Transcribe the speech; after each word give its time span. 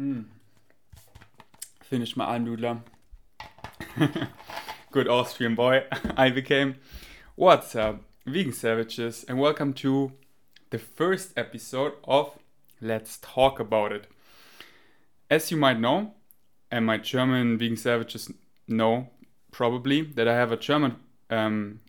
Mm. 0.00 0.24
Finished 1.82 2.16
my 2.16 2.24
Almdudler. 2.24 2.80
Good 4.90 5.08
Austrian 5.08 5.54
boy 5.54 5.84
I 6.16 6.30
became. 6.30 6.76
What's 7.34 7.76
up, 7.76 8.00
vegan 8.24 8.54
savages, 8.54 9.26
and 9.28 9.38
welcome 9.38 9.74
to 9.74 10.12
the 10.70 10.78
first 10.78 11.36
episode 11.36 11.92
of 12.04 12.38
Let's 12.80 13.18
Talk 13.20 13.60
About 13.60 13.92
It. 13.92 14.06
As 15.28 15.50
you 15.50 15.58
might 15.58 15.78
know, 15.78 16.14
and 16.70 16.86
my 16.86 16.96
German 16.96 17.58
vegan 17.58 17.76
savages 17.76 18.32
know 18.66 19.10
probably, 19.52 20.00
that 20.00 20.26
I 20.26 20.34
have 20.34 20.50
a 20.50 20.56
German 20.56 20.96
um, 21.28 21.80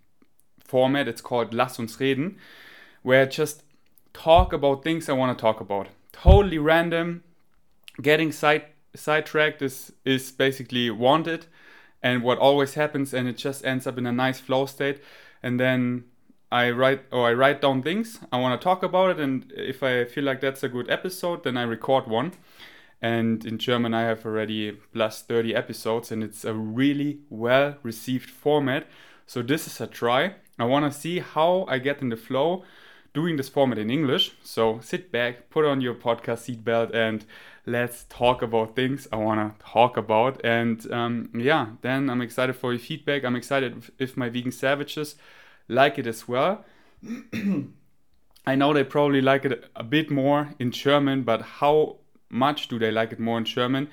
format. 0.65 1.07
It's 1.07 1.21
called 1.21 1.53
Lass 1.53 1.79
uns 1.79 1.97
reden, 1.97 2.35
where 3.03 3.21
I 3.21 3.25
just 3.27 3.63
talk 4.13 4.51
about 4.51 4.83
things 4.83 5.07
I 5.07 5.13
want 5.13 5.37
to 5.37 5.41
talk 5.41 5.61
about. 5.61 5.87
Totally 6.11 6.57
random. 6.57 7.23
Getting 8.01 8.31
side 8.31 8.65
sidetracked 8.95 9.61
is 9.61 9.93
is 10.05 10.31
basically 10.31 10.89
wanted, 10.89 11.45
and 12.01 12.23
what 12.23 12.37
always 12.37 12.73
happens, 12.73 13.13
and 13.13 13.27
it 13.27 13.37
just 13.37 13.65
ends 13.65 13.87
up 13.87 13.97
in 13.97 14.05
a 14.05 14.11
nice 14.11 14.39
flow 14.39 14.65
state, 14.65 15.01
and 15.43 15.59
then 15.59 16.05
I 16.51 16.71
write 16.71 17.01
or 17.11 17.27
I 17.29 17.33
write 17.33 17.61
down 17.61 17.81
things 17.81 18.19
I 18.31 18.39
want 18.39 18.59
to 18.59 18.63
talk 18.63 18.83
about 18.83 19.11
it, 19.11 19.19
and 19.19 19.51
if 19.55 19.83
I 19.83 20.05
feel 20.05 20.23
like 20.23 20.41
that's 20.41 20.63
a 20.63 20.69
good 20.69 20.89
episode, 20.89 21.43
then 21.43 21.57
I 21.57 21.63
record 21.63 22.07
one. 22.07 22.33
And 23.01 23.43
in 23.45 23.57
German, 23.57 23.95
I 23.95 24.01
have 24.01 24.25
already 24.25 24.73
plus 24.93 25.23
30 25.23 25.55
episodes, 25.55 26.11
and 26.11 26.23
it's 26.23 26.45
a 26.45 26.53
really 26.53 27.21
well 27.29 27.75
received 27.81 28.29
format. 28.29 28.85
So, 29.25 29.41
this 29.41 29.65
is 29.65 29.81
a 29.81 29.87
try. 29.87 30.35
I 30.59 30.65
want 30.65 30.91
to 30.91 30.99
see 30.99 31.19
how 31.19 31.65
I 31.67 31.79
get 31.79 32.01
in 32.01 32.09
the 32.09 32.17
flow 32.17 32.63
doing 33.13 33.37
this 33.37 33.49
format 33.49 33.79
in 33.79 33.89
English. 33.89 34.33
So, 34.43 34.79
sit 34.81 35.11
back, 35.11 35.49
put 35.49 35.65
on 35.65 35.81
your 35.81 35.95
podcast 35.95 36.45
seatbelt, 36.45 36.93
and 36.93 37.25
let's 37.65 38.05
talk 38.09 38.41
about 38.41 38.75
things 38.75 39.07
I 39.11 39.17
want 39.17 39.59
to 39.59 39.65
talk 39.65 39.97
about. 39.97 40.41
And 40.43 40.91
um, 40.91 41.29
yeah, 41.35 41.67
then 41.81 42.09
I'm 42.09 42.21
excited 42.21 42.55
for 42.55 42.73
your 42.73 42.79
feedback. 42.79 43.23
I'm 43.23 43.35
excited 43.35 43.91
if, 43.99 44.17
my 44.17 44.29
vegan 44.29 44.51
savages 44.51 45.15
like 45.67 45.99
it 45.99 46.07
as 46.07 46.27
well. 46.27 46.65
I 48.45 48.55
know 48.55 48.73
they 48.73 48.83
probably 48.83 49.21
like 49.21 49.45
it 49.45 49.69
a 49.75 49.83
bit 49.83 50.09
more 50.09 50.53
in 50.59 50.71
German, 50.71 51.23
but 51.23 51.41
how 51.41 51.97
much 52.29 52.67
do 52.67 52.79
they 52.79 52.91
like 52.91 53.11
it 53.11 53.19
more 53.19 53.37
in 53.37 53.45
German? 53.45 53.87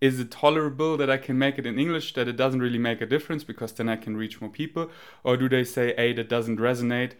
Is 0.00 0.18
it 0.18 0.30
tolerable 0.30 0.96
that 0.96 1.10
I 1.10 1.18
can 1.18 1.38
make 1.38 1.58
it 1.58 1.66
in 1.66 1.78
English, 1.78 2.14
that 2.14 2.28
it 2.28 2.36
doesn't 2.36 2.60
really 2.60 2.78
make 2.78 3.00
a 3.00 3.06
difference 3.06 3.44
because 3.44 3.72
then 3.72 3.88
I 3.88 3.96
can 3.96 4.16
reach 4.16 4.40
more 4.40 4.50
people? 4.50 4.90
Or 5.24 5.36
do 5.36 5.48
they 5.48 5.64
say, 5.64 5.94
hey, 5.96 6.12
that 6.14 6.28
doesn't 6.28 6.58
resonate? 6.58 7.12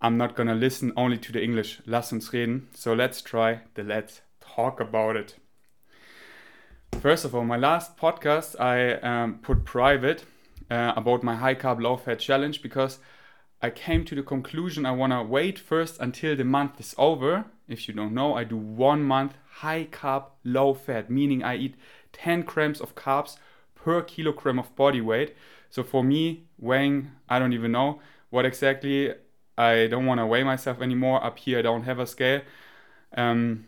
I'm 0.00 0.16
not 0.16 0.36
gonna 0.36 0.54
listen 0.54 0.92
only 0.96 1.18
to 1.18 1.32
the 1.32 1.42
English. 1.42 1.80
Lass 1.86 2.12
uns 2.12 2.32
reden. 2.32 2.68
So 2.74 2.94
let's 2.94 3.20
try 3.20 3.62
the 3.74 3.82
let's 3.82 4.20
talk 4.58 4.80
about 4.80 5.14
it. 5.14 5.36
First 7.00 7.24
of 7.24 7.32
all, 7.32 7.44
my 7.44 7.56
last 7.56 7.96
podcast 7.96 8.58
I 8.58 8.94
um, 9.10 9.38
put 9.40 9.64
private 9.64 10.24
uh, 10.68 10.94
about 10.96 11.22
my 11.22 11.36
high 11.36 11.54
carb 11.54 11.80
low 11.80 11.96
fat 11.96 12.18
challenge 12.18 12.60
because 12.60 12.98
I 13.62 13.70
came 13.70 14.04
to 14.06 14.16
the 14.16 14.22
conclusion 14.24 14.84
I 14.84 14.90
want 15.00 15.12
to 15.12 15.22
wait 15.22 15.60
first 15.60 16.00
until 16.00 16.34
the 16.34 16.44
month 16.44 16.80
is 16.80 16.92
over. 16.98 17.44
If 17.68 17.86
you 17.86 17.94
don't 17.94 18.14
know, 18.14 18.34
I 18.34 18.42
do 18.42 18.56
one 18.56 19.04
month 19.04 19.34
high 19.62 19.86
carb, 19.92 20.24
low 20.42 20.74
fat, 20.74 21.08
meaning 21.08 21.44
I 21.44 21.54
eat 21.56 21.76
10 22.12 22.42
grams 22.42 22.80
of 22.80 22.96
carbs 22.96 23.36
per 23.76 24.02
kilogram 24.02 24.58
of 24.58 24.74
body 24.74 25.00
weight. 25.00 25.36
So 25.70 25.84
for 25.84 26.02
me, 26.02 26.48
weighing, 26.58 27.12
I 27.28 27.38
don't 27.38 27.52
even 27.52 27.70
know 27.70 28.00
what 28.30 28.44
exactly. 28.44 29.14
I 29.56 29.86
don't 29.86 30.06
want 30.06 30.18
to 30.18 30.26
weigh 30.26 30.42
myself 30.42 30.80
anymore. 30.80 31.22
Up 31.24 31.38
here, 31.38 31.60
I 31.60 31.62
don't 31.62 31.84
have 31.84 32.00
a 32.00 32.06
scale. 32.06 32.40
Um, 33.16 33.67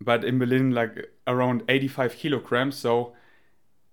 but 0.00 0.24
in 0.24 0.38
Berlin, 0.38 0.72
like 0.72 1.10
around 1.26 1.62
85 1.68 2.16
kilograms, 2.16 2.76
so 2.76 3.14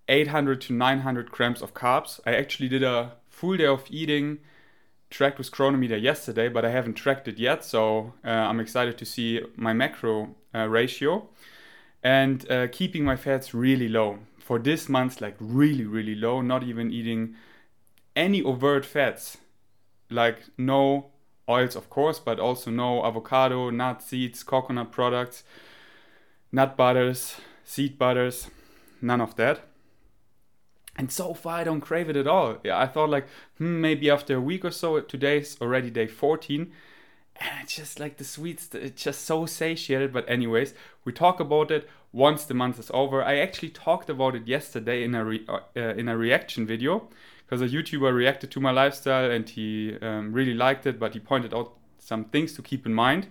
800 0.08 0.60
to 0.62 0.72
900 0.72 1.30
grams 1.30 1.62
of 1.62 1.74
carbs. 1.74 2.20
I 2.26 2.34
actually 2.34 2.68
did 2.68 2.82
a 2.82 3.12
full 3.28 3.56
day 3.56 3.66
of 3.66 3.84
eating 3.90 4.38
tracked 5.10 5.38
with 5.38 5.50
Cronometer 5.50 5.96
yesterday, 5.96 6.48
but 6.48 6.64
I 6.64 6.70
haven't 6.70 6.94
tracked 6.94 7.28
it 7.28 7.38
yet. 7.38 7.64
So 7.64 8.14
uh, 8.24 8.28
I'm 8.28 8.60
excited 8.60 8.98
to 8.98 9.04
see 9.04 9.40
my 9.56 9.72
macro 9.72 10.34
uh, 10.54 10.66
ratio 10.68 11.28
and 12.02 12.50
uh, 12.50 12.68
keeping 12.70 13.04
my 13.04 13.16
fats 13.16 13.54
really 13.54 13.88
low 13.88 14.18
for 14.38 14.58
this 14.58 14.88
month, 14.88 15.20
like 15.20 15.36
really, 15.40 15.84
really 15.84 16.14
low. 16.14 16.40
Not 16.40 16.62
even 16.62 16.92
eating 16.92 17.34
any 18.14 18.42
overt 18.42 18.84
fats, 18.84 19.38
like 20.10 20.38
no 20.56 21.06
oils, 21.48 21.76
of 21.76 21.90
course, 21.90 22.18
but 22.18 22.38
also 22.38 22.70
no 22.70 23.04
avocado, 23.04 23.70
nut 23.70 24.02
seeds, 24.02 24.42
coconut 24.42 24.92
products, 24.92 25.44
nut 26.56 26.74
butters, 26.74 27.36
seed 27.64 27.98
butters, 27.98 28.48
none 29.02 29.20
of 29.20 29.36
that. 29.36 29.60
And 30.96 31.12
so 31.12 31.34
far, 31.34 31.58
I 31.58 31.64
don't 31.64 31.82
crave 31.82 32.08
it 32.08 32.16
at 32.16 32.26
all. 32.26 32.56
I 32.72 32.86
thought 32.86 33.10
like, 33.10 33.26
hmm, 33.58 33.82
maybe 33.82 34.08
after 34.08 34.36
a 34.36 34.40
week 34.40 34.64
or 34.64 34.70
so. 34.70 34.98
Today's 35.00 35.58
already 35.60 35.90
day 35.90 36.06
14, 36.06 36.72
and 37.38 37.50
it's 37.62 37.76
just 37.76 38.00
like 38.00 38.16
the 38.16 38.24
sweets. 38.24 38.70
It's 38.72 39.02
just 39.02 39.26
so 39.26 39.44
satiated. 39.44 40.14
But 40.14 40.26
anyways, 40.30 40.72
we 41.04 41.12
talk 41.12 41.40
about 41.40 41.70
it 41.70 41.86
once 42.10 42.46
the 42.46 42.54
month 42.54 42.78
is 42.78 42.90
over. 42.94 43.22
I 43.22 43.36
actually 43.36 43.68
talked 43.68 44.08
about 44.08 44.34
it 44.34 44.48
yesterday 44.48 45.04
in 45.04 45.14
a 45.14 45.24
re- 45.26 45.46
uh, 45.46 45.80
in 46.00 46.08
a 46.08 46.16
reaction 46.16 46.66
video 46.66 47.08
because 47.44 47.60
a 47.60 47.68
YouTuber 47.68 48.14
reacted 48.14 48.50
to 48.52 48.60
my 48.60 48.70
lifestyle 48.70 49.30
and 49.30 49.46
he 49.46 49.98
um, 50.00 50.32
really 50.32 50.54
liked 50.54 50.86
it, 50.86 50.98
but 50.98 51.12
he 51.12 51.20
pointed 51.20 51.52
out 51.52 51.74
some 51.98 52.24
things 52.24 52.54
to 52.54 52.62
keep 52.62 52.86
in 52.86 52.94
mind 52.94 53.26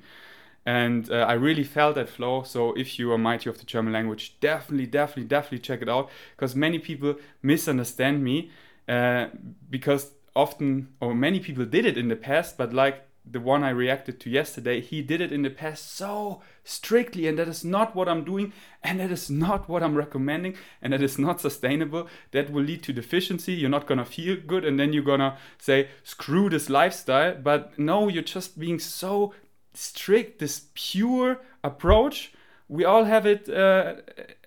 and 0.66 1.12
uh, 1.12 1.26
I 1.28 1.34
really 1.34 1.64
felt 1.64 1.96
that 1.96 2.10
flow. 2.10 2.44
So 2.44 2.74
if 2.74 2.98
you 2.98 3.12
are 3.12 3.18
mighty 3.18 3.50
of 3.50 3.60
the 3.60 3.66
German 3.66 3.94
language, 3.94 4.40
definitely, 4.40 4.88
definitely, 4.88 5.26
definitely 5.26 5.60
check 5.60 5.82
it 5.82 5.90
out 5.90 6.10
because 6.36 6.56
many 6.56 6.80
people 6.80 7.16
misunderstand 7.42 8.24
me 8.24 8.52
uh, 8.88 9.28
because 9.70 10.12
often 10.36 10.90
or 11.00 11.14
many 11.16 11.40
people 11.40 11.66
did 11.66 11.86
it 11.86 11.98
in 11.98 12.08
the 12.08 12.16
past, 12.16 12.58
but 12.58 12.74
like 12.74 13.06
the 13.30 13.40
one 13.40 13.64
I 13.64 13.70
reacted 13.70 14.20
to 14.20 14.30
yesterday, 14.30 14.82
he 14.82 15.02
did 15.02 15.20
it 15.20 15.32
in 15.32 15.42
the 15.42 15.50
past 15.50 15.96
so 15.96 16.42
strictly, 16.64 17.28
and 17.28 17.40
that 17.40 17.48
is 17.48 17.66
not 17.66 17.96
what 17.96 18.08
I'm 18.08 18.24
doing, 18.24 18.54
and 18.84 19.00
that 19.00 19.12
is 19.12 19.30
not 19.30 19.68
what 19.68 19.82
I'm 19.82 19.96
recommending, 19.96 20.56
and 20.82 20.94
that 20.94 21.02
is 21.02 21.18
not 21.18 21.42
sustainable. 21.42 22.08
That 22.32 22.52
will 22.52 22.64
lead 22.64 22.84
to 22.84 22.94
deficiency. 22.94 23.54
You're 23.54 23.70
not 23.70 23.88
gonna 23.88 24.06
feel 24.06 24.38
good, 24.46 24.64
and 24.64 24.80
then 24.80 24.94
you're 24.94 25.04
gonna 25.04 25.38
say, 25.58 25.90
screw 26.04 26.50
this 26.50 26.70
lifestyle. 26.70 27.36
But 27.36 27.80
no, 27.80 28.08
you're 28.08 28.24
just 28.24 28.60
being 28.60 28.80
so 28.80 29.34
strict, 29.76 30.40
this 30.40 30.68
pure 30.74 31.42
approach. 31.64 32.34
We 32.68 32.84
all 32.84 33.04
have 33.04 33.26
it 33.26 33.48
uh, 33.48 33.96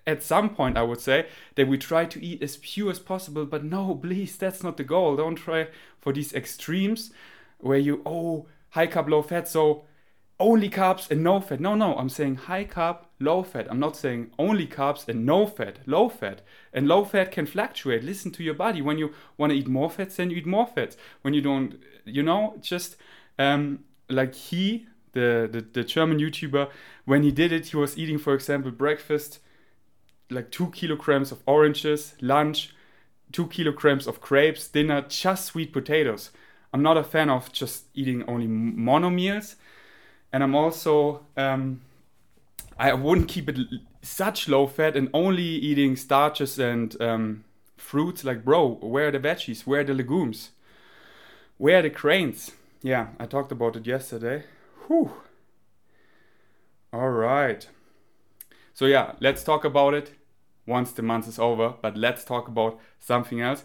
at 0.05 0.23
some 0.23 0.49
point, 0.49 0.77
I 0.77 0.83
would 0.83 0.99
say, 0.99 1.27
that 1.55 1.67
we 1.67 1.77
try 1.77 2.05
to 2.05 2.23
eat 2.23 2.43
as 2.43 2.57
pure 2.57 2.91
as 2.91 2.99
possible. 2.99 3.45
But 3.45 3.63
no, 3.63 3.95
please, 3.95 4.35
that's 4.35 4.63
not 4.63 4.77
the 4.77 4.83
goal. 4.83 5.15
Don't 5.15 5.35
try 5.35 5.67
for 5.99 6.11
these 6.11 6.33
extremes 6.33 7.11
where 7.59 7.77
you, 7.77 8.01
oh, 8.05 8.47
high 8.71 8.87
carb, 8.87 9.09
low 9.09 9.21
fat, 9.21 9.47
so 9.47 9.85
only 10.39 10.69
carbs 10.69 11.11
and 11.11 11.23
no 11.23 11.41
fat. 11.41 11.59
No, 11.59 11.75
no, 11.75 11.95
I'm 11.95 12.09
saying 12.09 12.35
high 12.35 12.65
carb, 12.65 12.99
low 13.19 13.43
fat. 13.43 13.67
I'm 13.69 13.79
not 13.79 13.97
saying 13.97 14.31
only 14.39 14.65
carbs 14.65 15.07
and 15.07 15.25
no 15.25 15.45
fat, 15.45 15.79
low 15.85 16.09
fat. 16.09 16.41
And 16.73 16.87
low 16.87 17.03
fat 17.03 17.31
can 17.31 17.45
fluctuate. 17.45 18.03
Listen 18.03 18.31
to 18.31 18.43
your 18.43 18.53
body. 18.53 18.81
When 18.81 18.97
you 18.97 19.13
want 19.37 19.51
to 19.51 19.57
eat 19.57 19.67
more 19.67 19.89
fats, 19.89 20.15
then 20.15 20.29
you 20.29 20.37
eat 20.37 20.45
more 20.45 20.67
fats. 20.67 20.95
When 21.21 21.33
you 21.33 21.41
don't, 21.41 21.75
you 22.05 22.23
know, 22.23 22.55
just 22.61 22.95
um, 23.37 23.79
like 24.09 24.33
he 24.33 24.87
the, 25.13 25.49
the, 25.51 25.61
the 25.61 25.83
German 25.83 26.19
YouTuber, 26.19 26.69
when 27.05 27.23
he 27.23 27.31
did 27.31 27.51
it, 27.51 27.67
he 27.67 27.77
was 27.77 27.97
eating, 27.97 28.17
for 28.17 28.33
example, 28.33 28.71
breakfast, 28.71 29.39
like 30.29 30.51
two 30.51 30.69
kilograms 30.71 31.31
of 31.31 31.41
oranges, 31.45 32.13
lunch, 32.21 32.71
two 33.31 33.47
kilograms 33.47 34.07
of 34.07 34.21
grapes, 34.21 34.67
dinner, 34.67 35.01
just 35.07 35.45
sweet 35.45 35.73
potatoes. 35.73 36.31
I'm 36.73 36.83
not 36.83 36.97
a 36.97 37.03
fan 37.03 37.29
of 37.29 37.51
just 37.51 37.85
eating 37.95 38.23
only 38.27 38.47
mono 38.47 39.09
meals, 39.09 39.55
and 40.31 40.43
I'm 40.43 40.55
also 40.55 41.25
um, 41.35 41.81
I 42.77 42.93
wouldn't 42.93 43.27
keep 43.27 43.49
it 43.49 43.57
such 44.01 44.47
low 44.47 44.67
fat 44.67 44.95
and 44.95 45.09
only 45.13 45.43
eating 45.43 45.95
starches 45.95 46.57
and 46.59 46.99
um, 47.01 47.43
fruits. 47.75 48.23
Like, 48.23 48.45
bro, 48.45 48.75
where 48.75 49.07
are 49.07 49.11
the 49.11 49.19
veggies? 49.19 49.65
Where 49.65 49.81
are 49.81 49.83
the 49.83 49.93
legumes? 49.93 50.51
Where 51.57 51.79
are 51.79 51.81
the 51.81 51.89
grains? 51.89 52.51
Yeah, 52.81 53.07
I 53.19 53.25
talked 53.25 53.51
about 53.51 53.75
it 53.75 53.85
yesterday. 53.85 54.43
Whew. 54.89 55.11
All 56.93 57.09
right. 57.09 57.67
So, 58.73 58.85
yeah, 58.85 59.13
let's 59.19 59.43
talk 59.43 59.65
about 59.65 59.93
it 59.93 60.13
once 60.65 60.91
the 60.91 61.01
month 61.01 61.27
is 61.27 61.39
over, 61.39 61.73
but 61.81 61.97
let's 61.97 62.23
talk 62.23 62.47
about 62.47 62.79
something 62.99 63.41
else. 63.41 63.63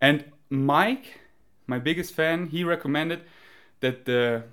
And 0.00 0.24
Mike, 0.50 1.20
my 1.66 1.78
biggest 1.78 2.14
fan, 2.14 2.46
he 2.48 2.64
recommended 2.64 3.22
that 3.80 4.04
the 4.04 4.44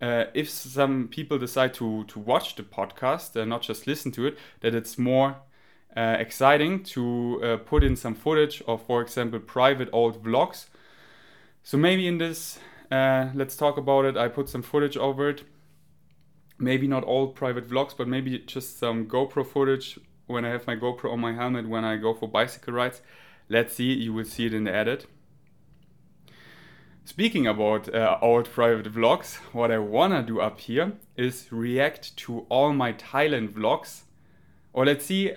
uh, 0.00 0.24
if 0.34 0.50
some 0.50 1.08
people 1.08 1.38
decide 1.38 1.74
to 1.74 2.04
to 2.04 2.18
watch 2.18 2.56
the 2.56 2.62
podcast 2.64 3.36
and 3.36 3.50
not 3.50 3.62
just 3.62 3.86
listen 3.86 4.12
to 4.12 4.26
it, 4.26 4.38
that 4.60 4.74
it's 4.74 4.98
more 4.98 5.36
uh, 5.96 6.16
exciting 6.18 6.82
to 6.82 7.40
uh, 7.44 7.56
put 7.58 7.84
in 7.84 7.96
some 7.96 8.14
footage 8.14 8.62
of, 8.66 8.82
for 8.86 9.02
example, 9.02 9.40
private 9.40 9.88
old 9.92 10.22
vlogs. 10.24 10.66
So 11.62 11.76
maybe 11.78 12.06
in 12.06 12.18
this, 12.18 12.58
uh, 12.90 13.30
let's 13.34 13.56
talk 13.56 13.76
about 13.76 14.04
it. 14.04 14.16
I 14.16 14.28
put 14.28 14.48
some 14.48 14.62
footage 14.62 14.96
over 14.96 15.28
it 15.30 15.44
maybe 16.62 16.86
not 16.86 17.04
all 17.04 17.28
private 17.28 17.68
vlogs, 17.68 17.94
but 17.96 18.08
maybe 18.08 18.38
just 18.38 18.78
some 18.78 19.06
GoPro 19.06 19.46
footage 19.46 19.98
when 20.26 20.44
I 20.44 20.50
have 20.50 20.66
my 20.66 20.76
GoPro 20.76 21.12
on 21.12 21.20
my 21.20 21.34
helmet 21.34 21.68
when 21.68 21.84
I 21.84 21.96
go 21.96 22.14
for 22.14 22.28
bicycle 22.28 22.72
rides. 22.72 23.02
Let's 23.48 23.74
see, 23.74 23.92
you 23.92 24.12
will 24.12 24.24
see 24.24 24.46
it 24.46 24.54
in 24.54 24.64
the 24.64 24.74
edit. 24.74 25.06
Speaking 27.04 27.48
about 27.48 27.92
uh, 27.92 28.16
old 28.22 28.48
private 28.48 28.90
vlogs, 28.92 29.34
what 29.52 29.72
I 29.72 29.78
wanna 29.78 30.22
do 30.22 30.40
up 30.40 30.60
here 30.60 30.92
is 31.16 31.48
react 31.50 32.16
to 32.18 32.46
all 32.48 32.72
my 32.72 32.92
Thailand 32.92 33.52
vlogs. 33.52 34.02
Or 34.72 34.86
let's 34.86 35.04
see 35.04 35.32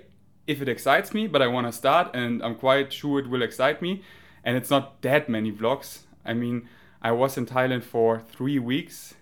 if 0.46 0.62
it 0.62 0.70
excites 0.70 1.12
me, 1.12 1.26
but 1.26 1.42
I 1.42 1.48
wanna 1.48 1.72
start 1.72 2.16
and 2.16 2.44
I'm 2.44 2.56
quite 2.56 2.94
sure 2.94 3.20
it 3.20 3.28
will 3.28 3.42
excite 3.42 3.82
me. 3.82 4.04
And 4.44 4.56
it's 4.56 4.70
not 4.70 5.02
that 5.02 5.28
many 5.28 5.52
vlogs. 5.52 6.02
I 6.24 6.36
mean, 6.36 6.70
I 7.02 7.12
was 7.12 7.36
in 7.36 7.48
Thailand 7.48 7.84
for 7.84 8.20
three 8.20 8.60
weeks, 8.60 9.16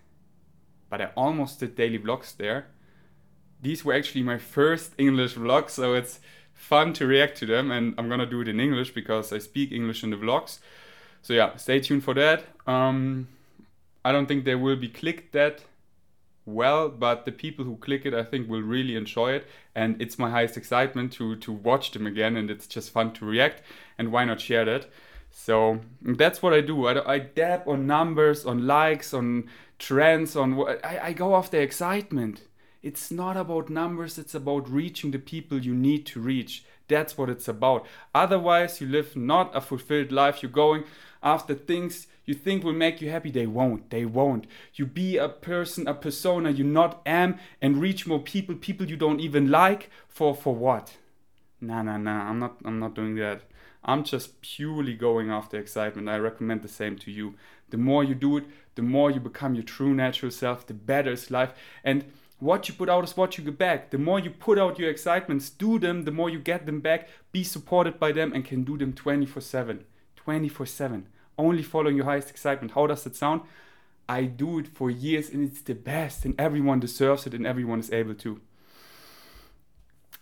but 0.94 1.02
I 1.02 1.10
almost 1.16 1.60
did 1.60 1.76
daily 1.76 1.98
vlogs 1.98 2.38
there. 2.38 2.68
These 3.60 3.84
were 3.84 3.96
actually 3.96 4.24
my 4.24 4.38
first 4.38 4.92
English 5.00 5.34
vlogs, 5.34 5.72
so 5.72 5.96
it's 5.96 6.20
fun 6.54 6.94
to 6.94 7.08
react 7.08 7.36
to 7.40 7.48
them. 7.48 7.72
And 7.72 7.96
I'm 7.98 8.10
gonna 8.10 8.28
do 8.28 8.42
it 8.42 8.48
in 8.48 8.60
English 8.60 8.94
because 8.94 9.34
I 9.34 9.40
speak 9.40 9.72
English 9.72 10.04
in 10.04 10.12
the 10.12 10.18
vlogs 10.18 10.60
so 11.24 11.32
yeah, 11.34 11.56
stay 11.56 11.80
tuned 11.80 12.04
for 12.04 12.14
that. 12.14 12.44
Um, 12.68 13.30
I 14.06 14.12
don't 14.12 14.28
think 14.28 14.44
they 14.44 14.56
will 14.56 14.76
be 14.76 14.90
clicked 14.90 15.32
that 15.32 15.64
well, 16.46 16.90
but 16.90 17.24
the 17.24 17.32
people 17.32 17.64
who 17.64 17.78
click 17.78 18.06
it, 18.06 18.14
I 18.14 18.24
think, 18.24 18.50
will 18.50 18.62
really 18.62 18.98
enjoy 18.98 19.32
it, 19.32 19.48
and 19.74 20.00
it's 20.02 20.20
my 20.20 20.30
highest 20.30 20.58
excitement 20.58 21.14
to 21.14 21.38
to 21.38 21.54
watch 21.54 21.92
them 21.92 22.06
again, 22.06 22.36
and 22.36 22.52
it's 22.52 22.68
just 22.68 22.92
fun 22.92 23.14
to 23.14 23.26
react, 23.26 23.64
and 23.98 24.12
why 24.12 24.26
not 24.26 24.42
share 24.42 24.66
that? 24.66 24.88
So 25.32 25.80
that's 26.02 26.42
what 26.44 26.54
I 26.54 26.60
do. 26.60 26.86
I, 26.86 27.14
I 27.14 27.20
dab 27.20 27.68
on 27.68 27.88
numbers, 27.88 28.46
on 28.46 28.68
likes, 28.68 29.14
on 29.14 29.50
trends, 29.84 30.36
on 30.36 30.60
I, 30.84 31.00
I 31.08 31.14
go 31.14 31.36
after 31.36 31.60
excitement. 31.60 32.44
It's 32.82 33.12
not 33.12 33.38
about 33.38 33.70
numbers, 33.70 34.18
it's 34.18 34.36
about 34.36 34.70
reaching 34.70 35.12
the 35.12 35.20
people 35.20 35.60
you 35.60 35.74
need 35.74 36.06
to 36.08 36.20
reach. 36.20 36.64
That's 36.88 37.18
what 37.18 37.30
it's 37.30 37.48
about. 37.48 37.86
Otherwise, 38.14 38.82
you 38.82 38.88
live 38.88 39.16
not 39.16 39.56
a 39.56 39.62
fulfilled 39.62 40.12
life. 40.12 40.42
You're 40.42 40.52
going 40.52 40.84
after 41.22 41.54
things 41.54 42.08
you 42.26 42.34
think 42.34 42.64
will 42.64 42.74
make 42.74 43.02
you 43.02 43.10
happy. 43.10 43.32
They 43.32 43.48
won't. 43.48 43.90
They 43.90 44.06
won't. 44.06 44.48
You 44.76 44.86
be 44.86 45.18
a 45.18 45.30
person, 45.30 45.88
a 45.88 45.94
persona 45.94 46.52
you 46.52 46.64
not 46.64 47.02
am, 47.06 47.40
and 47.62 47.78
reach 47.78 48.08
more 48.08 48.20
people, 48.20 48.56
people 48.56 48.88
you 48.90 48.98
don't 48.98 49.20
even 49.20 49.50
like. 49.50 49.90
For 50.08 50.36
for 50.36 50.56
what? 50.56 50.98
Nah, 51.60 51.82
nah, 51.84 51.98
nah. 51.98 52.30
I'm 52.30 52.40
not. 52.40 52.58
I'm 52.64 52.80
not 52.80 52.96
doing 52.96 53.16
that. 53.16 53.42
I'm 53.86 54.04
just 54.04 54.42
purely 54.42 54.94
going 54.94 55.30
after 55.30 55.58
excitement. 55.58 56.08
I 56.08 56.18
recommend 56.18 56.62
the 56.62 56.70
same 56.70 56.98
to 57.00 57.12
you. 57.12 57.36
The 57.70 57.78
more 57.78 58.04
you 58.04 58.16
do 58.16 58.38
it, 58.38 58.46
the 58.76 58.82
more 58.82 59.12
you 59.12 59.20
become 59.20 59.56
your 59.56 59.64
true 59.64 59.94
natural 59.94 60.32
self, 60.32 60.66
the 60.66 60.74
better 60.74 61.12
is 61.12 61.32
life. 61.32 61.52
And 61.84 62.06
what 62.40 62.68
you 62.68 62.74
put 62.74 62.90
out 62.90 63.04
is 63.04 63.16
what 63.16 63.38
you 63.38 63.44
get 63.44 63.58
back. 63.58 63.92
The 63.92 63.98
more 63.98 64.20
you 64.20 64.30
put 64.30 64.60
out 64.60 64.80
your 64.80 64.90
excitements, 64.90 65.50
do 65.50 65.80
them, 65.80 66.04
the 66.04 66.12
more 66.12 66.30
you 66.30 66.40
get 66.40 66.66
them 66.66 66.82
back. 66.82 67.08
Be 67.32 67.44
supported 67.44 68.00
by 68.00 68.12
them 68.12 68.34
and 68.34 68.44
can 68.44 68.64
do 68.64 68.78
them 68.78 68.94
24 68.94 69.42
7. 69.42 69.86
24 70.16 70.66
7. 70.66 71.08
Only 71.38 71.64
following 71.64 71.96
your 71.96 72.06
highest 72.06 72.30
excitement. 72.30 72.74
How 72.74 72.88
does 72.88 73.04
that 73.04 73.16
sound? 73.16 73.42
I 74.08 74.24
do 74.24 74.60
it 74.60 74.68
for 74.68 74.92
years 74.92 75.30
and 75.30 75.48
it's 75.48 75.62
the 75.62 75.74
best, 75.74 76.26
and 76.26 76.36
everyone 76.40 76.80
deserves 76.80 77.26
it 77.26 77.34
and 77.34 77.48
everyone 77.48 77.80
is 77.80 77.92
able 77.92 78.16
to. 78.16 78.42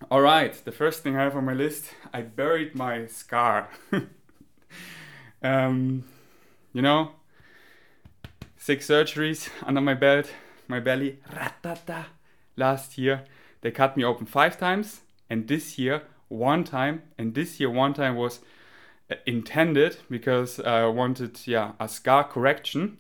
All 0.10 0.22
right, 0.22 0.54
the 0.66 0.72
first 0.72 1.04
thing 1.04 1.16
I 1.16 1.24
have 1.24 1.36
on 1.36 1.46
my 1.46 1.54
list 1.54 1.94
I 2.14 2.22
buried 2.22 2.76
my 2.76 3.08
scar. 3.08 3.70
um, 5.44 6.04
you 6.74 6.82
know, 6.82 7.12
six 8.62 8.88
surgeries 8.88 9.50
under 9.66 9.82
my 9.82 9.96
belt, 9.96 10.32
my 10.68 10.80
belly, 10.80 11.18
ratata. 11.34 12.06
Last 12.56 12.96
year, 12.96 13.24
they 13.62 13.72
cut 13.72 13.98
me 13.98 14.04
open 14.04 14.28
five 14.28 14.60
times, 14.60 15.02
and 15.32 15.48
this 15.48 15.80
year, 15.80 16.04
one 16.28 16.64
time, 16.64 17.02
and 17.18 17.34
this 17.34 17.60
year, 17.60 17.72
one 17.72 17.96
time 17.96 18.16
was 18.16 18.40
uh, 19.10 19.16
intended 19.26 19.98
because 20.12 20.60
I 20.60 20.86
wanted, 20.86 21.40
yeah, 21.48 21.72
a 21.80 21.90
scar 21.90 22.24
correction. 22.24 23.00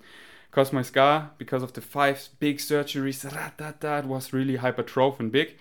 Because 0.49 0.73
my 0.73 0.81
scar, 0.81 1.31
because 1.37 1.63
of 1.63 1.73
the 1.73 1.81
five 1.81 2.27
big 2.39 2.57
surgeries, 2.57 3.29
ratata, 3.29 3.99
it 3.99 4.05
was 4.05 4.33
really 4.33 4.57
hypertrophic 4.57 5.19
and 5.19 5.31
big. 5.31 5.55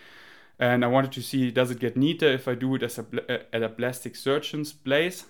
And 0.59 0.83
I 0.83 0.89
wanted 0.89 1.13
to 1.13 1.23
see 1.23 1.51
does 1.51 1.71
it 1.71 1.79
get 1.79 1.97
neater 1.97 2.29
if 2.29 2.49
I 2.49 2.55
do 2.55 2.75
it 2.75 2.83
as 2.83 2.99
a 2.99 3.05
uh, 3.29 3.39
at 3.53 3.63
a 3.63 3.69
plastic 3.69 4.17
surgeon's 4.17 4.73
place. 4.73 5.27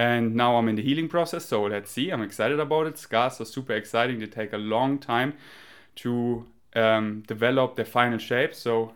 And 0.00 0.34
now 0.34 0.56
I'm 0.56 0.66
in 0.70 0.76
the 0.76 0.82
healing 0.82 1.08
process, 1.08 1.44
so 1.44 1.64
let's 1.64 1.90
see. 1.90 2.08
I'm 2.08 2.22
excited 2.22 2.58
about 2.58 2.86
it. 2.86 2.96
Scars 2.96 3.38
are 3.38 3.44
super 3.44 3.74
exciting. 3.74 4.18
They 4.18 4.26
take 4.28 4.54
a 4.54 4.64
long 4.74 4.98
time 4.98 5.34
to 5.96 6.46
um, 6.74 7.22
develop 7.26 7.76
their 7.76 7.84
final 7.84 8.18
shape. 8.18 8.54
So 8.54 8.94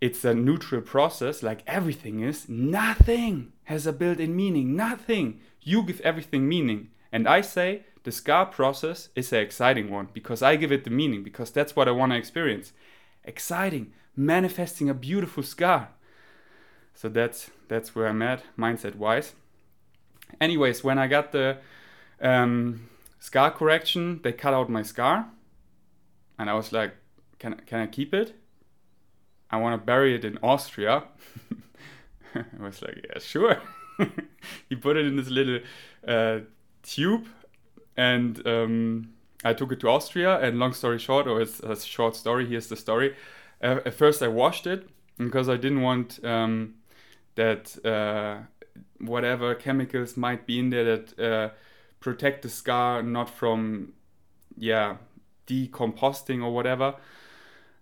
it's 0.00 0.24
a 0.24 0.34
neutral 0.34 0.82
process, 0.82 1.42
like 1.42 1.64
everything 1.66 2.20
is. 2.20 2.48
Nothing 2.48 3.52
has 3.64 3.88
a 3.88 3.92
built 3.92 4.20
in 4.20 4.36
meaning. 4.36 4.76
Nothing. 4.76 5.40
You 5.60 5.82
give 5.82 6.00
everything 6.02 6.48
meaning. 6.48 6.90
And 7.10 7.26
I 7.26 7.40
say 7.40 7.82
the 8.04 8.12
scar 8.12 8.46
process 8.46 9.08
is 9.16 9.32
an 9.32 9.40
exciting 9.40 9.90
one 9.90 10.10
because 10.12 10.42
I 10.42 10.54
give 10.54 10.70
it 10.70 10.84
the 10.84 10.90
meaning, 10.90 11.24
because 11.24 11.50
that's 11.50 11.74
what 11.74 11.88
I 11.88 11.90
want 11.90 12.12
to 12.12 12.18
experience. 12.18 12.72
Exciting, 13.24 13.92
manifesting 14.14 14.88
a 14.88 14.94
beautiful 14.94 15.42
scar. 15.42 15.88
So 16.94 17.08
that's 17.08 17.50
that's 17.68 17.94
where 17.94 18.06
I'm 18.06 18.22
at, 18.22 18.42
mindset 18.58 18.96
wise. 18.96 19.34
Anyways, 20.40 20.84
when 20.84 20.98
I 20.98 21.06
got 21.06 21.32
the 21.32 21.58
um, 22.20 22.88
scar 23.18 23.50
correction, 23.50 24.20
they 24.22 24.32
cut 24.32 24.54
out 24.54 24.70
my 24.70 24.82
scar 24.82 25.28
and 26.38 26.50
I 26.50 26.54
was 26.54 26.72
like, 26.72 26.94
"Can 27.38 27.60
can 27.66 27.80
I 27.80 27.86
keep 27.86 28.12
it? 28.12 28.34
I 29.50 29.56
want 29.58 29.80
to 29.80 29.84
bury 29.84 30.14
it 30.14 30.24
in 30.24 30.38
Austria." 30.42 31.04
I 32.34 32.62
was 32.62 32.82
like, 32.82 33.06
"Yeah, 33.08 33.18
sure." 33.20 33.60
he 34.68 34.76
put 34.76 34.96
it 34.96 35.06
in 35.06 35.16
this 35.16 35.28
little 35.28 35.60
uh, 36.06 36.40
tube, 36.82 37.26
and 37.96 38.44
um, 38.46 39.10
I 39.44 39.52
took 39.54 39.72
it 39.72 39.80
to 39.80 39.88
Austria. 39.88 40.38
And 40.40 40.58
long 40.58 40.72
story 40.72 40.98
short, 40.98 41.26
or 41.26 41.40
it's 41.40 41.60
a 41.60 41.76
short 41.76 42.16
story. 42.16 42.46
Here's 42.46 42.68
the 42.68 42.76
story. 42.76 43.14
Uh, 43.62 43.80
at 43.86 43.94
first, 43.94 44.22
I 44.22 44.28
washed 44.28 44.66
it 44.66 44.88
because 45.18 45.48
I 45.48 45.56
didn't 45.56 45.82
want 45.82 46.18
um, 46.24 46.74
that 47.34 47.84
uh, 47.84 48.38
whatever 48.98 49.54
chemicals 49.54 50.16
might 50.16 50.46
be 50.46 50.58
in 50.58 50.70
there 50.70 50.96
that 50.96 51.18
uh, 51.18 51.50
protect 52.00 52.42
the 52.42 52.48
scar 52.48 53.02
not 53.02 53.28
from 53.28 53.92
yeah 54.56 54.96
decomposting 55.46 56.42
or 56.42 56.54
whatever. 56.54 56.94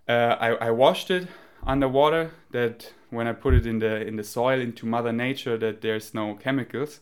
Uh, 0.09 0.37
I, 0.41 0.49
I 0.69 0.71
washed 0.71 1.11
it 1.11 1.29
underwater 1.67 2.31
that 2.53 2.93
when 3.11 3.27
I 3.27 3.33
put 3.33 3.55
it 3.55 3.67
in 3.67 3.81
the 3.81 4.07
in 4.07 4.17
the 4.17 4.25
soil 4.25 4.61
into 4.61 4.87
Mother 4.87 5.13
Nature 5.13 5.57
that 5.59 5.81
there's 5.83 6.15
no 6.15 6.35
chemicals. 6.35 7.01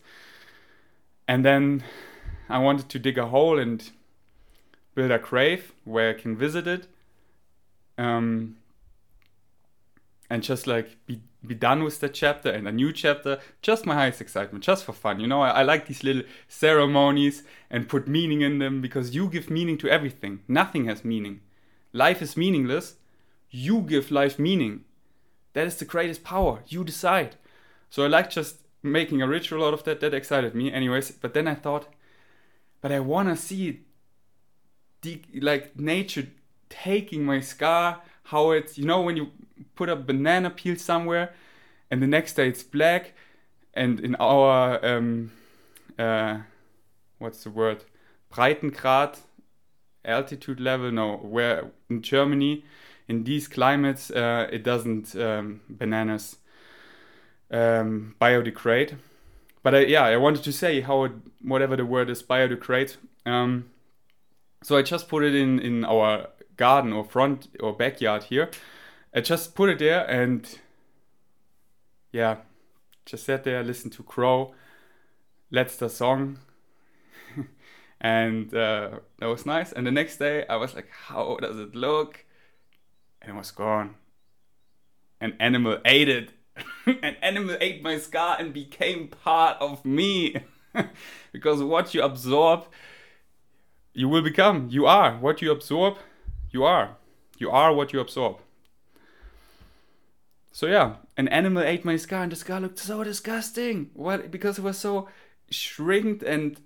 And 1.27 1.45
then 1.45 1.85
I 2.49 2.59
wanted 2.59 2.89
to 2.89 2.99
dig 2.99 3.19
a 3.19 3.27
hole 3.27 3.59
and 3.59 3.91
build 4.95 5.11
a 5.11 5.19
grave 5.19 5.73
where 5.85 6.11
I 6.11 6.15
can 6.15 6.37
visit 6.37 6.67
it. 6.67 6.87
Um, 7.99 8.57
and 10.31 10.43
just 10.43 10.67
like 10.67 10.97
be 11.07 11.21
be 11.47 11.55
done 11.55 11.85
with 11.85 12.01
that 12.01 12.15
chapter 12.15 12.51
and 12.51 12.67
a 12.67 12.73
new 12.73 12.93
chapter 12.93 13.39
just 13.63 13.87
my 13.87 13.95
highest 13.95 14.21
excitement 14.21 14.65
just 14.65 14.85
for 14.85 14.93
fun. 14.93 15.21
You 15.21 15.27
know 15.27 15.43
I, 15.43 15.51
I, 15.51 15.63
like 15.63 15.87
these 15.87 16.03
little 16.03 16.23
ceremonies 16.49 17.45
and 17.71 17.89
put 17.89 18.09
meaning 18.09 18.41
in 18.41 18.59
them 18.59 18.81
because 18.81 19.15
you 19.15 19.29
give 19.29 19.51
meaning 19.51 19.79
to 19.79 19.89
everything. 19.89 20.41
Nothing 20.49 20.87
has 20.87 21.05
meaning. 21.05 21.41
Life 21.93 22.21
is 22.23 22.37
meaningless. 22.37 22.97
You 23.51 23.81
give 23.81 24.11
life 24.11 24.39
meaning. 24.39 24.85
That 25.53 25.67
is 25.67 25.77
the 25.77 25.85
greatest 25.85 26.25
power. 26.25 26.63
You 26.67 26.85
decide. 26.85 27.37
So 27.89 28.05
i 28.05 28.09
like 28.09 28.31
just 28.31 28.57
making 28.83 29.23
a 29.23 29.29
ritual 29.29 29.65
out 29.65 29.75
of 29.75 29.85
that. 29.85 30.01
That 30.01 30.15
excited 30.15 30.55
me 30.55 30.73
anyways. 30.73 31.13
But 31.13 31.35
then 31.35 31.47
i 31.47 31.55
thought 31.55 31.89
but 32.81 32.93
i 32.93 33.01
want 33.01 33.29
to 33.29 33.37
see 33.37 33.81
the, 35.03 35.23
like 35.41 35.79
nature 35.79 36.29
taking 36.69 37.25
my 37.25 37.41
scar 37.41 38.03
how 38.29 38.51
it's 38.51 38.77
you 38.79 38.85
know 38.85 39.01
when 39.01 39.17
you 39.17 39.29
put 39.75 39.89
a 39.89 39.97
banana 39.97 40.51
peel 40.51 40.77
somewhere 40.77 41.33
and 41.91 42.03
the 42.03 42.07
next 42.07 42.35
day 42.35 42.49
it's 42.49 42.63
black 42.63 43.15
and 43.75 44.01
in 44.01 44.15
our 44.17 44.85
um, 44.85 45.31
uh, 45.99 46.39
what's 47.19 47.45
the 47.45 47.51
word? 47.51 47.85
Breitengrad 48.33 49.19
altitude 50.05 50.61
level 50.61 50.91
no 50.93 51.17
where 51.17 51.71
in 51.91 52.03
Germany 52.03 52.65
in 53.09 53.25
these 53.25 53.49
climates 53.49 54.11
uh, 54.11 54.49
it 54.53 54.63
doesn't 54.63 55.17
um, 55.17 55.61
bananas 55.69 56.37
um, 57.51 58.15
biodegrade. 58.21 58.97
But 59.63 59.75
I, 59.75 59.79
yeah 59.81 60.05
I 60.05 60.17
wanted 60.17 60.43
to 60.45 60.53
say 60.53 60.81
how 60.83 61.05
it, 61.05 61.13
whatever 61.43 61.77
the 61.77 61.87
word 61.87 62.11
is 62.11 62.23
biodegrade. 62.23 62.97
Um, 63.25 63.71
so 64.63 64.77
I 64.77 64.83
just 64.83 65.09
put 65.09 65.25
it 65.25 65.35
in 65.35 65.59
in 65.61 65.85
our 65.85 66.29
garden 66.59 66.93
or 66.93 67.05
front 67.05 67.49
or 67.61 67.73
backyard 67.73 68.25
here 68.25 68.51
I 69.15 69.21
just 69.21 69.55
put 69.55 69.71
it 69.71 69.79
there 69.79 70.05
and 70.05 70.59
yeah, 72.13 72.37
just 73.07 73.25
sat 73.25 73.45
there, 73.45 73.63
listened 73.63 73.93
to 73.95 74.03
Crow, 74.03 74.55
let's 75.51 75.77
the 75.77 75.89
song. 75.89 76.39
and 78.01 78.55
uh, 78.55 79.01
that 79.19 79.27
was 79.27 79.47
nice. 79.47 79.73
And 79.73 79.87
the 79.87 79.91
next 79.91 80.19
day, 80.19 80.47
I 80.47 80.57
was 80.57 80.75
like, 80.75 80.91
"How 80.91 81.37
does 81.41 81.59
it 81.59 81.75
look?" 81.75 82.25
And 83.21 83.33
it 83.33 83.35
was 83.37 83.51
gone. 83.51 83.97
An 85.21 85.35
animal 85.41 85.79
ate 85.85 86.09
it. 86.09 86.33
An 86.87 87.17
animal 87.23 87.57
ate 87.61 87.83
my 87.83 87.99
scar 87.99 88.37
and 88.39 88.53
became 88.53 89.09
part 89.09 89.57
of 89.61 89.85
me. 89.85 90.37
because 91.33 91.63
what 91.63 91.95
you 91.95 92.03
absorb, 92.03 92.67
you 93.95 94.09
will 94.09 94.23
become. 94.23 94.69
You 94.71 94.87
are 94.87 95.17
what 95.17 95.43
you 95.43 95.51
absorb. 95.51 95.97
You 96.51 96.65
are. 96.65 96.97
You 97.39 97.51
are 97.51 97.73
what 97.73 97.93
you 97.93 98.01
absorb. 98.01 98.39
So 100.53 100.67
yeah, 100.67 100.97
an 101.17 101.29
animal 101.29 101.63
ate 101.63 101.85
my 101.85 101.97
scar, 101.97 102.23
and 102.25 102.33
the 102.33 102.37
scar 102.37 102.61
looked 102.61 102.79
so 102.79 103.05
disgusting. 103.05 103.91
What? 103.95 104.31
Because 104.31 104.59
it 104.59 104.63
was 104.63 104.79
so 104.79 105.09
shrinked 105.51 106.23
and 106.23 106.61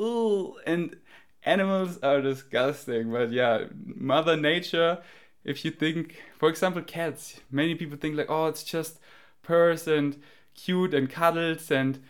ooh, 0.00 0.56
and 0.66 0.96
animals 1.44 1.98
are 2.02 2.20
disgusting. 2.20 3.12
But 3.12 3.30
yeah, 3.32 3.66
Mother 3.72 4.36
Nature. 4.36 4.98
If 5.44 5.64
you 5.64 5.70
think, 5.70 6.16
for 6.38 6.48
example, 6.48 6.82
cats, 6.82 7.38
many 7.52 7.76
people 7.76 7.96
think 7.96 8.16
like, 8.16 8.28
oh, 8.28 8.46
it's 8.46 8.64
just 8.64 8.98
purrs 9.44 9.86
and 9.86 10.20
cute 10.56 10.92
and 10.92 11.08
cuddles, 11.08 11.70
and 11.70 12.00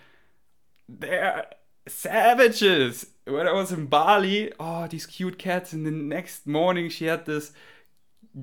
they're 0.88 1.45
savages. 1.87 3.06
When 3.26 3.49
I 3.49 3.52
was 3.52 3.73
in 3.73 3.87
Bali, 3.87 4.52
oh, 4.61 4.87
these 4.87 5.06
cute 5.06 5.38
cats, 5.38 5.73
and 5.73 5.85
the 5.85 5.90
next 5.90 6.47
morning 6.47 6.88
she 6.88 7.06
had 7.06 7.26
this 7.26 7.52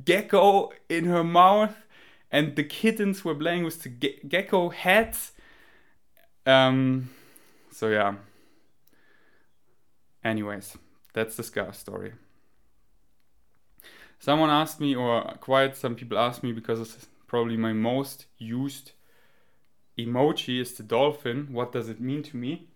gecko 0.03 0.71
in 0.89 1.05
her 1.05 1.23
mouth 1.23 1.75
and 2.33 2.55
the 2.55 2.63
kittens 2.63 3.23
were 3.23 3.35
playing 3.35 3.63
with 3.63 3.83
the 3.83 3.89
ge- 3.89 4.27
gecko 4.27 4.69
heads. 4.69 5.33
Um, 6.47 7.11
so 7.71 7.89
yeah. 7.89 8.15
Anyways, 10.23 10.75
that's 11.13 11.35
the 11.35 11.43
scar 11.43 11.71
story. 11.73 12.13
Someone 14.19 14.49
asked 14.49 14.79
me, 14.79 14.95
or 14.95 15.21
quite 15.39 15.77
some 15.77 15.95
people 15.95 16.17
asked 16.17 16.43
me, 16.43 16.53
because 16.53 16.79
it's 16.79 17.07
probably 17.27 17.55
my 17.55 17.73
most 17.73 18.25
used 18.39 18.93
emoji 19.97 20.59
is 20.59 20.73
the 20.73 20.83
dolphin. 20.83 21.49
What 21.51 21.71
does 21.71 21.87
it 21.87 22.01
mean 22.01 22.23
to 22.23 22.37
me? 22.37 22.67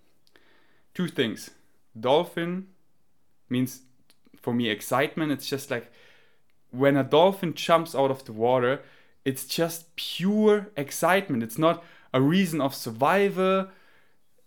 Two 0.93 1.07
things. 1.07 1.49
Dolphin 1.99 2.67
means 3.49 3.81
for 4.41 4.53
me 4.53 4.69
excitement. 4.69 5.31
It's 5.31 5.47
just 5.47 5.71
like 5.71 5.91
when 6.71 6.97
a 6.97 7.03
dolphin 7.03 7.53
jumps 7.53 7.95
out 7.95 8.11
of 8.11 8.25
the 8.25 8.33
water, 8.33 8.81
it's 9.25 9.45
just 9.45 9.95
pure 9.95 10.69
excitement. 10.77 11.43
It's 11.43 11.57
not 11.57 11.83
a 12.13 12.21
reason 12.21 12.61
of 12.61 12.73
survival, 12.73 13.67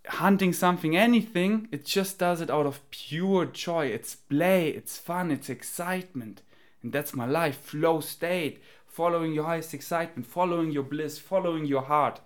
hunting 0.07 0.53
something, 0.53 0.97
anything. 0.97 1.69
It 1.71 1.85
just 1.85 2.19
does 2.19 2.41
it 2.41 2.51
out 2.51 2.67
of 2.67 2.89
pure 2.91 3.47
joy. 3.47 3.87
It's 3.87 4.15
play, 4.15 4.69
it's 4.69 4.97
fun, 4.99 5.31
it's 5.31 5.51
excitement. 5.51 6.43
And 6.83 6.93
that's 6.93 7.15
my 7.15 7.27
life 7.27 7.61
flow 7.61 8.01
state, 8.01 8.63
following 8.87 9.35
your 9.35 9.45
highest 9.45 9.75
excitement, 9.75 10.27
following 10.27 10.71
your 10.71 10.83
bliss, 10.83 11.19
following 11.19 11.67
your 11.67 11.83
heart. 11.83 12.21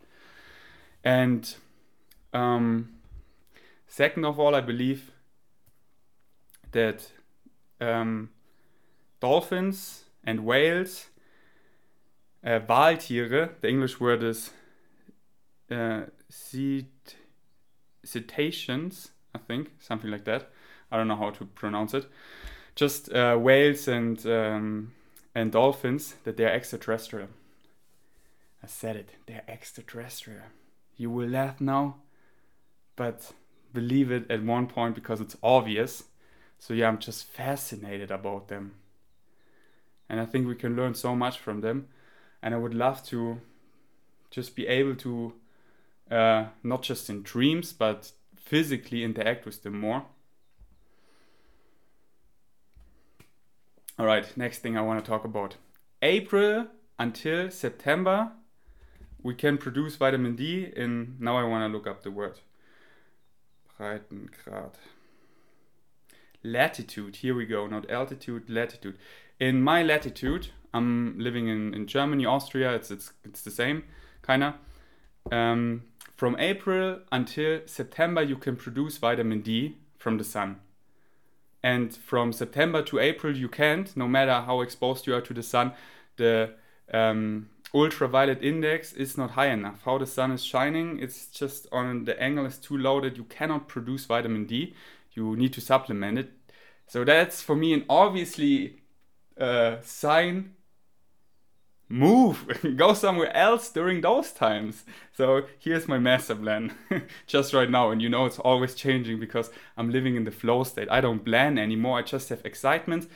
And 1.03 1.55
um, 2.33 2.95
second 3.89 4.25
of 4.25 4.39
all, 4.39 4.55
I 4.55 4.61
believe 4.61 5.11
that 6.75 7.11
um, 7.81 8.31
dolphins 9.21 10.05
and 10.23 10.45
whales 10.45 11.07
uh, 12.45 12.61
Waltiere, 12.61 13.51
the 13.61 13.69
English 13.69 13.99
word 13.99 14.23
is 14.23 14.51
uh, 15.71 16.03
cetaceans, 18.05 19.11
I 19.35 19.39
think, 19.39 19.71
something 19.81 20.11
like 20.11 20.25
that. 20.25 20.51
I 20.93 20.99
don't 20.99 21.09
know 21.09 21.17
how 21.17 21.31
to 21.31 21.47
pronounce 21.47 21.95
it. 21.95 22.07
Just 22.75 23.11
uh, 23.13 23.37
whales 23.37 23.89
and 23.89 24.25
um, 24.27 24.93
and 25.35 25.51
dolphins 25.53 26.17
that 26.25 26.37
they're 26.37 26.53
extraterrestrial. 26.53 27.29
I 28.63 28.67
said 28.67 28.97
it. 28.97 29.11
They're 29.27 29.45
extraterrestrial. 29.49 30.43
You 30.97 31.11
will 31.11 31.29
laugh 31.29 31.61
now, 31.61 31.97
but 32.95 33.33
believe 33.73 34.11
it 34.11 34.31
at 34.31 34.43
one 34.43 34.67
point 34.67 34.95
because 34.95 35.21
it's 35.21 35.37
obvious. 35.43 36.05
So 36.65 36.73
yeah, 36.73 36.89
I'm 36.89 36.97
just 36.97 37.27
fascinated 37.27 38.11
about 38.11 38.49
them. 38.49 38.77
And 40.09 40.19
I 40.19 40.25
think 40.25 40.49
we 40.49 40.55
can 40.55 40.75
learn 40.75 40.95
so 40.95 41.15
much 41.15 41.39
from 41.39 41.61
them 41.61 41.89
and 42.43 42.55
I 42.55 42.57
would 42.57 42.73
love 42.73 43.05
to 43.09 43.43
just 44.31 44.57
be 44.57 44.67
able 44.67 44.95
to 44.95 45.35
uh, 46.11 46.47
not 46.63 46.81
just 46.81 47.11
in 47.11 47.23
dreams 47.23 47.75
but 47.75 48.13
physically 48.35 49.05
interact 49.05 49.45
with 49.45 49.63
them 49.63 49.79
more. 49.79 50.07
All 53.99 54.07
right, 54.07 54.35
next 54.35 54.61
thing 54.61 54.79
I 54.79 54.81
want 54.81 55.05
to 55.05 55.07
talk 55.07 55.27
about. 55.27 55.57
April 56.01 56.69
until 56.99 57.51
September, 57.51 58.33
we 59.23 59.35
can 59.35 59.59
produce 59.59 59.97
vitamin 59.97 60.35
D 60.35 60.73
in. 60.75 61.17
Now 61.21 61.37
I 61.37 61.45
want 61.45 61.71
to 61.71 61.77
look 61.77 61.87
up 61.87 62.03
the 62.05 62.11
word. 62.11 62.39
Breitengrad. 63.79 64.77
Latitude. 66.45 67.17
Here 67.17 67.35
we 67.35 67.47
go. 67.47 67.67
Not 67.67 67.91
altitude, 67.91 68.49
latitude. 68.49 68.99
In 69.41 69.63
my 69.63 69.83
latitude, 69.83 70.49
I'm 70.73 71.19
living 71.19 71.49
in, 71.49 71.75
in 71.75 71.87
Germany, 71.87 72.27
Austria. 72.27 72.75
It's 72.75 72.91
it's 72.91 73.13
it's 73.25 73.43
the 73.43 73.51
same, 73.51 73.85
kinda. 74.25 74.55
Um, 75.33 75.83
from 76.17 76.37
April 76.39 77.01
until 77.11 77.61
September, 77.67 78.23
you 78.23 78.37
can 78.37 78.57
produce 78.57 78.99
vitamin 78.99 79.41
D 79.41 79.79
from 79.99 80.19
the 80.19 80.25
sun. 80.25 80.61
And 81.63 81.97
from 81.97 82.33
September 82.33 82.83
to 82.83 82.99
April, 82.99 83.35
you 83.35 83.49
can't, 83.49 83.97
no 83.97 84.07
matter 84.07 84.43
how 84.43 84.61
exposed 84.61 85.07
you 85.07 85.15
are 85.15 85.23
to 85.23 85.33
the 85.33 85.43
sun. 85.43 85.73
The 86.17 86.51
um, 86.93 87.49
ultraviolet 87.75 88.43
index 88.43 88.93
is 88.93 89.17
not 89.17 89.31
high 89.31 89.49
enough. 89.49 89.81
How 89.85 89.97
the 89.99 90.07
sun 90.07 90.31
is 90.31 90.45
shining, 90.45 90.99
it's 91.01 91.27
just 91.29 91.67
on 91.73 92.05
the 92.05 92.21
angle 92.23 92.45
is 92.47 92.59
too 92.59 92.77
low 92.77 93.01
that 93.01 93.17
you 93.17 93.25
cannot 93.25 93.67
produce 93.67 94.05
vitamin 94.05 94.45
D. 94.45 94.75
You 95.15 95.37
need 95.37 95.53
to 95.55 95.61
supplement 95.61 96.19
it. 96.19 96.31
So 96.87 97.05
that's 97.05 97.41
for 97.41 97.57
me 97.57 97.73
an 97.73 97.85
obviously 97.89 98.83
uh, 99.39 99.77
sign 99.83 100.55
move, 101.89 102.47
go 102.77 102.95
somewhere 102.95 103.35
else 103.37 103.71
during 103.71 104.01
those 104.01 104.33
times. 104.33 104.85
So 105.13 105.43
here's 105.59 105.87
my 105.89 105.99
master 105.99 106.35
plan 106.35 106.75
just 107.27 107.55
right 107.55 107.71
now. 107.71 107.91
And 107.91 108.03
you 108.03 108.09
know, 108.09 108.27
it's 108.27 108.39
always 108.39 108.75
changing 108.75 109.21
because 109.21 109.51
I'm 109.77 109.91
living 109.91 110.17
in 110.17 110.25
the 110.25 110.31
flow 110.31 110.65
state. 110.65 110.89
I 110.91 111.01
don't 111.01 111.25
plan 111.25 111.59
anymore. 111.59 111.99
I 111.99 112.03
just 112.03 112.29
have 112.29 112.45
excitement 112.45 113.09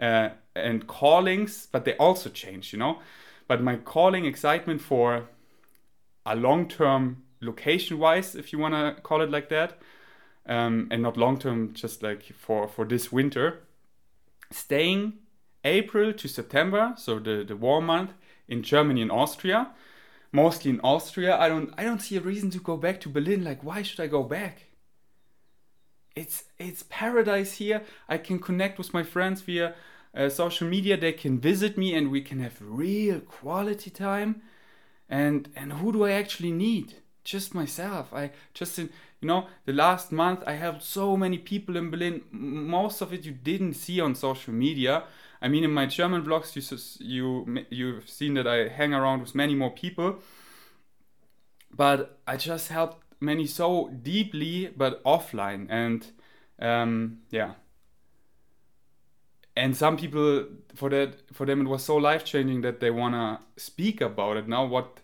uh, 0.00 0.30
and 0.54 0.86
callings, 0.86 1.68
but 1.70 1.84
they 1.84 1.96
also 1.96 2.30
change, 2.30 2.72
you 2.72 2.78
know. 2.78 2.98
But 3.46 3.62
my 3.62 3.76
calling 3.76 4.24
excitement 4.24 4.80
for 4.80 5.28
a 6.26 6.34
long 6.34 6.68
term 6.68 7.22
location 7.40 7.98
wise, 7.98 8.34
if 8.34 8.52
you 8.52 8.58
want 8.58 8.74
to 8.74 9.00
call 9.02 9.20
it 9.20 9.30
like 9.30 9.50
that, 9.50 9.78
um, 10.46 10.88
and 10.90 11.02
not 11.02 11.16
long 11.16 11.38
term, 11.38 11.72
just 11.72 12.02
like 12.02 12.24
for, 12.36 12.68
for 12.68 12.84
this 12.84 13.10
winter, 13.10 13.60
staying 14.50 15.14
April 15.64 16.12
to 16.12 16.28
September, 16.28 16.94
so 16.96 17.18
the, 17.18 17.44
the 17.46 17.56
warm 17.56 17.86
month, 17.86 18.10
in 18.48 18.62
Germany 18.62 19.02
and 19.02 19.10
Austria. 19.10 19.70
Mostly 20.32 20.70
in 20.72 20.80
Austria. 20.80 21.36
I 21.38 21.48
don't 21.48 21.72
I 21.78 21.84
don't 21.84 22.00
see 22.00 22.16
a 22.16 22.20
reason 22.20 22.50
to 22.50 22.58
go 22.58 22.76
back 22.76 23.00
to 23.02 23.08
Berlin. 23.08 23.44
Like 23.44 23.62
why 23.62 23.82
should 23.82 24.00
I 24.00 24.08
go 24.08 24.22
back? 24.22 24.64
It's 26.16 26.44
it's 26.58 26.84
paradise 26.88 27.54
here. 27.54 27.82
I 28.08 28.18
can 28.18 28.38
connect 28.38 28.78
with 28.78 28.92
my 28.92 29.04
friends 29.04 29.42
via 29.42 29.74
uh, 30.14 30.28
social 30.28 30.68
media. 30.68 30.96
They 30.96 31.12
can 31.12 31.38
visit 31.38 31.78
me 31.78 31.94
and 31.94 32.10
we 32.10 32.20
can 32.20 32.40
have 32.40 32.56
real 32.60 33.20
quality 33.20 33.90
time. 33.90 34.42
And 35.08 35.48
and 35.54 35.74
who 35.74 35.92
do 35.92 36.04
I 36.04 36.12
actually 36.12 36.52
need? 36.52 36.96
Just 37.22 37.54
myself. 37.54 38.12
I 38.12 38.32
just 38.54 38.78
in 38.78 38.90
you 39.24 39.28
know 39.28 39.46
the 39.64 39.72
last 39.72 40.12
month 40.12 40.42
I 40.46 40.52
helped 40.52 40.82
so 40.82 41.16
many 41.16 41.38
people 41.38 41.76
in 41.76 41.90
Berlin. 41.90 42.22
Most 42.30 43.00
of 43.00 43.12
it 43.12 43.24
you 43.24 43.32
didn't 43.32 43.74
see 43.74 44.00
on 44.00 44.14
social 44.14 44.54
media 44.54 45.04
I 45.44 45.48
mean, 45.48 45.62
in 45.62 45.72
my 45.72 45.84
German 45.84 46.24
vlogs, 46.24 46.56
you 46.56 47.06
you 47.06 47.66
you've 47.68 48.08
seen 48.08 48.32
that 48.34 48.46
I 48.46 48.68
hang 48.68 48.94
around 48.94 49.20
with 49.20 49.34
many 49.34 49.54
more 49.54 49.70
people, 49.70 50.20
but 51.70 52.18
I 52.26 52.38
just 52.38 52.68
helped 52.68 53.04
many 53.20 53.46
so 53.46 53.90
deeply, 54.02 54.72
but 54.74 55.04
offline, 55.04 55.66
and 55.68 56.06
um, 56.58 57.18
yeah. 57.30 57.52
And 59.54 59.76
some 59.76 59.98
people, 59.98 60.46
for 60.74 60.88
that, 60.88 61.30
for 61.34 61.44
them, 61.44 61.60
it 61.60 61.68
was 61.68 61.84
so 61.84 61.96
life 61.96 62.24
changing 62.24 62.62
that 62.62 62.80
they 62.80 62.90
wanna 62.90 63.40
speak 63.58 64.00
about 64.00 64.38
it 64.38 64.48
now. 64.48 64.64
What, 64.64 65.00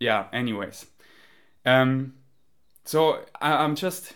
yeah. 0.00 0.28
Anyways, 0.32 0.86
um, 1.66 2.14
so 2.90 3.20
I, 3.40 3.52
I'm 3.52 3.76
just 3.76 4.14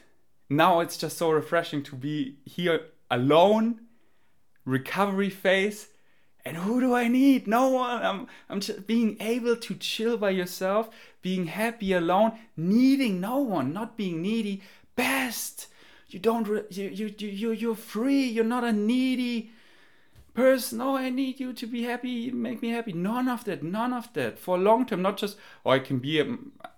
now. 0.50 0.80
It's 0.80 0.96
just 0.96 1.16
so 1.16 1.30
refreshing 1.30 1.84
to 1.84 1.94
be 1.94 2.38
here 2.44 2.80
alone 3.08 3.82
recovery 4.64 5.30
phase. 5.30 5.90
And 6.44 6.56
who 6.56 6.80
do 6.80 6.92
I 6.92 7.06
need? 7.06 7.46
No 7.46 7.68
one. 7.68 8.02
I'm, 8.04 8.26
I'm 8.50 8.58
just 8.58 8.88
being 8.88 9.16
able 9.20 9.54
to 9.54 9.74
chill 9.76 10.16
by 10.16 10.30
yourself, 10.30 10.90
being 11.22 11.46
happy 11.46 11.92
alone, 11.92 12.32
needing 12.56 13.20
no 13.20 13.38
one, 13.38 13.72
not 13.72 13.96
being 13.96 14.20
needy. 14.20 14.60
Best. 14.96 15.68
you 16.08 16.18
don't 16.18 16.48
re- 16.48 16.64
you, 16.70 16.88
you 16.88 17.14
you 17.16 17.28
you 17.28 17.50
you're 17.52 17.76
free 17.76 18.24
you're 18.24 18.44
not 18.56 18.64
a 18.64 18.72
needy 18.72 19.52
person 20.34 20.80
oh 20.80 20.96
i 20.96 21.08
need 21.10 21.38
you 21.40 21.52
to 21.52 21.66
be 21.66 21.84
happy 21.84 22.30
make 22.30 22.60
me 22.60 22.70
happy. 22.70 22.92
None 22.92 23.28
of 23.28 23.44
that 23.44 23.62
none 23.62 23.92
of 23.92 24.12
that. 24.14 24.38
For 24.38 24.56
a 24.56 24.60
long 24.60 24.86
term 24.86 25.02
not 25.02 25.16
just 25.16 25.36
oh 25.64 25.70
i 25.70 25.78
can 25.78 25.98
be 25.98 26.22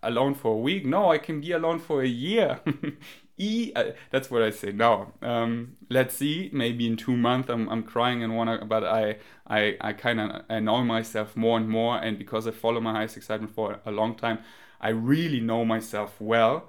alone 0.02 0.34
for 0.34 0.52
a 0.54 0.58
week. 0.58 0.84
No 0.86 1.10
i 1.10 1.18
can 1.18 1.40
be 1.40 1.52
alone 1.52 1.78
for 1.78 2.02
a 2.02 2.08
year. 2.08 2.60
E 3.38 3.70
uh, 3.76 3.92
that's 4.10 4.30
what 4.30 4.42
i 4.42 4.48
say. 4.48 4.72
Now 4.72 5.12
um, 5.20 5.76
let's 5.90 6.14
see. 6.14 6.48
Maybe 6.54 6.86
in 6.86 6.96
two 6.96 7.16
months 7.16 7.50
i'm, 7.50 7.68
I'm 7.68 7.82
crying 7.82 8.22
and 8.22 8.34
wanna 8.34 8.64
but 8.64 8.82
i 8.84 9.16
i, 9.46 9.76
I 9.80 9.92
kind 9.92 10.20
of 10.20 10.42
annoy 10.48 10.82
myself 10.82 11.36
more 11.36 11.58
and 11.58 11.68
more. 11.68 11.98
And 11.98 12.18
because 12.18 12.46
i 12.46 12.50
follow 12.50 12.80
my 12.80 12.92
highest 12.92 13.16
excitement 13.16 13.54
for 13.54 13.80
a 13.84 13.90
long 13.90 14.14
time 14.14 14.38
i 14.80 14.88
really 14.90 15.40
know 15.40 15.64
myself 15.64 16.20
well 16.20 16.68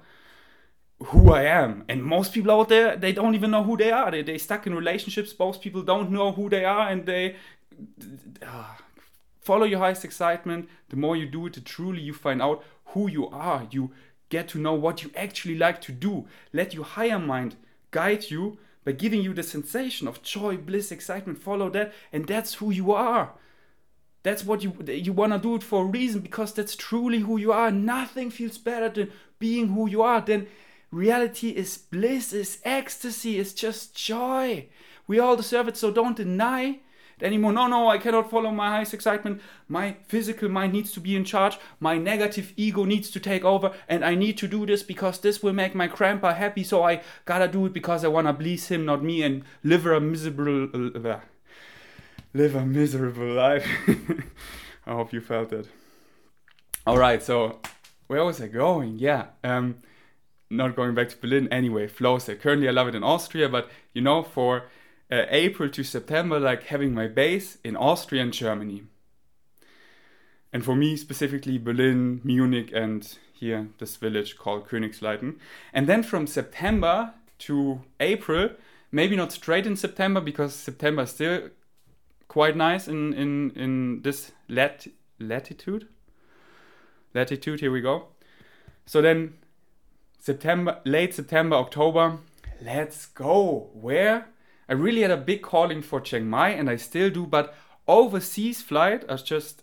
who 1.04 1.32
I 1.32 1.44
am. 1.44 1.84
And 1.88 2.02
most 2.02 2.32
people 2.32 2.50
out 2.50 2.68
there, 2.68 2.96
they 2.96 3.12
don't 3.12 3.34
even 3.34 3.50
know 3.50 3.62
who 3.62 3.76
they 3.76 3.90
are. 3.90 4.10
They 4.10 4.22
they 4.22 4.38
stuck 4.38 4.66
in 4.66 4.74
relationships. 4.74 5.34
Most 5.38 5.60
people 5.60 5.82
don't 5.82 6.10
know 6.10 6.32
who 6.32 6.48
they 6.48 6.64
are, 6.64 6.88
and 6.88 7.06
they 7.06 7.36
uh, 8.42 8.74
follow 9.40 9.64
your 9.64 9.78
highest 9.78 10.04
excitement. 10.04 10.68
The 10.88 10.96
more 10.96 11.16
you 11.16 11.26
do 11.26 11.46
it, 11.46 11.54
the 11.54 11.60
truly 11.60 12.00
you 12.00 12.14
find 12.14 12.42
out 12.42 12.64
who 12.86 13.08
you 13.08 13.28
are. 13.28 13.66
You 13.70 13.92
get 14.28 14.48
to 14.48 14.58
know 14.58 14.74
what 14.74 15.02
you 15.02 15.10
actually 15.16 15.56
like 15.56 15.80
to 15.82 15.92
do. 15.92 16.26
Let 16.52 16.74
your 16.74 16.84
higher 16.84 17.18
mind 17.18 17.56
guide 17.90 18.30
you 18.30 18.58
by 18.84 18.92
giving 18.92 19.22
you 19.22 19.34
the 19.34 19.42
sensation 19.42 20.08
of 20.08 20.22
joy, 20.22 20.56
bliss, 20.56 20.90
excitement. 20.90 21.38
Follow 21.38 21.70
that, 21.70 21.92
and 22.12 22.26
that's 22.26 22.54
who 22.54 22.70
you 22.70 22.92
are. 22.92 23.34
That's 24.24 24.44
what 24.44 24.62
you 24.64 24.72
you 24.88 25.12
want 25.12 25.32
to 25.32 25.38
do 25.38 25.54
it 25.54 25.62
for 25.62 25.84
a 25.84 25.86
reason 25.86 26.22
because 26.22 26.52
that's 26.52 26.74
truly 26.74 27.20
who 27.20 27.38
you 27.38 27.52
are. 27.52 27.70
Nothing 27.70 28.30
feels 28.30 28.58
better 28.58 28.88
than 28.88 29.12
being 29.38 29.68
who 29.68 29.88
you 29.88 30.02
are. 30.02 30.20
Than 30.20 30.48
Reality 30.90 31.50
is 31.50 31.76
bliss, 31.76 32.32
is 32.32 32.58
ecstasy, 32.64 33.38
is 33.38 33.52
just 33.52 33.94
joy. 33.94 34.68
We 35.06 35.18
all 35.18 35.36
deserve 35.36 35.68
it, 35.68 35.76
so 35.76 35.90
don't 35.90 36.16
deny 36.16 36.80
it 37.18 37.22
anymore. 37.22 37.52
No, 37.52 37.66
no, 37.66 37.88
I 37.88 37.98
cannot 37.98 38.30
follow 38.30 38.50
my 38.50 38.70
highest 38.70 38.94
excitement. 38.94 39.42
My 39.68 39.96
physical 40.06 40.48
mind 40.48 40.72
needs 40.72 40.92
to 40.92 41.00
be 41.00 41.14
in 41.14 41.24
charge. 41.24 41.58
My 41.78 41.98
negative 41.98 42.54
ego 42.56 42.84
needs 42.84 43.10
to 43.10 43.20
take 43.20 43.44
over, 43.44 43.72
and 43.86 44.02
I 44.02 44.14
need 44.14 44.38
to 44.38 44.48
do 44.48 44.64
this 44.64 44.82
because 44.82 45.18
this 45.18 45.42
will 45.42 45.52
make 45.52 45.74
my 45.74 45.88
grandpa 45.88 46.32
happy. 46.32 46.64
So 46.64 46.82
I 46.82 47.02
gotta 47.26 47.48
do 47.48 47.66
it 47.66 47.74
because 47.74 48.02
I 48.02 48.08
wanna 48.08 48.32
please 48.32 48.68
him, 48.68 48.86
not 48.86 49.04
me, 49.04 49.22
and 49.22 49.44
live 49.62 49.84
a 49.84 50.00
miserable, 50.00 50.70
uh, 50.74 51.20
live 52.32 52.54
a 52.54 52.64
miserable 52.64 53.32
life. 53.32 53.66
I 54.86 54.92
hope 54.92 55.12
you 55.12 55.20
felt 55.20 55.52
it. 55.52 55.68
All 56.86 56.96
right, 56.96 57.22
so 57.22 57.60
where 58.06 58.24
was 58.24 58.40
I 58.40 58.48
going? 58.48 58.98
Yeah. 58.98 59.26
Um, 59.44 59.76
not 60.50 60.76
going 60.76 60.94
back 60.94 61.08
to 61.10 61.16
Berlin 61.16 61.48
anyway, 61.48 61.86
flows 61.86 62.26
there. 62.26 62.36
Currently, 62.36 62.68
I 62.68 62.72
love 62.72 62.88
it 62.88 62.94
in 62.94 63.02
Austria, 63.02 63.48
but 63.48 63.68
you 63.92 64.02
know, 64.02 64.22
for 64.22 64.64
uh, 65.10 65.24
April 65.30 65.68
to 65.70 65.82
September, 65.82 66.38
like 66.40 66.64
having 66.64 66.94
my 66.94 67.06
base 67.06 67.58
in 67.64 67.76
Austria 67.76 68.22
and 68.22 68.32
Germany. 68.32 68.84
And 70.52 70.64
for 70.64 70.74
me, 70.74 70.96
specifically 70.96 71.58
Berlin, 71.58 72.20
Munich, 72.24 72.70
and 72.72 73.18
here 73.32 73.68
this 73.78 73.96
village 73.96 74.36
called 74.36 74.66
Königsleiten. 74.68 75.36
And 75.72 75.86
then 75.86 76.02
from 76.02 76.26
September 76.26 77.14
to 77.40 77.82
April, 78.00 78.50
maybe 78.90 79.16
not 79.16 79.32
straight 79.32 79.66
in 79.66 79.76
September 79.76 80.20
because 80.20 80.54
September 80.54 81.02
is 81.02 81.10
still 81.10 81.50
quite 82.26 82.56
nice 82.56 82.88
in, 82.88 83.12
in, 83.14 83.50
in 83.50 84.02
this 84.02 84.32
lat 84.48 84.86
latitude. 85.18 85.88
Latitude, 87.14 87.60
here 87.60 87.72
we 87.72 87.80
go. 87.80 88.08
So 88.86 89.02
then 89.02 89.34
September, 90.18 90.80
late 90.84 91.14
September, 91.14 91.56
October. 91.56 92.18
Let's 92.60 93.06
go. 93.06 93.70
Where? 93.72 94.28
I 94.68 94.72
really 94.74 95.02
had 95.02 95.10
a 95.10 95.16
big 95.16 95.42
calling 95.42 95.80
for 95.80 96.00
Chiang 96.00 96.28
Mai, 96.28 96.50
and 96.50 96.68
I 96.68 96.76
still 96.76 97.10
do, 97.10 97.26
but 97.26 97.54
overseas 97.86 98.60
flight 98.60 99.04
is 99.08 99.22
just 99.22 99.62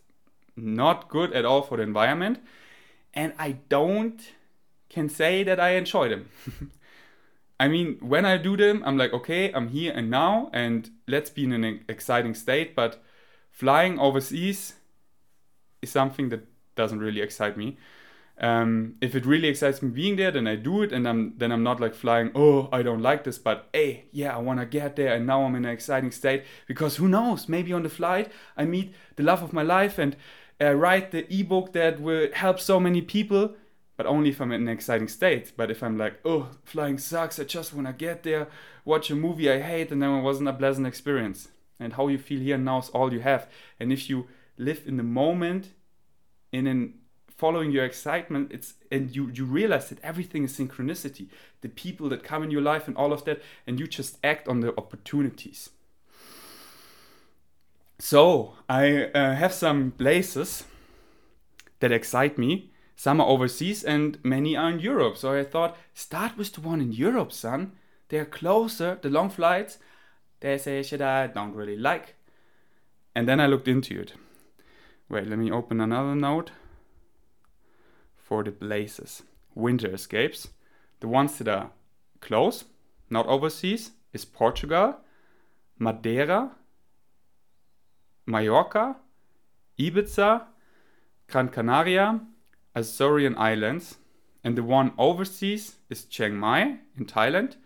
not 0.55 1.09
good 1.09 1.33
at 1.33 1.45
all 1.45 1.62
for 1.62 1.77
the 1.77 1.83
environment, 1.83 2.39
and 3.13 3.33
I 3.38 3.57
don't 3.69 4.19
can 4.89 5.10
say 5.10 5.43
that 5.43 5.60
I 5.60 5.71
enjoy 5.71 6.10
them. 6.10 6.30
I 7.60 7.67
mean, 7.67 7.97
when 7.99 8.25
I 8.25 8.38
do 8.38 8.58
them, 8.58 8.82
I'm 8.86 8.97
like, 8.97 9.13
okay, 9.13 9.51
I'm 9.53 9.69
here 9.69 9.93
and 9.93 10.10
now, 10.10 10.49
and 10.53 10.89
let's 11.08 11.30
be 11.30 11.43
in 11.43 11.51
an 11.51 11.84
exciting 11.88 12.34
state. 12.34 12.75
But 12.75 13.01
flying 13.51 13.99
overseas 13.99 14.73
is 15.82 15.89
something 15.91 16.30
that 16.30 16.47
doesn't 16.75 16.99
really 16.99 17.21
excite 17.21 17.58
me 17.58 17.77
um, 18.38 18.95
if 19.00 19.15
it 19.15 19.26
really 19.26 19.48
excites 19.48 19.82
me 19.82 19.89
being 19.89 20.17
there, 20.17 20.32
then 20.32 20.48
I 20.48 20.56
do 20.56 20.82
it, 20.82 20.91
and 20.91 21.08
I'm 21.08 21.38
then 21.38 21.52
I'm 21.52 21.63
not 21.63 21.80
like 21.80 21.95
flying. 21.95 22.32
Oh, 22.36 22.67
I 22.71 22.82
don't 22.82 23.02
like 23.02 23.24
this, 23.24 23.38
but 23.38 23.69
hey, 23.71 24.06
yeah, 24.12 24.36
I 24.36 24.39
want 24.39 24.60
to 24.60 24.65
get 24.65 24.95
there, 24.98 25.15
and 25.15 25.26
now 25.26 25.43
I'm 25.43 25.56
in 25.56 25.65
an 25.65 25.71
exciting 25.71 26.12
state 26.12 26.43
because 26.67 26.98
who 26.98 27.08
knows? 27.08 27.48
Maybe 27.48 27.71
on 27.71 27.84
the 27.84 27.89
flight 27.89 28.32
I 28.58 28.65
meet 28.65 28.93
the 29.15 29.24
love 29.24 29.41
of 29.41 29.54
my 29.54 29.63
life 29.63 29.98
and 29.98 30.17
uh, 30.62 30.74
write 30.74 31.12
the 31.12 31.26
ebook 31.34 31.71
that 31.74 32.02
will 32.02 32.28
help 32.34 32.60
so 32.60 32.80
many 32.80 33.02
people. 33.02 33.56
But 33.98 34.08
only 34.08 34.32
if 34.32 34.41
I'm 34.41 34.52
in 34.52 34.63
an 34.63 34.67
exciting 34.67 35.08
state. 35.08 35.54
But 35.56 35.71
if 35.71 35.82
I'm 35.82 35.98
like, 35.98 36.19
oh, 36.26 36.50
flying 36.65 36.98
sucks, 36.98 37.39
I 37.39 37.45
just 37.45 37.74
want 37.74 37.88
to 37.88 37.93
get 37.93 38.24
there, 38.24 38.50
watch 38.84 39.10
a 39.10 39.15
movie 39.15 39.50
I 39.50 39.62
hate, 39.62 39.89
and 39.89 40.02
then 40.02 40.10
it 40.10 40.21
wasn't 40.21 40.50
a 40.50 40.54
pleasant 40.54 40.86
experience. 40.86 41.48
And 41.80 41.93
how 41.93 42.10
you 42.10 42.17
feel 42.17 42.41
here 42.41 42.58
now 42.58 42.80
is 42.80 42.89
all 42.89 43.13
you 43.13 43.21
have. 43.21 43.48
And 43.80 43.93
if 43.93 44.10
you 44.10 44.28
live 44.58 44.84
in 44.86 44.98
the 44.98 45.04
moment, 45.04 45.69
in 46.52 46.67
an 46.67 46.95
following 47.36 47.71
your 47.71 47.84
excitement 47.84 48.52
it's 48.52 48.76
and 48.91 49.15
you 49.15 49.30
you 49.34 49.45
realize 49.45 49.89
that 49.89 50.04
everything 50.04 50.43
is 50.43 50.58
synchronicity. 50.58 51.28
The 51.62 51.69
people 51.69 52.10
that 52.10 52.24
come 52.24 52.43
in 52.43 52.52
your 52.52 52.62
life 52.62 52.88
and 52.88 52.95
all 52.98 53.12
of 53.12 53.26
that 53.26 53.41
and 53.67 53.80
you 53.80 53.88
just 53.88 54.17
act 54.24 54.48
on 54.48 54.62
the 54.62 54.74
opportunities. 54.78 55.69
So 58.00 58.54
i 58.69 59.06
uh, 59.13 59.36
have 59.36 59.54
some 59.54 59.91
places 59.91 60.63
that 61.80 61.91
excite 61.91 62.38
me. 62.38 62.71
Some 62.95 63.19
are 63.19 63.28
overseas 63.28 63.84
and 63.84 64.17
many 64.24 64.56
are 64.56 64.69
in 64.69 64.80
europe. 64.80 65.17
So 65.17 65.34
i 65.34 65.43
thought 65.43 65.78
start 65.93 66.38
with 66.38 66.54
the 66.54 66.62
one 66.62 66.82
in 66.82 66.93
europe 66.93 67.32
son. 67.32 67.74
They're 68.10 68.26
closer 68.26 68.98
the 69.02 69.10
long 69.10 69.30
flights. 69.30 69.78
There's 70.39 70.67
a 70.67 70.84
shit 70.84 71.02
i 71.02 71.28
don't 71.28 71.56
really 71.56 71.78
like. 71.78 72.15
And 73.13 73.28
then 73.28 73.41
i 73.41 73.48
looked 73.48 73.67
into 73.67 74.00
it. 74.00 74.13
Wait 75.10 75.28
let 75.28 75.38
me 75.38 75.52
open 75.52 75.82
another 75.82 76.15
note 76.15 76.52
for 78.25 78.43
the 78.43 78.51
places. 78.51 79.21
Winter 79.53 79.93
escapes. 79.93 80.49
The 80.99 81.07
ones 81.07 81.38
that 81.38 81.47
are 81.47 81.69
close, 82.21 82.65
not 83.09 83.27
overseas, 83.27 83.91
is 84.13 84.25
Portugal, 84.25 84.97
Madeira, 85.77 86.51
Mallorca, 88.25 88.95
Ibiza, 89.77 90.41
Gran 91.27 91.49
Canaria, 91.49 92.19
Azorian 92.75 93.38
Islands, 93.38 93.97
and 94.43 94.57
the 94.57 94.63
one 94.63 94.93
overseas 94.97 95.75
is 95.89 96.05
Chiang 96.05 96.35
Mai 96.35 96.79
in 96.97 97.05
Thailand, 97.05 97.57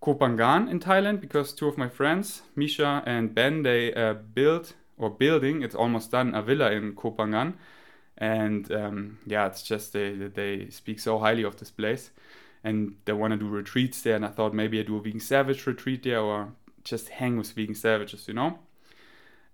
Koh 0.00 0.14
Phangan 0.14 0.70
in 0.70 0.78
Thailand 0.80 1.20
because 1.20 1.52
two 1.52 1.66
of 1.66 1.78
my 1.78 1.88
friends, 1.88 2.42
Misha 2.54 3.02
and 3.06 3.34
Ben, 3.34 3.62
they 3.62 3.92
uh, 3.94 4.14
built 4.14 4.74
or 4.96 5.10
building, 5.10 5.62
it's 5.62 5.74
almost 5.74 6.12
done, 6.12 6.34
a 6.34 6.42
villa 6.42 6.70
in 6.70 6.94
Koh 6.94 7.12
Phangan 7.12 7.54
and 8.18 8.70
um, 8.72 9.18
yeah, 9.26 9.46
it's 9.46 9.62
just 9.62 9.92
they 9.92 10.12
they 10.12 10.68
speak 10.70 11.00
so 11.00 11.18
highly 11.18 11.42
of 11.42 11.56
this 11.56 11.70
place, 11.70 12.10
and 12.62 12.94
they 13.04 13.12
want 13.12 13.32
to 13.32 13.38
do 13.38 13.48
retreats 13.48 14.02
there. 14.02 14.16
And 14.16 14.24
I 14.24 14.28
thought 14.28 14.54
maybe 14.54 14.78
I 14.80 14.82
do 14.82 14.96
a 14.96 15.00
vegan 15.00 15.20
savage 15.20 15.66
retreat 15.66 16.02
there, 16.02 16.20
or 16.20 16.52
just 16.84 17.08
hang 17.08 17.36
with 17.36 17.52
vegan 17.52 17.74
savages, 17.74 18.28
you 18.28 18.34
know. 18.34 18.58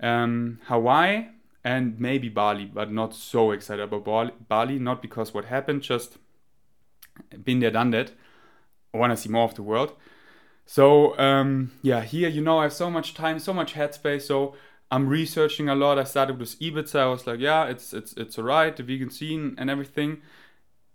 Um, 0.01 0.61
Hawaii 0.65 1.27
and 1.63 2.01
maybe 2.01 2.29
Bali, 2.29 2.65
but 2.65 2.91
not 2.91 3.15
so 3.15 3.51
excited 3.51 3.83
about 3.83 4.39
Bali. 4.49 4.79
Not 4.79 5.03
because 5.03 5.35
what 5.35 5.45
happened, 5.47 5.83
just 5.83 6.17
been 7.45 7.61
there, 7.61 7.71
done 7.71 7.91
that. 7.91 8.13
I 8.95 8.99
want 8.99 9.13
to 9.13 9.17
see 9.17 9.29
more 9.29 9.45
of 9.45 9.55
the 9.55 9.63
world. 9.63 9.93
So 10.67 11.19
um, 11.19 11.73
yeah, 11.83 12.03
here 12.03 12.29
you 12.29 12.41
know 12.41 12.59
I 12.59 12.65
have 12.65 12.73
so 12.73 12.91
much 12.91 13.15
time, 13.15 13.39
so 13.39 13.53
much 13.53 13.75
headspace. 13.75 14.23
So 14.23 14.55
I'm 14.91 15.09
researching 15.09 15.69
a 15.69 15.75
lot. 15.75 15.99
I 15.99 16.05
started 16.05 16.39
with 16.39 16.59
Ibiza. 16.59 17.01
I 17.01 17.07
was 17.07 17.27
like, 17.27 17.41
yeah, 17.41 17.67
it's 17.67 17.93
it's 17.93 18.13
it's 18.15 18.39
alright, 18.39 18.77
the 18.77 18.83
vegan 18.83 19.11
scene 19.11 19.55
and 19.59 19.71
everything. 19.71 20.23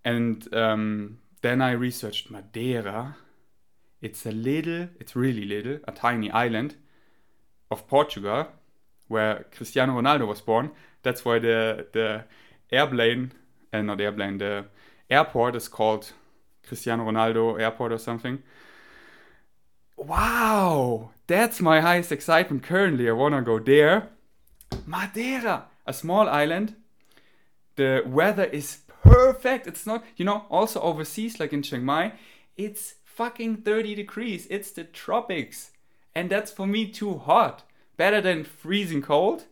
And 0.04 0.54
um, 0.54 1.20
then 1.42 1.62
I 1.62 1.72
researched 1.72 2.30
Madeira. 2.30 3.16
It's 4.02 4.26
a 4.26 4.32
little, 4.32 4.90
it's 5.00 5.16
really 5.16 5.46
little, 5.46 5.80
a 5.88 5.92
tiny 5.92 6.30
island 6.30 6.76
of 7.72 7.88
Portugal, 7.88 8.48
where 9.08 9.46
Cristiano 9.52 10.00
Ronaldo 10.00 10.28
was 10.28 10.42
born. 10.42 10.72
That's 11.02 11.24
why 11.24 11.40
the 11.40 11.88
the 11.94 12.26
airplane, 12.72 13.32
and 13.72 13.90
uh, 13.90 13.94
not 13.94 14.02
airplane, 14.02 14.38
the 14.38 14.66
airport 15.10 15.56
is 15.56 15.68
called 15.68 16.12
Cristiano 16.68 17.06
Ronaldo 17.06 17.60
Airport 17.60 17.94
or 17.94 17.98
something. 17.98 18.44
Wow, 19.98 21.12
that's 21.28 21.62
my 21.62 21.82
highest 21.82 22.12
excitement 22.12 22.64
currently. 22.64 23.10
I 23.10 23.14
wanna 23.14 23.42
go 23.42 23.60
there. 23.60 24.10
Madeira, 24.86 25.66
a 25.86 25.94
small 25.94 26.28
island. 26.30 26.76
The 27.76 28.04
weather 28.06 28.46
is 28.46 28.80
perfect. 29.04 29.68
It's 29.68 29.86
not, 29.86 30.04
you 30.18 30.26
know, 30.26 30.46
also 30.50 30.80
overseas, 30.82 31.40
like 31.40 31.54
in 31.54 31.62
Chiang 31.62 31.84
Mai, 31.84 32.14
it's 32.58 32.96
fucking 33.04 33.58
30 33.58 33.96
degrees. 33.96 34.48
It's 34.50 34.72
the 34.72 34.84
tropics. 34.84 35.72
And 36.14 36.30
that's 36.30 36.52
for 36.52 36.66
me 36.66 36.88
too 36.88 37.18
hot. 37.18 37.64
Better 37.98 38.22
than 38.22 38.44
freezing 38.44 39.02
cold. 39.02 39.46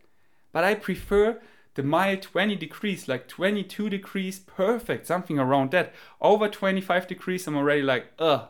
But 0.52 0.64
I 0.64 0.76
prefer 0.76 1.42
the 1.76 1.84
mild 1.84 2.22
20 2.22 2.56
degrees, 2.56 3.08
like 3.08 3.28
22 3.28 3.90
degrees, 3.90 4.40
perfect, 4.40 5.08
something 5.08 5.40
around 5.40 5.72
that. 5.72 5.94
Over 6.22 6.48
25 6.48 7.08
degrees, 7.08 7.48
I'm 7.48 7.58
already 7.58 7.82
like, 7.82 8.12
ugh. 8.20 8.48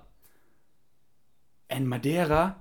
And 1.70 1.90
Madeira, 1.90 2.58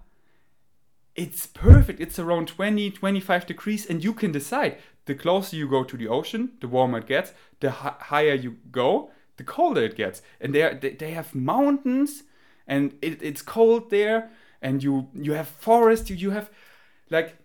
it's 1.15 1.47
perfect. 1.47 2.01
It's 2.01 2.19
around 2.19 2.49
20, 2.49 2.91
25 2.91 3.47
degrees, 3.47 3.87
and 3.87 4.03
you 4.03 4.13
can 4.15 4.33
decide. 4.33 4.79
The 5.05 5.15
closer 5.15 5.57
you 5.57 5.69
go 5.69 5.85
to 5.85 5.97
the 5.97 6.09
ocean, 6.09 6.53
the 6.61 6.69
warmer 6.69 6.99
it 6.99 7.07
gets. 7.07 7.33
The 7.61 7.71
hi- 7.71 7.97
higher 7.99 8.35
you 8.35 8.59
go, 8.71 9.11
the 9.37 9.45
colder 9.45 9.83
it 9.83 9.97
gets. 9.97 10.23
And 10.41 10.55
they, 10.55 10.79
they, 10.81 10.91
they 10.91 11.11
have 11.11 11.35
mountains, 11.35 12.23
and 12.67 12.95
it, 13.03 13.23
it's 13.23 13.43
cold 13.43 13.91
there, 13.91 14.31
and 14.63 14.83
you 14.83 15.09
you 15.13 15.33
have 15.33 15.49
forest. 15.49 16.09
You, 16.09 16.17
you 16.17 16.31
have 16.31 16.51
like 17.11 17.37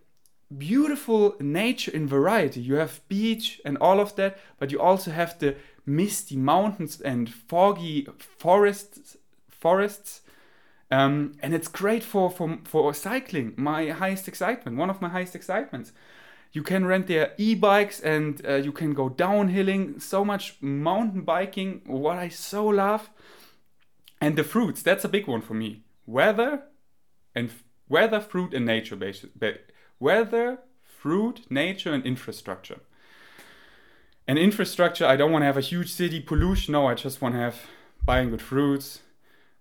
beautiful 0.56 1.36
nature 1.40 1.92
in 1.92 2.08
variety. 2.08 2.62
You 2.62 2.76
have 2.76 3.02
beach 3.10 3.60
and 3.66 3.78
all 3.80 4.00
of 4.00 4.16
that, 4.16 4.38
but 4.60 4.72
you 4.72 4.80
also 4.80 5.12
have 5.12 5.40
the 5.40 5.56
misty 5.86 6.38
mountains 6.38 7.02
and 7.02 7.34
foggy 7.34 8.08
forests. 8.20 9.18
Forests 9.50 10.22
um, 10.90 11.34
and 11.42 11.54
it's 11.54 11.68
great 11.68 12.04
for, 12.04 12.30
for, 12.30 12.60
for 12.64 12.94
cycling, 12.94 13.54
my 13.58 13.90
highest 13.90 14.28
excitement, 14.28 14.78
one 14.78 14.90
of 14.90 15.02
my 15.02 15.10
highest 15.10 15.36
excitements. 15.36 15.92
You 16.54 16.64
can 16.64 16.86
rent 16.86 17.08
their 17.08 17.34
e 17.38 17.56
bikes 17.56 18.00
and 18.00 18.42
uh, 18.48 18.56
you 18.56 18.72
can 18.72 18.94
go 18.94 19.10
downhilling, 19.10 20.02
so 20.02 20.24
much 20.24 20.56
mountain 20.62 21.22
biking, 21.22 21.82
what 21.86 22.18
I 22.18 22.30
so 22.30 22.66
love. 22.66 23.10
And 24.22 24.36
the 24.36 24.44
fruits, 24.44 24.82
that's 24.82 25.04
a 25.04 25.10
big 25.10 25.28
one 25.28 25.42
for 25.42 25.54
me. 25.54 25.84
Weather 26.06 26.64
and 27.36 27.52
weather, 27.90 28.22
fruit, 28.22 28.54
and 28.54 28.66
nature 28.66 28.96
based. 28.96 29.26
Weather, 30.00 30.60
fruit, 30.84 31.42
nature, 31.50 31.94
and 31.94 32.06
infrastructure. 32.06 32.80
And 34.28 34.40
infrastructure, 34.40 35.06
I 35.06 35.16
don't 35.16 35.32
want 35.32 35.44
to 35.44 35.48
have 35.48 35.58
a 35.58 35.62
huge 35.62 35.92
city 35.92 36.20
pollution. 36.20 36.72
No, 36.72 36.88
I 36.88 36.96
just 36.96 37.22
want 37.22 37.36
to 37.36 37.40
have 37.40 37.62
buying 38.06 38.30
good 38.30 38.42
fruits, 38.42 39.02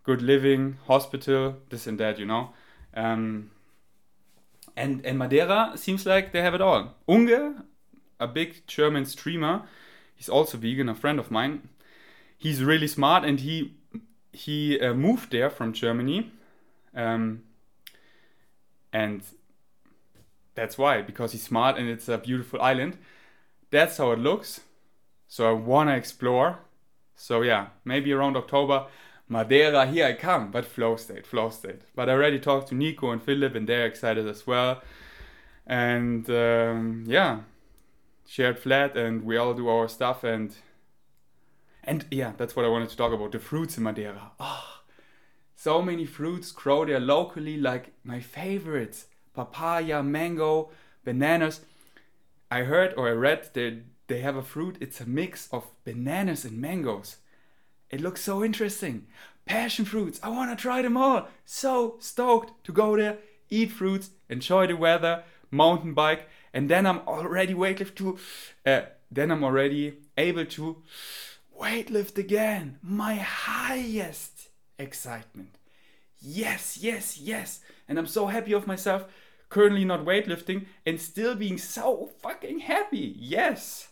good 0.06 0.22
living, 0.22 0.78
hospital, 0.86 1.56
this 1.68 1.88
and 1.88 1.98
that, 1.98 2.18
you 2.18 2.24
know. 2.24 2.50
Um, 2.94 3.50
and 4.76 5.04
and 5.04 5.18
Madeira 5.18 5.72
seems 5.76 6.06
like 6.06 6.32
they 6.32 6.40
have 6.40 6.54
it 6.54 6.60
all. 6.60 6.94
Unge, 7.08 7.62
a 8.20 8.28
big 8.28 8.66
German 8.68 9.04
streamer, 9.04 9.62
he's 10.14 10.28
also 10.28 10.56
vegan, 10.56 10.88
a 10.88 10.94
friend 10.94 11.18
of 11.18 11.30
mine. 11.30 11.68
He's 12.38 12.62
really 12.62 12.86
smart, 12.86 13.24
and 13.24 13.40
he 13.40 13.74
he 14.32 14.80
uh, 14.80 14.94
moved 14.94 15.32
there 15.32 15.50
from 15.50 15.72
Germany, 15.72 16.30
um, 16.94 17.42
and 18.92 19.22
that's 20.54 20.78
why 20.78 21.02
because 21.02 21.32
he's 21.32 21.42
smart 21.42 21.76
and 21.76 21.88
it's 21.88 22.08
a 22.08 22.16
beautiful 22.18 22.62
island. 22.62 22.96
That's 23.70 23.96
how 23.96 24.12
it 24.12 24.20
looks. 24.20 24.60
So 25.26 25.48
I 25.48 25.52
wanna 25.52 25.96
explore. 25.96 26.58
So 27.16 27.42
yeah, 27.42 27.68
maybe 27.84 28.12
around 28.12 28.36
October 28.36 28.86
Madeira, 29.28 29.86
here 29.86 30.06
I 30.06 30.12
come, 30.12 30.50
but 30.50 30.64
flow 30.64 30.96
state, 30.96 31.26
flow 31.26 31.50
state. 31.50 31.80
But 31.94 32.08
I 32.08 32.12
already 32.12 32.38
talked 32.38 32.68
to 32.68 32.74
Nico 32.74 33.10
and 33.10 33.22
Philip, 33.22 33.54
and 33.54 33.68
they're 33.68 33.86
excited 33.86 34.26
as 34.28 34.46
well. 34.46 34.82
And 35.66 36.28
um, 36.30 37.04
yeah, 37.06 37.40
shared 38.26 38.58
flat, 38.58 38.96
and 38.96 39.24
we 39.24 39.36
all 39.36 39.54
do 39.54 39.68
our 39.68 39.88
stuff. 39.88 40.22
And 40.22 40.54
and 41.82 42.04
yeah, 42.10 42.32
that's 42.36 42.54
what 42.54 42.64
I 42.64 42.68
wanted 42.68 42.90
to 42.90 42.96
talk 42.96 43.12
about 43.12 43.32
the 43.32 43.38
fruits 43.38 43.76
in 43.76 43.84
Madeira. 43.84 44.30
Oh, 44.38 44.80
so 45.56 45.82
many 45.82 46.04
fruits 46.04 46.52
grow 46.52 46.84
there 46.84 47.00
locally, 47.00 47.56
like 47.56 47.92
my 48.04 48.20
favorites 48.20 49.06
papaya, 49.36 50.02
mango, 50.02 50.70
bananas. 51.04 51.60
I 52.50 52.62
heard 52.62 52.94
or 52.96 53.08
I 53.08 53.12
read 53.12 53.50
that 53.54 53.82
they 54.08 54.20
have 54.20 54.36
a 54.36 54.42
fruit, 54.42 54.76
it's 54.80 55.00
a 55.00 55.06
mix 55.06 55.48
of 55.52 55.64
bananas 55.84 56.44
and 56.44 56.58
mangoes. 56.60 57.16
It 57.96 58.02
looks 58.02 58.20
so 58.20 58.44
interesting. 58.44 59.06
Passion 59.46 59.87
fruits, 59.87 60.20
I 60.22 60.28
want 60.28 60.50
to 60.50 60.62
try 60.62 60.82
them 60.82 60.98
all. 60.98 61.28
So 61.46 61.96
stoked 61.98 62.62
to 62.64 62.70
go 62.70 62.94
there, 62.94 63.16
eat 63.48 63.72
fruits, 63.72 64.11
enjoy 64.28 64.66
the 64.66 64.76
weather, 64.76 65.24
mountain 65.50 65.94
bike, 65.94 66.28
and 66.52 66.68
then 66.68 66.85
I'm 66.85 66.98
already 67.09 67.54
weightlift 67.54 67.94
to, 67.94 68.18
uh, 68.66 68.82
then 69.11 69.30
I'm 69.30 69.42
already 69.42 69.94
able 70.18 70.44
to 70.44 70.82
weightlift 71.59 72.18
again. 72.18 72.78
My 72.82 73.14
highest 73.14 74.50
excitement. 74.78 75.54
Yes, 76.20 76.76
yes, 76.76 77.16
yes. 77.16 77.61
And 77.88 77.98
I'm 77.98 78.06
so 78.06 78.26
happy 78.26 78.52
of 78.52 78.66
myself, 78.66 79.06
currently 79.48 79.87
not 79.87 80.04
weightlifting 80.04 80.66
and 80.85 81.00
still 81.00 81.35
being 81.35 81.56
so 81.56 82.11
fucking 82.20 82.59
happy. 82.59 83.14
Yes. 83.16 83.88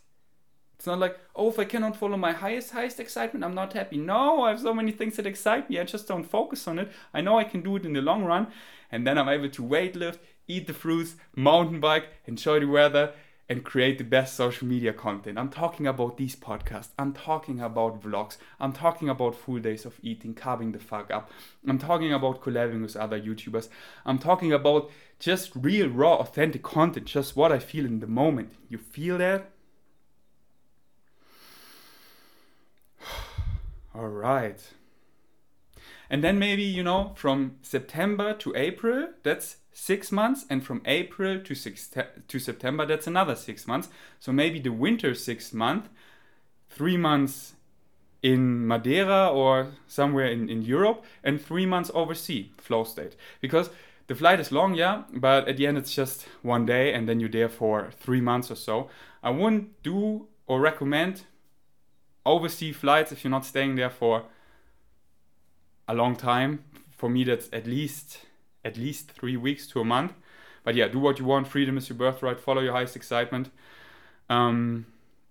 It's 0.85 0.87
not 0.87 0.99
like, 0.99 1.19
oh, 1.35 1.49
if 1.49 1.59
I 1.59 1.65
cannot 1.65 1.97
follow 1.97 2.19
my 2.19 2.33
highest, 2.33 2.73
highest 2.73 3.01
excitement, 3.01 3.43
I'm 3.43 3.55
not 3.55 3.73
happy. 3.73 3.97
No, 3.97 4.43
I 4.43 4.51
have 4.51 4.61
so 4.61 4.75
many 4.75 4.93
things 4.93 5.17
that 5.17 5.25
excite 5.25 5.71
me. 5.71 5.81
I 5.81 5.85
just 5.85 6.07
don't 6.07 6.25
focus 6.25 6.69
on 6.69 6.79
it. 6.79 6.93
I 7.15 7.23
know 7.23 7.39
I 7.39 7.45
can 7.45 7.63
do 7.63 7.77
it 7.77 7.87
in 7.87 7.95
the 7.95 8.03
long 8.03 8.23
run. 8.23 8.49
And 8.93 9.07
then 9.07 9.17
I'm 9.17 9.31
able 9.31 9.49
to 9.49 9.63
weightlift, 9.63 10.19
eat 10.47 10.67
the 10.67 10.75
fruits, 10.75 11.17
mountain 11.35 11.81
bike, 11.81 12.09
enjoy 12.27 12.61
the 12.61 12.67
weather, 12.67 13.15
and 13.49 13.65
create 13.65 13.97
the 13.97 14.05
best 14.05 14.37
social 14.37 14.69
media 14.69 14.93
content. 14.93 15.39
I'm 15.39 15.49
talking 15.49 15.87
about 15.87 16.19
these 16.19 16.37
podcasts. 16.37 16.91
I'm 16.99 17.15
talking 17.15 17.61
about 17.61 18.03
vlogs. 18.03 18.37
I'm 18.61 18.75
talking 18.75 19.09
about 19.09 19.35
full 19.35 19.61
days 19.61 19.87
of 19.87 19.99
eating, 20.03 20.35
carving 20.35 20.73
the 20.73 20.79
fuck 20.79 21.11
up. 21.11 21.31
I'm 21.67 21.79
talking 21.79 22.13
about 22.13 22.43
collabing 22.43 22.83
with 22.83 22.95
other 22.95 23.19
YouTubers. 23.19 23.71
I'm 24.05 24.19
talking 24.19 24.53
about 24.53 24.91
just 25.19 25.53
real, 25.57 25.89
raw, 25.89 26.17
authentic 26.17 26.63
content, 26.63 27.07
just 27.07 27.37
what 27.37 27.53
I 27.53 27.59
feel 27.59 27.87
in 27.87 28.01
the 28.01 28.07
moment. 28.07 28.53
You 28.69 28.77
feel 28.77 29.17
that? 29.17 29.51
All 33.95 34.09
right. 34.09 34.61
And 36.11 36.23
then 36.23 36.39
maybe, 36.39 36.63
you 36.63 36.83
know, 36.83 37.13
from 37.17 37.57
September 37.63 38.35
to 38.35 38.55
April, 38.57 39.09
that's 39.23 39.59
six 39.73 40.11
months. 40.11 40.45
And 40.51 40.65
from 40.65 40.83
April 40.85 41.41
to, 41.41 41.55
six 41.55 41.89
to 42.29 42.39
September, 42.39 42.87
that's 42.87 43.07
another 43.07 43.37
six 43.37 43.67
months. 43.67 43.89
So 44.19 44.33
maybe 44.33 44.59
the 44.59 44.73
winter 44.73 45.15
six 45.15 45.53
month, 45.53 45.89
three 46.69 46.97
months 46.97 47.55
in 48.23 48.67
Madeira 48.67 49.29
or 49.29 49.73
somewhere 49.87 50.27
in, 50.27 50.49
in 50.49 50.63
Europe, 50.63 51.05
and 51.23 51.41
three 51.41 51.67
months 51.67 51.91
overseas, 51.95 52.47
flow 52.59 52.83
state. 52.83 53.17
Because 53.41 53.71
the 54.07 54.15
flight 54.15 54.41
is 54.41 54.51
long, 54.51 54.75
yeah, 54.75 55.05
but 55.13 55.47
at 55.47 55.57
the 55.57 55.67
end 55.67 55.79
it's 55.79 55.95
just 55.95 56.27
one 56.43 56.67
day 56.67 56.93
and 56.93 57.09
then 57.09 57.21
you're 57.21 57.29
there 57.29 57.49
for 57.49 57.91
three 58.01 58.21
months 58.21 58.51
or 58.51 58.57
so. 58.57 58.89
I 59.23 59.31
wouldn't 59.31 59.83
do 59.83 60.27
or 60.47 60.61
recommend 60.61 61.23
overseas 62.27 62.77
flights 62.77 63.13
if 63.13 63.25
you're 63.25 63.31
not 63.31 63.45
staying 63.45 63.77
there 63.77 63.91
for 63.91 64.25
a 65.89 65.95
long 65.95 66.17
time. 66.17 66.65
For 66.91 67.09
me, 67.09 67.25
that's 67.25 67.49
at 67.53 67.67
least 67.67 68.21
at 68.65 68.77
least 68.77 69.11
three 69.11 69.37
weeks 69.37 69.67
to 69.69 69.81
a 69.81 69.85
month. 69.85 70.15
But 70.63 70.75
yeah, 70.75 70.89
do 70.89 70.99
what 70.99 71.19
you 71.19 71.27
want. 71.27 71.49
Freedom 71.49 71.77
is 71.77 71.89
your 71.89 71.99
birthright. 71.99 72.41
Follow 72.41 72.63
your 72.63 72.73
highest 72.73 72.97
excitement. 72.97 73.51
Um, 74.31 74.87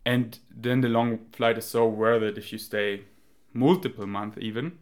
and 0.06 0.38
then 0.56 0.82
the 0.82 0.90
long 0.90 1.20
flight 1.32 1.58
is 1.58 1.66
so 1.66 1.88
worth 1.88 2.22
it 2.22 2.38
if 2.38 2.52
you 2.52 2.58
stay 2.58 3.02
multiple 3.54 4.08
months 4.08 4.38
even 4.42 4.78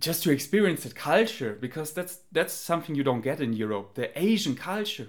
just 0.00 0.22
to 0.24 0.30
experience 0.30 0.82
that 0.82 0.94
culture 0.94 1.56
because 1.60 1.92
that's 1.92 2.18
that's 2.32 2.52
something 2.52 2.94
you 2.94 3.04
don't 3.04 3.20
get 3.20 3.40
in 3.40 3.52
Europe 3.52 3.94
the 3.94 4.16
Asian 4.20 4.54
culture 4.54 5.08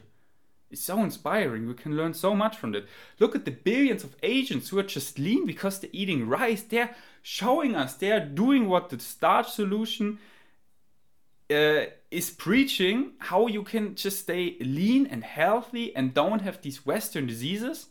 is 0.70 0.82
so 0.82 1.02
inspiring. 1.04 1.68
We 1.68 1.74
can 1.74 1.96
learn 1.96 2.14
so 2.14 2.36
much 2.36 2.58
from 2.58 2.76
it. 2.76 2.86
Look 3.20 3.36
at 3.36 3.46
the 3.46 3.52
billions 3.52 4.04
of 4.04 4.16
Asians 4.24 4.70
who 4.70 4.80
are 4.80 4.84
just 4.84 5.20
lean 5.20 5.46
because 5.46 5.80
they're 5.80 5.90
eating 5.94 6.28
rice. 6.28 6.62
They're 6.62 6.96
showing 7.22 7.76
us, 7.76 7.94
they're 7.96 8.26
doing 8.26 8.68
what 8.68 8.90
the 8.90 9.00
starch 9.00 9.52
solution 9.52 10.20
uh, 11.50 11.86
is 12.10 12.30
preaching 12.32 13.12
how 13.20 13.48
you 13.48 13.64
can 13.64 13.96
just 13.96 14.20
stay 14.20 14.56
lean 14.60 15.06
and 15.06 15.24
healthy 15.24 15.96
and 15.96 16.14
don't 16.14 16.42
have 16.42 16.62
these 16.62 16.86
Western 16.86 17.28
diseases. 17.28 17.88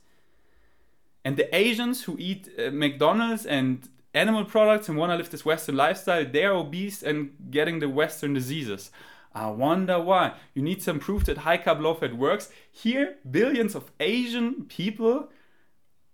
And 1.24 1.36
the 1.36 1.54
Asians 1.54 2.04
who 2.04 2.16
eat 2.18 2.50
uh, 2.58 2.70
McDonald's 2.70 3.46
and 3.46 3.88
animal 4.12 4.44
products 4.44 4.88
and 4.88 4.98
want 4.98 5.10
to 5.10 5.16
live 5.16 5.30
this 5.30 5.44
Western 5.44 5.76
lifestyle, 5.76 6.24
they're 6.24 6.52
obese 6.52 7.02
and 7.02 7.32
getting 7.50 7.78
the 7.78 7.88
Western 7.88 8.34
diseases. 8.34 8.90
I 9.34 9.48
wonder 9.48 10.00
why. 10.00 10.34
You 10.54 10.62
need 10.62 10.82
some 10.82 11.00
proof 11.00 11.24
that 11.24 11.38
high 11.38 11.58
carb, 11.58 11.80
low 11.80 11.94
fat 11.94 12.16
works. 12.16 12.50
Here, 12.70 13.16
billions 13.28 13.74
of 13.74 13.90
Asian 13.98 14.64
people, 14.66 15.28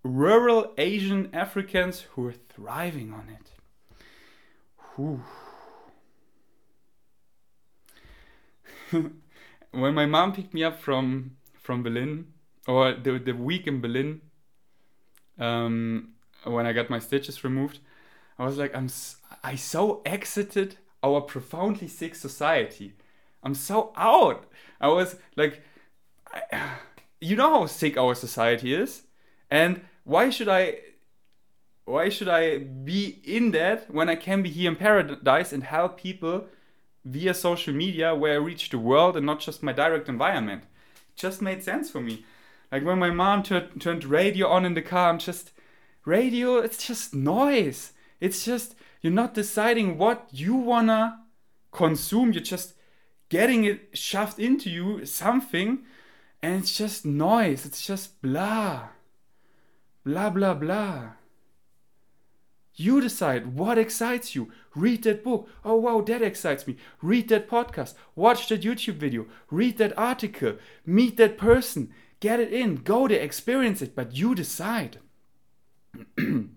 rural 0.02 0.72
Asian 0.78 1.28
Africans 1.34 2.06
who 2.12 2.26
are 2.26 2.34
thriving 2.48 3.12
on 3.12 3.28
it. 3.28 3.50
Whew. 4.96 5.22
when 9.70 9.94
my 9.94 10.06
mom 10.06 10.32
picked 10.32 10.54
me 10.54 10.64
up 10.64 10.80
from 10.80 11.36
from 11.54 11.82
Berlin, 11.82 12.32
or 12.66 12.94
the 12.94 13.18
the 13.18 13.32
week 13.32 13.66
in 13.66 13.80
Berlin, 13.80 14.22
um, 15.38 16.14
when 16.44 16.66
I 16.66 16.72
got 16.72 16.90
my 16.90 16.98
stitches 16.98 17.44
removed, 17.44 17.80
I 18.38 18.46
was 18.46 18.56
like, 18.56 18.74
I'm 18.74 18.88
I 19.44 19.54
so 19.56 20.00
exited 20.04 20.76
our 21.02 21.20
profoundly 21.20 21.88
sick 21.88 22.14
society. 22.14 22.94
I'm 23.42 23.54
so 23.54 23.92
out. 23.96 24.44
I 24.80 24.88
was 24.88 25.16
like, 25.36 25.62
I, 26.32 26.70
you 27.20 27.36
know 27.36 27.50
how 27.60 27.66
sick 27.66 27.96
our 27.96 28.14
society 28.14 28.74
is, 28.74 29.02
and 29.50 29.82
why 30.04 30.30
should 30.30 30.48
I? 30.48 30.78
Why 31.84 32.08
should 32.08 32.28
I 32.28 32.58
be 32.58 33.20
in 33.24 33.50
that 33.50 33.92
when 33.92 34.08
I 34.08 34.14
can 34.14 34.42
be 34.42 34.48
here 34.50 34.70
in 34.70 34.76
paradise 34.76 35.52
and 35.52 35.64
help 35.64 35.98
people 35.98 36.46
via 37.04 37.34
social 37.34 37.74
media 37.74 38.14
where 38.14 38.34
I 38.34 38.44
reach 38.44 38.70
the 38.70 38.78
world 38.78 39.16
and 39.16 39.26
not 39.26 39.40
just 39.40 39.62
my 39.62 39.72
direct 39.72 40.08
environment? 40.08 40.64
It 40.94 41.16
just 41.16 41.42
made 41.42 41.64
sense 41.64 41.90
for 41.90 42.00
me. 42.00 42.24
Like 42.70 42.84
when 42.84 42.98
my 42.98 43.10
mom 43.10 43.42
turned 43.42 43.80
turned 43.80 44.04
radio 44.04 44.46
on 44.48 44.64
in 44.64 44.74
the 44.74 44.82
car, 44.82 45.10
I'm 45.10 45.18
just 45.18 45.50
radio. 46.04 46.58
It's 46.58 46.86
just 46.86 47.14
noise. 47.14 47.92
It's 48.20 48.44
just 48.44 48.76
you're 49.00 49.12
not 49.12 49.34
deciding 49.34 49.98
what 49.98 50.28
you 50.30 50.54
wanna 50.54 51.20
consume. 51.72 52.32
You're 52.32 52.42
just 52.42 52.74
getting 53.30 53.64
it 53.64 53.88
shoved 53.94 54.38
into 54.38 54.68
you 54.68 55.06
something, 55.06 55.84
and 56.42 56.62
it's 56.62 56.76
just 56.76 57.06
noise. 57.06 57.64
It's 57.64 57.86
just 57.86 58.20
blah, 58.20 58.88
blah 60.04 60.28
blah 60.28 60.54
blah. 60.54 61.12
You 62.74 63.00
decide 63.00 63.54
what 63.54 63.78
excites 63.78 64.34
you. 64.34 64.50
Read 64.74 65.02
that 65.02 65.22
book. 65.22 65.50
Oh, 65.64 65.76
wow, 65.76 66.00
that 66.00 66.22
excites 66.22 66.66
me. 66.66 66.76
Read 67.02 67.28
that 67.28 67.46
podcast. 67.46 67.92
Watch 68.14 68.48
that 68.48 68.62
YouTube 68.62 68.94
video. 68.94 69.26
Read 69.50 69.76
that 69.78 69.96
article. 69.98 70.56
Meet 70.86 71.18
that 71.18 71.36
person. 71.36 71.92
Get 72.20 72.40
it 72.40 72.52
in. 72.52 72.76
Go 72.76 73.06
there. 73.06 73.20
Experience 73.20 73.82
it. 73.82 73.94
But 73.94 74.16
you 74.16 74.34
decide. 74.34 74.98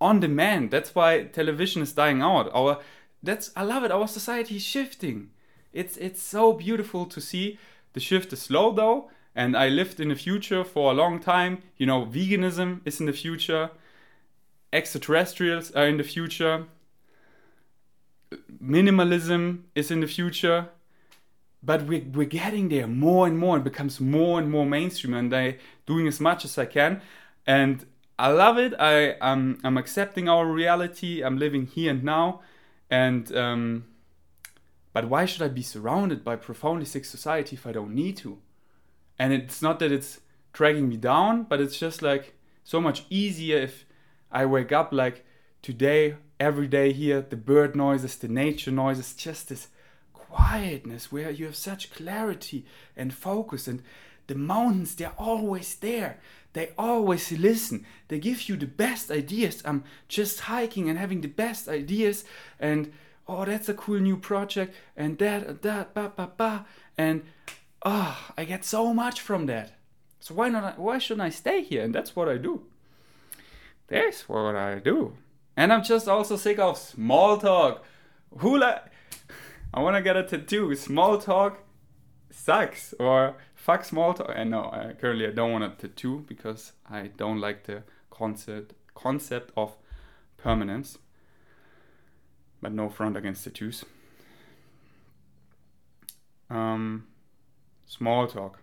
On 0.00 0.18
demand. 0.18 0.72
That's 0.72 0.96
why 0.96 1.24
television 1.24 1.82
is 1.82 1.92
dying 1.92 2.22
out. 2.22 2.50
Our 2.52 2.80
that's 3.22 3.52
I 3.54 3.62
love 3.62 3.84
it. 3.84 3.92
Our 3.92 4.08
society 4.08 4.56
is 4.56 4.62
shifting. 4.62 5.30
It's 5.72 5.96
it's 5.96 6.22
so 6.22 6.52
beautiful 6.52 7.06
to 7.06 7.20
see. 7.20 7.58
The 7.92 8.00
shift 8.00 8.32
is 8.32 8.42
slow 8.42 8.72
though, 8.72 9.10
and 9.34 9.56
I 9.56 9.68
lived 9.68 10.00
in 10.00 10.08
the 10.08 10.14
future 10.14 10.64
for 10.64 10.90
a 10.90 10.94
long 10.94 11.20
time. 11.20 11.62
You 11.76 11.86
know, 11.86 12.06
veganism 12.06 12.80
is 12.84 13.00
in 13.00 13.06
the 13.06 13.12
future 13.12 13.70
extraterrestrials 14.72 15.70
are 15.72 15.86
in 15.86 15.96
the 15.96 16.04
future, 16.04 16.66
minimalism 18.62 19.62
is 19.74 19.90
in 19.90 20.00
the 20.00 20.06
future, 20.06 20.68
but 21.62 21.82
we're, 21.82 22.04
we're 22.12 22.24
getting 22.24 22.68
there 22.68 22.86
more 22.86 23.26
and 23.26 23.36
more. 23.36 23.58
It 23.58 23.64
becomes 23.64 24.00
more 24.00 24.38
and 24.38 24.50
more 24.50 24.64
mainstream, 24.64 25.14
and 25.14 25.34
I'm 25.34 25.56
doing 25.86 26.06
as 26.06 26.20
much 26.20 26.44
as 26.44 26.56
I 26.56 26.66
can. 26.66 27.02
And 27.46 27.84
I 28.18 28.28
love 28.28 28.58
it. 28.58 28.74
I, 28.78 29.16
I'm, 29.20 29.58
I'm 29.64 29.76
accepting 29.76 30.28
our 30.28 30.46
reality. 30.46 31.22
I'm 31.22 31.38
living 31.38 31.66
here 31.66 31.90
and 31.90 32.04
now. 32.04 32.40
And 32.90 33.34
um, 33.36 33.84
but 34.92 35.08
why 35.08 35.24
should 35.24 35.42
I 35.42 35.48
be 35.48 35.62
surrounded 35.62 36.24
by 36.24 36.36
profoundly 36.36 36.84
sick 36.84 37.04
society 37.04 37.56
if 37.56 37.66
I 37.66 37.72
don't 37.72 37.94
need 37.94 38.16
to? 38.18 38.38
And 39.18 39.32
it's 39.32 39.62
not 39.62 39.78
that 39.78 39.92
it's 39.92 40.20
dragging 40.52 40.88
me 40.88 40.96
down, 40.96 41.44
but 41.44 41.60
it's 41.60 41.78
just 41.78 42.02
like 42.02 42.34
so 42.64 42.80
much 42.80 43.04
easier 43.10 43.58
if 43.58 43.84
I 44.32 44.46
wake 44.46 44.72
up 44.72 44.92
like 44.92 45.24
today, 45.62 46.16
every 46.38 46.66
day 46.66 46.92
here, 46.92 47.20
the 47.20 47.36
bird 47.36 47.76
noises, 47.76 48.16
the 48.16 48.28
nature 48.28 48.70
noises, 48.70 49.14
just 49.14 49.48
this 49.48 49.68
quietness 50.12 51.10
where 51.12 51.30
you 51.30 51.46
have 51.46 51.56
such 51.56 51.92
clarity 51.92 52.64
and 52.96 53.12
focus. 53.12 53.68
And 53.68 53.82
the 54.26 54.34
mountains, 54.34 54.94
they're 54.94 55.12
always 55.18 55.74
there. 55.76 56.18
They 56.52 56.70
always 56.78 57.30
listen. 57.30 57.84
They 58.08 58.18
give 58.18 58.48
you 58.48 58.56
the 58.56 58.66
best 58.66 59.10
ideas. 59.10 59.62
I'm 59.64 59.84
just 60.08 60.40
hiking 60.40 60.88
and 60.88 60.98
having 60.98 61.20
the 61.20 61.28
best 61.28 61.68
ideas. 61.68 62.24
And 62.58 62.92
oh, 63.30 63.44
that's 63.44 63.68
a 63.68 63.74
cool 63.74 64.00
new 64.00 64.16
project. 64.16 64.74
And 64.96 65.18
that, 65.18 65.46
and 65.46 65.62
that, 65.62 65.94
ba, 65.94 66.12
ba, 66.14 66.30
ba. 66.36 66.66
And 66.98 67.22
oh, 67.84 68.32
I 68.36 68.44
get 68.44 68.64
so 68.64 68.92
much 68.92 69.20
from 69.20 69.46
that. 69.46 69.72
So 70.18 70.34
why 70.34 70.48
not? 70.48 70.78
Why 70.78 70.98
shouldn't 70.98 71.26
I 71.26 71.30
stay 71.30 71.62
here? 71.62 71.82
And 71.82 71.94
that's 71.94 72.14
what 72.14 72.28
I 72.28 72.36
do. 72.36 72.62
That's 73.86 74.28
what 74.28 74.54
I 74.54 74.78
do. 74.78 75.16
And 75.56 75.72
I'm 75.72 75.82
just 75.82 76.08
also 76.08 76.36
sick 76.36 76.58
of 76.58 76.76
small 76.76 77.38
talk. 77.38 77.84
Who 78.38 78.58
like 78.58 78.84
I 79.72 79.80
wanna 79.80 80.02
get 80.02 80.16
a 80.16 80.22
tattoo. 80.24 80.74
Small 80.74 81.18
talk 81.18 81.64
sucks 82.30 82.94
or 82.98 83.36
fuck 83.54 83.84
small 83.84 84.12
talk. 84.12 84.32
And 84.34 84.50
no, 84.50 84.64
I, 84.64 84.92
currently 85.00 85.26
I 85.26 85.30
don't 85.30 85.52
want 85.52 85.64
a 85.64 85.70
tattoo 85.70 86.24
because 86.28 86.72
I 86.88 87.08
don't 87.16 87.40
like 87.40 87.64
the 87.64 87.82
concept 88.10 88.74
concept 88.94 89.52
of 89.56 89.76
permanence. 90.36 90.98
But 92.60 92.72
no 92.72 92.88
front 92.88 93.16
against 93.16 93.44
tattoos. 93.44 93.84
Um, 96.48 97.06
small 97.86 98.26
talk. 98.26 98.62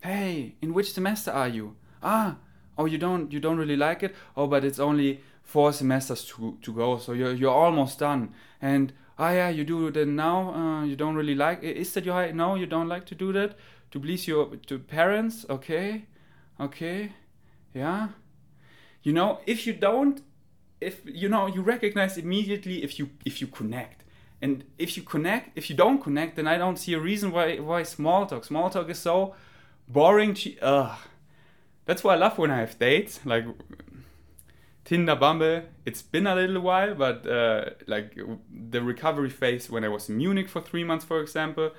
Hey, 0.00 0.54
in 0.62 0.72
which 0.72 0.92
semester 0.92 1.30
are 1.30 1.48
you? 1.48 1.76
Ah, 2.02 2.36
oh 2.78 2.84
you 2.84 2.98
don't 2.98 3.32
you 3.32 3.40
don't 3.40 3.56
really 3.56 3.76
like 3.76 4.02
it 4.02 4.14
oh 4.36 4.46
but 4.46 4.64
it's 4.64 4.78
only 4.78 5.20
four 5.42 5.72
semesters 5.72 6.24
to, 6.24 6.58
to 6.62 6.72
go 6.72 6.98
so 6.98 7.12
you're, 7.12 7.34
you're 7.34 7.54
almost 7.54 7.98
done 7.98 8.32
and 8.60 8.92
ah 9.18 9.30
yeah 9.30 9.48
you 9.48 9.64
do 9.64 9.90
that 9.90 10.06
now 10.06 10.52
uh, 10.54 10.84
you 10.84 10.96
don't 10.96 11.14
really 11.14 11.34
like 11.34 11.62
is 11.62 11.92
that 11.94 12.04
your 12.04 12.32
no 12.32 12.54
you 12.54 12.66
don't 12.66 12.88
like 12.88 13.06
to 13.06 13.14
do 13.14 13.32
that 13.32 13.56
to 13.90 14.00
please 14.00 14.26
your 14.28 14.56
to 14.66 14.78
parents 14.78 15.46
okay 15.48 16.04
okay 16.60 17.12
yeah 17.74 18.08
you 19.02 19.12
know 19.12 19.38
if 19.46 19.66
you 19.66 19.72
don't 19.72 20.22
if 20.80 21.00
you 21.04 21.28
know 21.28 21.46
you 21.46 21.62
recognize 21.62 22.16
immediately 22.18 22.82
if 22.82 22.98
you 22.98 23.10
if 23.24 23.40
you 23.40 23.46
connect. 23.46 24.02
And 24.42 24.64
if 24.78 24.96
you 24.96 25.02
connect 25.02 25.56
if 25.56 25.70
you 25.70 25.76
don't 25.76 26.02
connect 26.02 26.36
then 26.36 26.46
i 26.46 26.58
don't 26.58 26.76
see 26.76 26.92
a 26.92 27.00
reason 27.00 27.32
why 27.32 27.56
why 27.56 27.82
small 27.84 28.26
talk. 28.26 28.44
Small 28.44 28.68
talk 28.68 28.90
is 28.90 28.98
so 28.98 29.34
boring 29.88 30.34
to, 30.34 30.58
ugh. 30.60 30.98
That's 31.86 32.02
why 32.02 32.14
I 32.14 32.16
love 32.16 32.36
when 32.36 32.50
I 32.50 32.58
have 32.58 32.78
dates, 32.78 33.20
like 33.24 33.44
Tinder, 34.84 35.14
Bumble. 35.14 35.62
It's 35.84 36.02
been 36.02 36.26
a 36.26 36.34
little 36.34 36.60
while, 36.60 36.94
but 36.94 37.26
uh, 37.26 37.70
like 37.86 38.18
the 38.50 38.82
recovery 38.82 39.30
phase 39.30 39.70
when 39.70 39.84
I 39.84 39.88
was 39.88 40.08
in 40.08 40.16
Munich 40.16 40.48
for 40.48 40.60
three 40.60 40.84
months, 40.84 41.04
for 41.04 41.20
example, 41.20 41.70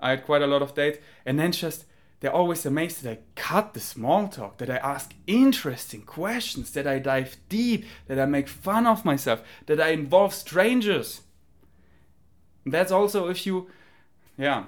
I 0.00 0.10
had 0.10 0.24
quite 0.24 0.42
a 0.42 0.46
lot 0.46 0.62
of 0.62 0.74
dates, 0.74 0.98
and 1.24 1.38
then 1.38 1.52
just 1.52 1.84
they're 2.20 2.34
always 2.34 2.66
amazed 2.66 3.02
that 3.02 3.10
I 3.10 3.18
cut 3.36 3.74
the 3.74 3.80
small 3.80 4.28
talk, 4.28 4.58
that 4.58 4.70
I 4.70 4.76
ask 4.76 5.14
interesting 5.26 6.02
questions, 6.02 6.72
that 6.72 6.86
I 6.86 6.98
dive 6.98 7.36
deep, 7.48 7.84
that 8.06 8.18
I 8.18 8.26
make 8.26 8.48
fun 8.48 8.86
of 8.86 9.04
myself, 9.04 9.42
that 9.66 9.80
I 9.80 9.90
involve 9.90 10.34
strangers. 10.34 11.22
That's 12.66 12.90
also 12.90 13.28
if 13.28 13.46
you, 13.46 13.70
yeah, 14.36 14.64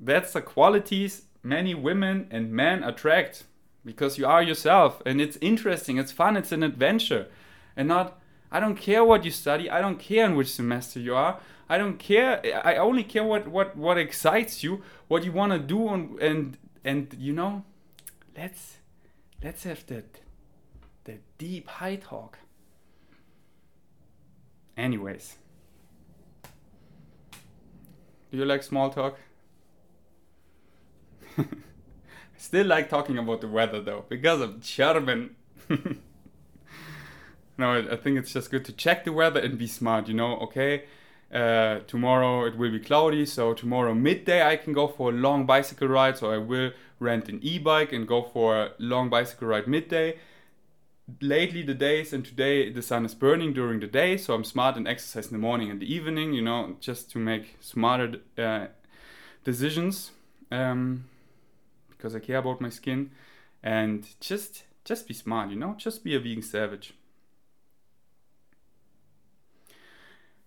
that's 0.00 0.32
the 0.32 0.40
qualities 0.40 1.22
many 1.42 1.74
women 1.74 2.28
and 2.30 2.52
men 2.52 2.84
attract 2.84 3.44
because 3.84 4.16
you 4.16 4.24
are 4.26 4.42
yourself 4.42 5.02
and 5.04 5.20
it's 5.20 5.36
interesting, 5.40 5.98
it's 5.98 6.12
fun, 6.12 6.36
it's 6.36 6.52
an 6.52 6.62
adventure. 6.62 7.28
And 7.76 7.88
not, 7.88 8.18
I 8.50 8.60
don't 8.60 8.76
care 8.76 9.04
what 9.04 9.24
you 9.24 9.30
study, 9.30 9.68
I 9.68 9.80
don't 9.80 9.98
care 9.98 10.24
in 10.24 10.36
which 10.36 10.52
semester 10.52 11.00
you 11.00 11.14
are. 11.14 11.38
I 11.68 11.78
don't 11.78 11.98
care. 11.98 12.42
I 12.66 12.76
only 12.76 13.02
care 13.02 13.24
what 13.24 13.48
what 13.48 13.74
what 13.76 13.96
excites 13.96 14.62
you, 14.62 14.82
what 15.08 15.24
you 15.24 15.32
want 15.32 15.52
to 15.52 15.58
do, 15.58 15.88
and 15.88 16.20
and 16.20 16.58
and 16.84 17.14
you 17.18 17.32
know, 17.32 17.64
let's 18.36 18.78
let's 19.42 19.64
have 19.64 19.86
that 19.86 20.20
the 21.04 21.18
deep 21.38 21.68
high 21.68 21.96
talk. 21.96 22.38
Anyways, 24.76 25.36
do 28.30 28.38
you 28.38 28.44
like 28.44 28.62
small 28.62 28.90
talk? 28.90 29.18
Still 32.36 32.66
like 32.66 32.88
talking 32.88 33.18
about 33.18 33.40
the 33.40 33.48
weather 33.48 33.80
though, 33.80 34.04
because 34.08 34.40
of 34.40 34.60
German. 34.60 35.36
no, 37.58 37.78
I 37.90 37.96
think 37.96 38.18
it's 38.18 38.32
just 38.32 38.50
good 38.50 38.64
to 38.64 38.72
check 38.72 39.04
the 39.04 39.12
weather 39.12 39.40
and 39.40 39.58
be 39.58 39.66
smart, 39.66 40.08
you 40.08 40.14
know, 40.14 40.38
okay? 40.38 40.84
Uh, 41.32 41.80
tomorrow 41.86 42.44
it 42.44 42.56
will 42.56 42.70
be 42.70 42.78
cloudy, 42.78 43.24
so 43.24 43.54
tomorrow 43.54 43.94
midday 43.94 44.46
I 44.46 44.56
can 44.56 44.72
go 44.72 44.86
for 44.86 45.10
a 45.10 45.12
long 45.12 45.46
bicycle 45.46 45.88
ride. 45.88 46.18
So 46.18 46.30
I 46.30 46.38
will 46.38 46.72
rent 46.98 47.28
an 47.28 47.40
e 47.42 47.58
bike 47.58 47.92
and 47.92 48.06
go 48.06 48.22
for 48.22 48.56
a 48.56 48.70
long 48.78 49.08
bicycle 49.08 49.48
ride 49.48 49.66
midday. 49.66 50.18
Lately, 51.20 51.62
the 51.62 51.74
days 51.74 52.12
and 52.12 52.24
today 52.24 52.70
the 52.70 52.82
sun 52.82 53.04
is 53.04 53.14
burning 53.14 53.52
during 53.52 53.80
the 53.80 53.86
day, 53.86 54.16
so 54.16 54.34
I'm 54.34 54.44
smart 54.44 54.76
and 54.76 54.86
exercise 54.86 55.26
in 55.26 55.32
the 55.32 55.38
morning 55.38 55.70
and 55.70 55.80
the 55.80 55.92
evening, 55.92 56.32
you 56.32 56.42
know, 56.42 56.76
just 56.80 57.10
to 57.12 57.18
make 57.18 57.56
smarter 57.60 58.20
uh, 58.38 58.66
decisions. 59.44 60.12
Um, 60.50 61.06
because 62.02 62.16
I 62.16 62.18
care 62.18 62.38
about 62.38 62.60
my 62.60 62.68
skin 62.68 63.12
and 63.62 64.04
just 64.20 64.64
just 64.84 65.06
be 65.06 65.14
smart, 65.14 65.50
you 65.50 65.56
know, 65.56 65.74
just 65.78 66.02
be 66.02 66.16
a 66.16 66.18
vegan 66.18 66.42
savage. 66.42 66.94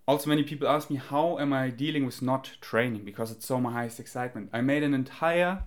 Also, 0.07 0.29
many 0.29 0.43
people 0.43 0.67
ask 0.67 0.89
me 0.89 0.97
how 0.97 1.39
am 1.39 1.51
I 1.51 1.69
dealing 1.69 2.05
with 2.05 2.21
not 2.21 2.51
training 2.61 3.03
because 3.05 3.31
it's 3.31 3.45
so 3.45 3.59
my 3.59 3.71
highest 3.71 3.99
excitement. 3.99 4.49
I 4.53 4.61
made 4.61 4.83
an 4.83 4.93
entire 4.93 5.63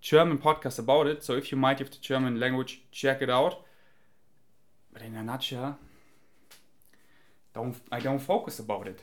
German 0.00 0.38
podcast 0.38 0.78
about 0.78 1.08
it, 1.08 1.24
so 1.24 1.34
if 1.34 1.50
you 1.50 1.58
might 1.58 1.80
have 1.80 1.90
the 1.90 1.98
German 1.98 2.38
language, 2.38 2.82
check 2.92 3.20
it 3.20 3.28
out. 3.28 3.64
But 4.92 5.02
in 5.02 5.16
a 5.16 5.24
nutshell, 5.24 5.78
don't 7.52 7.76
I 7.90 7.98
don't 7.98 8.20
focus 8.20 8.60
about 8.60 8.86
it. 8.86 9.00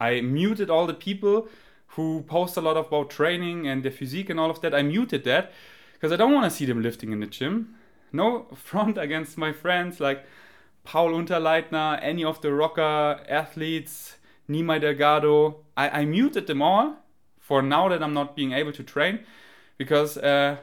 I 0.00 0.20
muted 0.20 0.68
all 0.68 0.86
the 0.86 0.94
people 0.94 1.48
who 1.94 2.22
post 2.22 2.56
a 2.56 2.60
lot 2.60 2.76
about 2.76 3.10
training 3.10 3.68
and 3.68 3.84
their 3.84 3.92
physique 3.92 4.30
and 4.30 4.40
all 4.40 4.50
of 4.50 4.60
that. 4.62 4.74
I 4.74 4.82
muted 4.82 5.24
that 5.24 5.52
because 5.92 6.12
I 6.12 6.16
don't 6.16 6.32
want 6.32 6.50
to 6.50 6.56
see 6.56 6.64
them 6.64 6.82
lifting 6.82 7.12
in 7.12 7.20
the 7.20 7.26
gym. 7.26 7.76
No 8.12 8.46
front 8.54 8.98
against 8.98 9.38
my 9.38 9.52
friends 9.52 10.00
like 10.00 10.24
Paul 10.84 11.12
Unterleitner, 11.12 11.98
any 12.02 12.24
of 12.24 12.40
the 12.40 12.52
rocker 12.52 13.20
athletes, 13.28 14.16
Nimai 14.48 14.80
Delgado. 14.80 15.64
I, 15.76 16.00
I 16.00 16.04
muted 16.04 16.46
them 16.46 16.62
all 16.62 16.96
for 17.38 17.62
now 17.62 17.88
that 17.88 18.02
I'm 18.02 18.14
not 18.14 18.34
being 18.34 18.52
able 18.52 18.72
to 18.72 18.82
train 18.82 19.20
because 19.78 20.16
uh, 20.18 20.56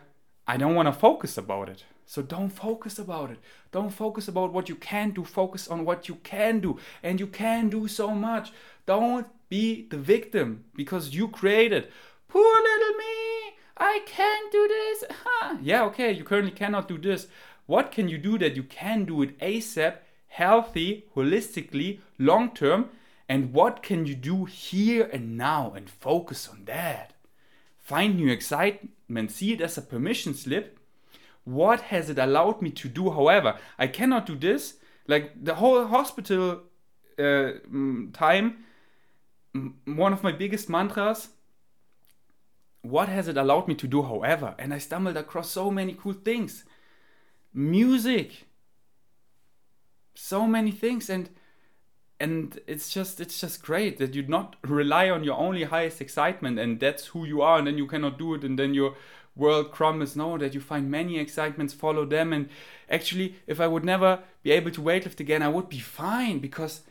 I 0.47 0.57
don't 0.57 0.75
want 0.75 0.87
to 0.87 0.93
focus 0.93 1.37
about 1.37 1.69
it. 1.69 1.83
So 2.05 2.21
don't 2.21 2.49
focus 2.49 2.99
about 2.99 3.31
it. 3.31 3.39
Don't 3.71 3.89
focus 3.89 4.27
about 4.29 4.53
what 4.53 4.69
you 4.69 4.75
can 4.75 5.11
do. 5.11 5.25
Focus 5.25 5.67
on 5.67 5.83
what 5.83 6.07
you 6.07 6.15
can 6.15 6.61
do. 6.61 6.79
And 7.03 7.19
you 7.19 7.27
can 7.27 7.69
do 7.69 7.87
so 7.87 8.11
much. 8.11 8.53
Don't 8.85 9.27
be 9.49 9.87
the 9.89 9.97
victim 9.97 10.63
because 10.75 11.13
you 11.13 11.27
created. 11.27 11.89
Poor 12.29 12.55
little 12.61 12.97
me. 12.97 13.57
I 13.77 14.01
can't 14.05 14.51
do 14.51 14.67
this. 14.67 15.03
Yeah, 15.61 15.83
okay, 15.85 16.11
you 16.11 16.23
currently 16.23 16.51
cannot 16.51 16.87
do 16.87 16.97
this. 16.97 17.27
What 17.67 17.91
can 17.91 18.07
you 18.07 18.17
do 18.17 18.37
that 18.37 18.55
you 18.55 18.63
can 18.63 19.05
do 19.05 19.21
it 19.21 19.37
ASAP, 19.39 19.97
healthy, 20.27 21.05
holistically, 21.15 21.99
long 22.17 22.53
term? 22.53 22.89
And 23.29 23.53
what 23.53 23.83
can 23.83 24.05
you 24.05 24.15
do 24.15 24.45
here 24.45 25.09
and 25.11 25.37
now 25.37 25.73
and 25.75 25.89
focus 25.89 26.47
on 26.47 26.65
that? 26.65 27.13
Find 27.77 28.15
new 28.15 28.31
excitement, 28.31 29.31
see 29.31 29.53
it 29.53 29.61
as 29.61 29.77
a 29.77 29.81
permission 29.81 30.33
slip. 30.33 30.79
What 31.43 31.81
has 31.81 32.09
it 32.09 32.19
allowed 32.19 32.61
me 32.61 32.71
to 32.71 32.89
do? 32.89 33.09
However, 33.09 33.57
I 33.79 33.87
cannot 33.87 34.25
do 34.25 34.35
this. 34.35 34.75
Like 35.07 35.43
the 35.43 35.55
whole 35.55 35.87
hospital 35.87 36.63
uh, 37.17 37.51
time, 38.13 38.65
one 39.85 40.13
of 40.13 40.23
my 40.23 40.31
biggest 40.31 40.69
mantras 40.69 41.29
what 42.81 43.09
has 43.09 43.27
it 43.27 43.37
allowed 43.37 43.67
me 43.67 43.75
to 43.75 43.87
do 43.87 44.03
however 44.03 44.55
and 44.59 44.73
i 44.73 44.77
stumbled 44.77 45.17
across 45.17 45.49
so 45.49 45.69
many 45.71 45.93
cool 45.93 46.13
things 46.13 46.63
music 47.53 48.46
so 50.17 50.47
many 50.47 50.71
things 50.71 51.09
and 51.09 51.29
and 52.19 52.59
it's 52.65 52.91
just 52.91 53.21
it's 53.21 53.39
just 53.39 53.61
great 53.61 53.99
that 53.99 54.15
you 54.15 54.23
not 54.27 54.55
rely 54.63 55.09
on 55.09 55.23
your 55.23 55.37
only 55.37 55.63
highest 55.63 56.01
excitement 56.01 56.57
and 56.57 56.79
that's 56.79 57.07
who 57.07 57.23
you 57.23 57.41
are 57.41 57.59
and 57.59 57.67
then 57.67 57.77
you 57.77 57.85
cannot 57.85 58.17
do 58.17 58.33
it 58.33 58.43
and 58.43 58.57
then 58.57 58.73
your 58.73 58.95
world 59.35 59.71
crumbles. 59.71 60.15
No 60.15 60.35
that 60.39 60.55
you 60.55 60.59
find 60.59 60.89
many 60.89 61.19
excitements 61.19 61.75
follow 61.75 62.03
them 62.03 62.33
and 62.33 62.49
actually 62.89 63.35
if 63.45 63.59
i 63.59 63.67
would 63.67 63.85
never 63.85 64.19
be 64.41 64.51
able 64.51 64.71
to 64.71 64.81
weightlift 64.81 65.19
again 65.19 65.43
i 65.43 65.47
would 65.47 65.69
be 65.69 65.79
fine 65.79 66.39
because 66.39 66.81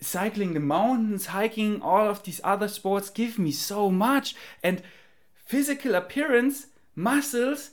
cycling 0.00 0.54
the 0.54 0.60
mountains 0.60 1.26
hiking 1.26 1.82
all 1.82 2.08
of 2.08 2.22
these 2.22 2.40
other 2.44 2.68
sports 2.68 3.10
give 3.10 3.36
me 3.36 3.50
so 3.50 3.90
much 3.90 4.36
and 4.62 4.80
physical 5.34 5.96
appearance 5.96 6.68
muscles 6.94 7.70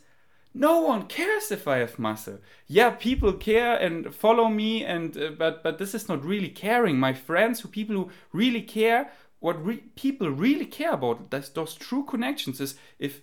no 0.60 0.82
one 0.82 1.06
cares 1.06 1.52
if 1.52 1.68
I 1.68 1.78
have 1.78 2.00
muscle. 2.00 2.40
Yeah, 2.68 2.90
people 2.90 3.34
care 3.34 3.76
and 3.76 4.14
follow 4.14 4.50
me, 4.50 4.84
and 4.84 5.16
uh, 5.16 5.32
but 5.38 5.64
but 5.64 5.78
this 5.78 5.94
is 5.94 6.10
not 6.10 6.26
really 6.26 6.50
caring. 6.50 6.98
My 6.98 7.14
friends, 7.14 7.60
who 7.60 7.68
people 7.70 7.96
who 7.96 8.10
really 8.34 8.62
care, 8.62 9.12
what 9.40 9.64
re 9.64 9.78
people 9.96 10.30
really 10.30 10.66
care 10.66 10.94
about, 10.94 11.30
that's 11.30 11.50
those 11.50 11.76
true 11.76 12.04
connections. 12.04 12.60
Is 12.60 12.76
if 12.98 13.22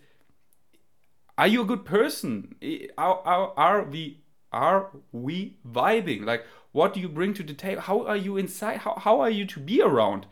are 1.37 1.49
you 1.49 1.63
a 1.63 1.65
good 1.65 1.85
person? 1.85 2.55
Are, 2.97 3.21
are, 3.25 3.53
are 3.57 3.85
we 3.85 4.23
are 4.53 4.91
we 5.11 5.57
vibing? 5.69 6.25
Like, 6.25 6.45
what 6.71 6.95
do 6.95 7.01
you 7.01 7.09
bring 7.09 7.35
to 7.35 7.43
the 7.43 7.55
table? 7.55 7.83
How 7.83 8.07
are 8.07 8.17
you 8.17 8.37
inside? 8.37 8.79
How 8.79 8.95
how 8.97 9.21
are 9.21 9.31
you 9.31 9.45
to 9.47 9.61
be 9.61 9.83
around? 9.83 10.27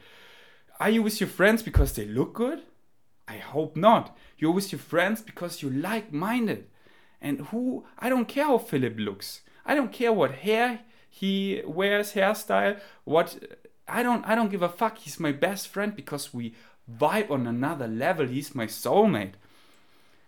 Are 0.79 0.91
you 0.91 1.03
with 1.03 1.21
your 1.21 1.29
friends 1.29 1.63
because 1.63 1.93
they 1.95 2.07
look 2.07 2.33
good? 2.33 2.63
I 3.27 3.39
hope 3.39 3.77
not. 3.77 4.17
You're 4.39 4.53
with 4.53 4.73
your 4.73 4.81
friends 4.81 5.21
because 5.23 5.63
you're 5.63 5.73
like 5.73 6.13
minded 6.13 6.67
and 7.23 7.41
who 7.47 7.85
I 7.99 8.09
don't 8.09 8.27
care 8.27 8.45
how 8.45 8.59
Philip 8.59 8.97
looks. 8.99 9.43
I 9.65 9.75
don't 9.75 9.93
care 9.93 10.13
what 10.13 10.33
hair 10.33 10.81
he 11.09 11.63
wears, 11.65 12.13
hairstyle, 12.13 12.81
what 13.05 13.39
I 13.89 14.03
don't 14.03 14.27
I 14.27 14.35
don't 14.35 14.51
give 14.51 14.63
a 14.63 14.69
fuck. 14.69 14.99
He's 14.99 15.21
my 15.21 15.33
best 15.33 15.69
friend 15.69 15.95
because 15.95 16.35
we 16.35 16.55
vibe 16.91 17.31
on 17.31 17.47
another 17.47 17.87
level. 17.87 18.27
He's 18.27 18.55
my 18.55 18.67
soulmate. 18.67 19.35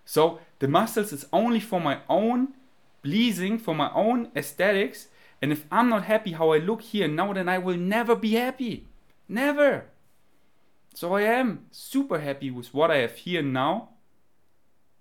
So 0.04 0.38
the 0.59 0.68
muscles 0.68 1.12
is 1.12 1.26
only 1.33 1.61
for 1.61 1.80
my 1.80 1.98
own 2.09 2.54
pleasing, 3.02 3.59
for 3.59 3.74
my 3.74 3.90
own 3.92 4.30
aesthetics. 4.37 5.09
And 5.42 5.52
if 5.52 5.64
I'm 5.70 5.88
not 5.88 6.04
happy 6.04 6.33
how 6.33 6.52
I 6.52 6.59
look 6.59 6.83
here 6.83 7.09
now, 7.09 7.33
then 7.33 7.48
I 7.48 7.59
will 7.59 7.76
never 7.76 8.14
be 8.14 8.33
happy. 8.33 8.87
Never. 9.28 9.87
So 10.94 11.14
I 11.14 11.22
am 11.22 11.66
super 11.70 12.20
happy 12.20 12.50
with 12.50 12.72
what 12.72 12.90
I 12.90 12.98
have 12.98 13.16
here 13.16 13.42
now. 13.42 13.90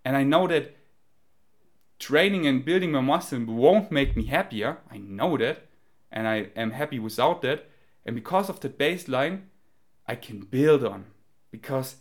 And 0.04 0.18
I 0.18 0.24
know 0.24 0.48
that 0.48 0.76
training 2.04 2.46
and 2.46 2.66
building 2.66 2.92
my 2.92 3.00
muscle 3.00 3.46
won't 3.46 3.92
make 3.92 4.18
me 4.18 4.26
happier. 4.26 4.78
I 4.92 4.98
know 4.98 5.38
that. 5.38 5.68
And 6.12 6.28
I 6.28 6.48
am 6.56 6.72
happy 6.72 7.00
without 7.00 7.42
that. 7.44 7.70
And 8.06 8.14
because 8.14 8.50
of 8.50 8.60
the 8.60 8.70
baseline, 8.70 9.44
I 10.06 10.16
can 10.16 10.42
build 10.42 10.84
on. 10.84 11.06
Because 11.50 11.96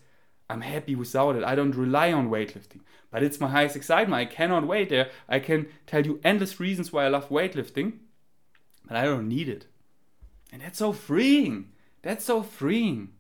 I'm 0.51 0.63
happy 0.63 0.97
without 0.97 1.37
it. 1.37 1.45
I 1.45 1.55
don't 1.55 1.77
rely 1.77 2.13
on 2.13 2.31
weightlifting. 2.31 2.81
But 3.13 3.23
it's 3.23 3.41
my 3.41 3.49
highest 3.49 3.77
excitement. 3.77 4.21
I 4.21 4.25
cannot 4.25 4.67
wait 4.67 4.89
there. 4.89 5.11
I 5.29 5.39
can 5.39 5.69
tell 5.87 6.05
you 6.05 6.21
endless 6.25 6.59
reasons 6.59 6.93
why 6.93 7.05
I 7.05 7.09
love 7.09 7.29
weightlifting. 7.29 7.99
But 8.87 8.97
I 8.97 9.05
don't 9.05 9.29
need 9.29 9.49
it. 9.49 9.67
And 10.53 10.63
that's 10.63 10.79
so 10.79 10.93
freeing. 10.93 11.71
That's 12.03 12.25
so 12.25 12.43
freeing. 12.43 13.11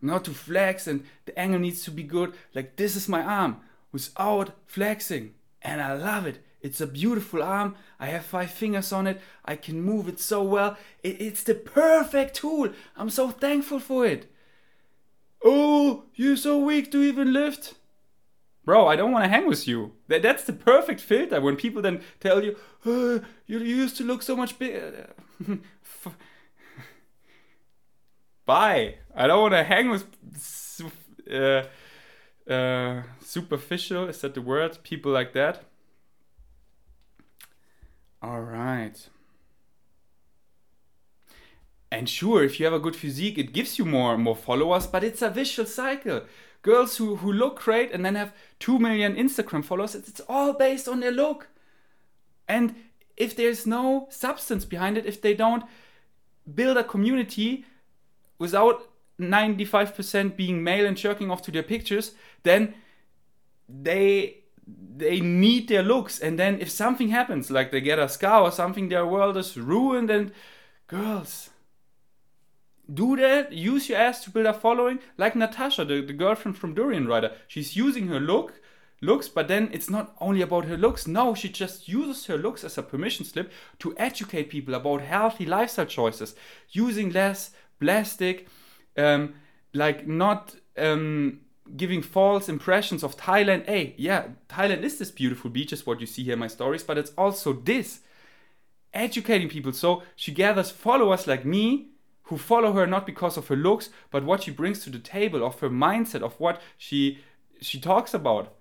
Not 0.00 0.24
to 0.24 0.30
flex 0.30 0.86
and 0.86 1.04
the 1.26 1.38
angle 1.38 1.60
needs 1.60 1.84
to 1.84 1.90
be 1.90 2.02
good. 2.02 2.32
Like, 2.54 2.76
this 2.76 2.96
is 2.96 3.06
my 3.06 3.22
arm 3.22 3.60
without 3.92 4.52
flexing. 4.66 5.34
And 5.62 5.82
I 5.82 5.94
love 5.94 6.26
it. 6.26 6.42
It's 6.62 6.80
a 6.80 6.86
beautiful 6.86 7.42
arm. 7.42 7.74
I 7.98 8.06
have 8.06 8.24
five 8.24 8.50
fingers 8.50 8.92
on 8.92 9.06
it. 9.06 9.20
I 9.44 9.56
can 9.56 9.82
move 9.82 10.08
it 10.08 10.20
so 10.20 10.42
well. 10.42 10.76
It, 11.02 11.20
it's 11.20 11.42
the 11.42 11.54
perfect 11.54 12.36
tool. 12.36 12.70
I'm 12.96 13.10
so 13.10 13.30
thankful 13.30 13.80
for 13.80 14.04
it. 14.06 14.30
Oh, 15.42 16.04
you're 16.14 16.36
so 16.36 16.58
weak 16.58 16.92
to 16.92 17.02
even 17.02 17.32
lift. 17.32 17.74
Bro, 18.64 18.88
I 18.88 18.96
don't 18.96 19.10
want 19.10 19.24
to 19.24 19.30
hang 19.30 19.46
with 19.46 19.66
you. 19.66 19.92
That, 20.08 20.20
that's 20.22 20.44
the 20.44 20.52
perfect 20.52 21.00
filter 21.00 21.40
when 21.40 21.56
people 21.56 21.80
then 21.80 22.02
tell 22.20 22.44
you, 22.44 22.56
oh, 22.84 23.22
you 23.46 23.58
used 23.58 23.96
to 23.96 24.04
look 24.04 24.22
so 24.22 24.36
much 24.36 24.58
bigger. 24.58 25.14
Bye. 28.44 28.96
I 29.14 29.26
don't 29.26 29.40
want 29.40 29.54
to 29.54 29.64
hang 29.64 29.88
with. 29.90 30.04
Uh, 31.30 31.62
uh, 32.50 33.02
superficial. 33.20 34.08
Is 34.08 34.20
that 34.20 34.34
the 34.34 34.42
word? 34.42 34.78
People 34.82 35.12
like 35.12 35.32
that. 35.34 35.62
All 38.22 38.40
right. 38.40 39.08
And 41.92 42.08
sure, 42.08 42.44
if 42.44 42.60
you 42.60 42.66
have 42.66 42.74
a 42.74 42.78
good 42.78 42.94
physique, 42.94 43.38
it 43.38 43.52
gives 43.52 43.78
you 43.78 43.84
more 43.84 44.16
more 44.16 44.36
followers, 44.36 44.86
but 44.86 45.02
it's 45.02 45.22
a 45.22 45.30
vicious 45.30 45.74
cycle. 45.74 46.22
Girls 46.62 46.98
who, 46.98 47.16
who 47.16 47.32
look 47.32 47.60
great 47.60 47.90
and 47.90 48.04
then 48.04 48.16
have 48.16 48.34
2 48.58 48.78
million 48.78 49.16
Instagram 49.16 49.64
followers, 49.64 49.94
it's, 49.94 50.08
it's 50.08 50.20
all 50.28 50.52
based 50.52 50.86
on 50.86 51.00
their 51.00 51.10
look. 51.10 51.48
And 52.46 52.74
if 53.16 53.34
there's 53.34 53.66
no 53.66 54.08
substance 54.10 54.64
behind 54.66 54.98
it, 54.98 55.06
if 55.06 55.22
they 55.22 55.34
don't 55.34 55.64
build 56.54 56.76
a 56.76 56.84
community 56.84 57.64
without 58.38 58.89
95% 59.20 60.36
being 60.36 60.64
male 60.64 60.86
and 60.86 60.96
jerking 60.96 61.30
off 61.30 61.42
to 61.42 61.50
their 61.50 61.62
pictures, 61.62 62.12
then 62.42 62.74
they 63.68 64.40
they 64.96 65.20
need 65.20 65.68
their 65.68 65.82
looks. 65.82 66.18
And 66.18 66.38
then 66.38 66.60
if 66.60 66.70
something 66.70 67.08
happens 67.08 67.50
like 67.50 67.70
they 67.70 67.80
get 67.80 67.98
a 67.98 68.08
scar 68.08 68.42
or 68.42 68.52
something 68.52 68.88
their 68.88 69.06
world 69.06 69.36
is 69.36 69.56
ruined. 69.56 70.10
And 70.10 70.32
girls 70.86 71.50
do 72.92 73.16
that. 73.16 73.52
Use 73.52 73.88
your 73.88 73.98
ass 73.98 74.22
to 74.24 74.30
build 74.30 74.46
a 74.46 74.52
following. 74.52 74.98
Like 75.16 75.36
natasha 75.36 75.84
the, 75.84 76.00
the 76.00 76.12
girlfriend 76.12 76.58
from 76.58 76.74
Durianrider. 76.74 77.32
She's 77.48 77.76
using 77.76 78.08
her 78.08 78.20
look 78.20 78.60
looks 79.02 79.30
but 79.30 79.48
then 79.48 79.70
it's 79.72 79.88
not 79.88 80.14
only 80.20 80.42
about 80.42 80.66
her 80.66 80.76
looks. 80.76 81.06
No 81.06 81.34
she 81.34 81.48
just 81.48 81.88
uses 81.88 82.26
her 82.26 82.36
looks 82.36 82.64
as 82.64 82.76
a 82.76 82.82
permission 82.82 83.24
slip 83.24 83.50
to 83.78 83.94
educate 83.96 84.50
people 84.50 84.74
about 84.74 85.00
healthy 85.00 85.46
lifestyle 85.46 85.86
choices. 85.86 86.34
Using 86.70 87.10
less 87.10 87.50
plastic 87.80 88.46
um, 88.96 89.34
like 89.72 90.06
not 90.06 90.54
um, 90.76 91.40
giving 91.76 92.02
false 92.02 92.48
impressions 92.48 93.02
of 93.02 93.16
Thailand. 93.16 93.66
Hey, 93.66 93.94
yeah, 93.96 94.28
Thailand 94.48 94.82
is 94.82 94.98
this 94.98 95.10
beautiful 95.10 95.50
beach, 95.50 95.72
is 95.72 95.86
what 95.86 96.00
you 96.00 96.06
see 96.06 96.24
here 96.24 96.34
in 96.34 96.38
my 96.38 96.48
stories, 96.48 96.82
but 96.82 96.98
it's 96.98 97.12
also 97.16 97.52
this 97.52 98.00
educating 98.92 99.48
people. 99.48 99.72
So 99.72 100.02
she 100.16 100.32
gathers 100.32 100.70
followers 100.70 101.26
like 101.26 101.44
me 101.44 101.90
who 102.24 102.38
follow 102.38 102.72
her 102.72 102.86
not 102.86 103.06
because 103.06 103.36
of 103.36 103.48
her 103.48 103.56
looks, 103.56 103.90
but 104.10 104.24
what 104.24 104.44
she 104.44 104.50
brings 104.50 104.84
to 104.84 104.90
the 104.90 104.98
table, 104.98 105.44
of 105.44 105.60
her 105.60 105.70
mindset, 105.70 106.22
of 106.22 106.38
what 106.38 106.60
she 106.78 107.18
she 107.60 107.78
talks 107.80 108.14
about. 108.14 108.54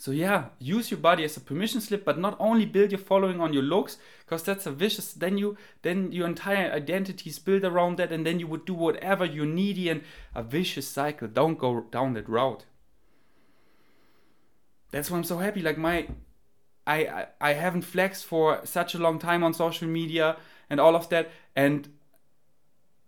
So 0.00 0.12
yeah, 0.12 0.44
use 0.58 0.90
your 0.90 0.98
body 0.98 1.24
as 1.24 1.36
a 1.36 1.42
permission 1.42 1.82
slip, 1.82 2.06
but 2.06 2.18
not 2.18 2.34
only 2.40 2.64
build 2.64 2.90
your 2.90 2.98
following 2.98 3.38
on 3.38 3.52
your 3.52 3.62
looks, 3.62 3.98
because 4.20 4.42
that's 4.42 4.64
a 4.64 4.70
vicious. 4.70 5.12
Then 5.12 5.36
you, 5.36 5.58
then 5.82 6.10
your 6.10 6.26
entire 6.26 6.72
identity 6.72 7.28
is 7.28 7.38
built 7.38 7.64
around 7.64 7.98
that, 7.98 8.10
and 8.10 8.24
then 8.24 8.40
you 8.40 8.46
would 8.46 8.64
do 8.64 8.72
whatever 8.72 9.26
you're 9.26 9.44
needy 9.44 9.90
and 9.90 10.00
a 10.34 10.42
vicious 10.42 10.88
cycle. 10.88 11.28
Don't 11.28 11.58
go 11.58 11.82
down 11.90 12.14
that 12.14 12.30
route. 12.30 12.64
That's 14.90 15.10
why 15.10 15.18
I'm 15.18 15.24
so 15.24 15.36
happy. 15.36 15.60
Like 15.60 15.76
my, 15.76 16.08
I, 16.86 17.04
I, 17.04 17.26
I 17.42 17.52
haven't 17.52 17.82
flexed 17.82 18.24
for 18.24 18.62
such 18.64 18.94
a 18.94 18.98
long 18.98 19.18
time 19.18 19.44
on 19.44 19.52
social 19.52 19.86
media 19.86 20.38
and 20.70 20.80
all 20.80 20.96
of 20.96 21.10
that, 21.10 21.30
and 21.54 21.90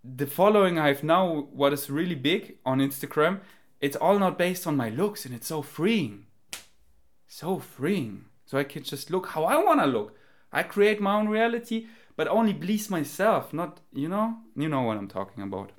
the 0.05 0.26
following 0.26 0.78
I 0.78 0.88
have 0.88 1.03
now, 1.03 1.49
what 1.55 1.72
is 1.72 1.88
really 1.88 2.16
big 2.16 2.59
on 2.66 2.80
Instagram, 2.80 3.40
it's 3.80 3.97
all 3.97 4.18
not 4.18 4.36
based 4.36 4.66
on 4.66 4.76
my 4.76 4.90
looks, 4.90 5.24
and 5.24 5.34
it's 5.34 5.47
so 5.47 5.62
freeing 5.62 6.26
so 7.33 7.59
freeing. 7.59 8.26
So 8.45 8.59
I 8.59 8.64
can 8.64 8.83
just 8.83 9.11
look 9.11 9.28
how 9.28 9.45
I 9.45 9.57
want 9.57 9.80
to 9.80 9.87
look. 9.87 10.14
I 10.53 10.62
create 10.62 11.01
my 11.01 11.14
own 11.14 11.28
reality, 11.28 11.87
but 12.14 12.28
only 12.28 12.53
please 12.53 12.91
myself, 12.91 13.55
not, 13.55 13.80
you 13.95 14.09
know, 14.09 14.37
you 14.55 14.68
know 14.68 14.83
what 14.83 14.99
I'm 14.99 15.09
talking 15.09 15.43
about. 15.43 15.72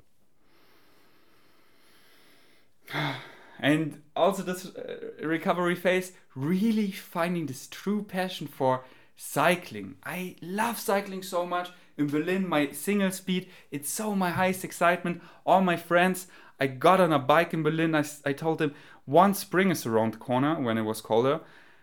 and 3.60 4.02
also 4.16 4.42
this 4.42 4.66
uh, 4.66 4.96
recovery 5.22 5.76
phase, 5.76 6.10
really 6.34 6.90
finding 6.90 7.46
this 7.46 7.68
true 7.68 8.02
passion 8.02 8.48
for 8.48 8.84
cycling. 9.16 9.94
I 10.04 10.34
love 10.42 10.80
cycling 10.80 11.22
so 11.22 11.46
much. 11.46 11.70
In 11.96 12.08
Berlin, 12.08 12.48
my 12.48 12.72
single 12.72 13.12
speed, 13.12 13.48
it's 13.70 13.88
so 13.88 14.16
my 14.16 14.30
highest 14.30 14.64
excitement. 14.64 15.22
All 15.46 15.60
my 15.60 15.76
friends, 15.76 16.26
I 16.60 16.66
got 16.68 17.00
on 17.00 17.12
a 17.12 17.18
bike 17.18 17.52
in 17.52 17.62
Berlin. 17.62 17.94
I, 17.94 18.04
I 18.24 18.32
told 18.32 18.58
them, 18.58 18.74
one 19.04 19.34
spring 19.34 19.70
is 19.70 19.86
around 19.86 20.14
the 20.14 20.18
corner 20.18 20.60
when 20.60 20.78
it 20.78 20.82
was 20.82 21.00
colder. 21.00 21.40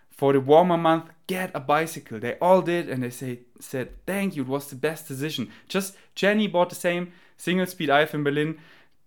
For 0.09 0.33
the 0.33 0.39
warmer 0.39 0.77
month, 0.77 1.05
get 1.27 1.51
a 1.53 1.59
bicycle. 1.59 2.19
They 2.19 2.37
all 2.39 2.61
did, 2.61 2.89
and 2.89 3.01
they 3.01 3.09
say 3.09 3.39
said 3.59 4.05
thank 4.05 4.35
you. 4.35 4.43
It 4.43 4.47
was 4.47 4.69
the 4.69 4.75
best 4.75 5.07
decision. 5.07 5.49
Just 5.67 5.95
Jenny 6.15 6.47
bought 6.47 6.69
the 6.69 6.75
same 6.75 7.11
single 7.37 7.65
speed 7.65 7.89
I 7.89 8.01
have 8.01 8.13
in 8.13 8.23
Berlin. 8.23 8.59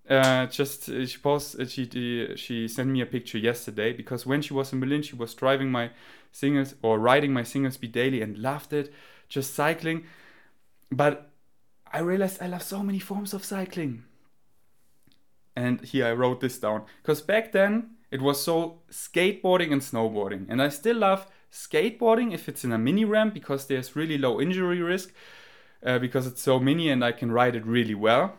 Uh, 0.09 0.47
just 0.47 0.89
uh, 0.89 1.07
she 1.07 1.19
post 1.19 1.59
uh, 1.59 1.67
she 1.67 2.29
uh, 2.31 2.37
she 2.37 2.69
sent 2.69 2.91
me 2.91 3.01
a 3.01 3.07
picture 3.07 3.39
yesterday 3.39 3.93
because 3.93 4.27
when 4.27 4.43
she 4.43 4.53
was 4.53 4.73
in 4.73 4.81
Berlin, 4.81 5.03
she 5.03 5.17
was 5.17 5.35
driving 5.35 5.71
my 5.71 5.91
singles 6.33 6.75
or 6.83 6.99
riding 6.99 7.33
my 7.33 7.43
single 7.43 7.71
speed 7.71 7.93
daily 7.93 8.21
and 8.21 8.39
loved 8.39 8.73
it. 8.73 8.93
Just 9.29 9.55
cycling, 9.55 10.05
but 10.91 11.31
I 11.91 12.01
realized 12.01 12.43
I 12.43 12.49
love 12.49 12.63
so 12.63 12.83
many 12.83 12.99
forms 12.99 13.33
of 13.33 13.45
cycling. 13.45 14.05
And 15.57 15.81
here 15.83 16.07
I 16.07 16.13
wrote 16.13 16.41
this 16.41 16.59
down 16.59 16.85
because 17.03 17.21
back 17.21 17.53
then 17.53 17.91
it 18.11 18.21
was 18.21 18.43
so 18.43 18.81
skateboarding 18.91 19.73
and 19.73 19.81
snowboarding. 19.81 20.47
And 20.49 20.61
I 20.61 20.69
still 20.69 20.97
love 20.97 21.27
skateboarding 21.53 22.33
if 22.33 22.49
it's 22.49 22.65
in 22.65 22.73
a 22.73 22.79
mini 22.79 23.05
ramp 23.05 23.35
because 23.35 23.67
there's 23.67 23.97
really 23.97 24.19
low 24.19 24.41
injury 24.41 24.83
risk 24.83 25.13
uh, 25.85 25.99
because 25.99 26.27
it's 26.27 26.43
so 26.43 26.59
mini 26.59 26.91
and 26.91 27.05
I 27.05 27.13
can 27.13 27.31
ride 27.31 27.57
it 27.57 27.67
really 27.67 27.95
well. 27.95 28.37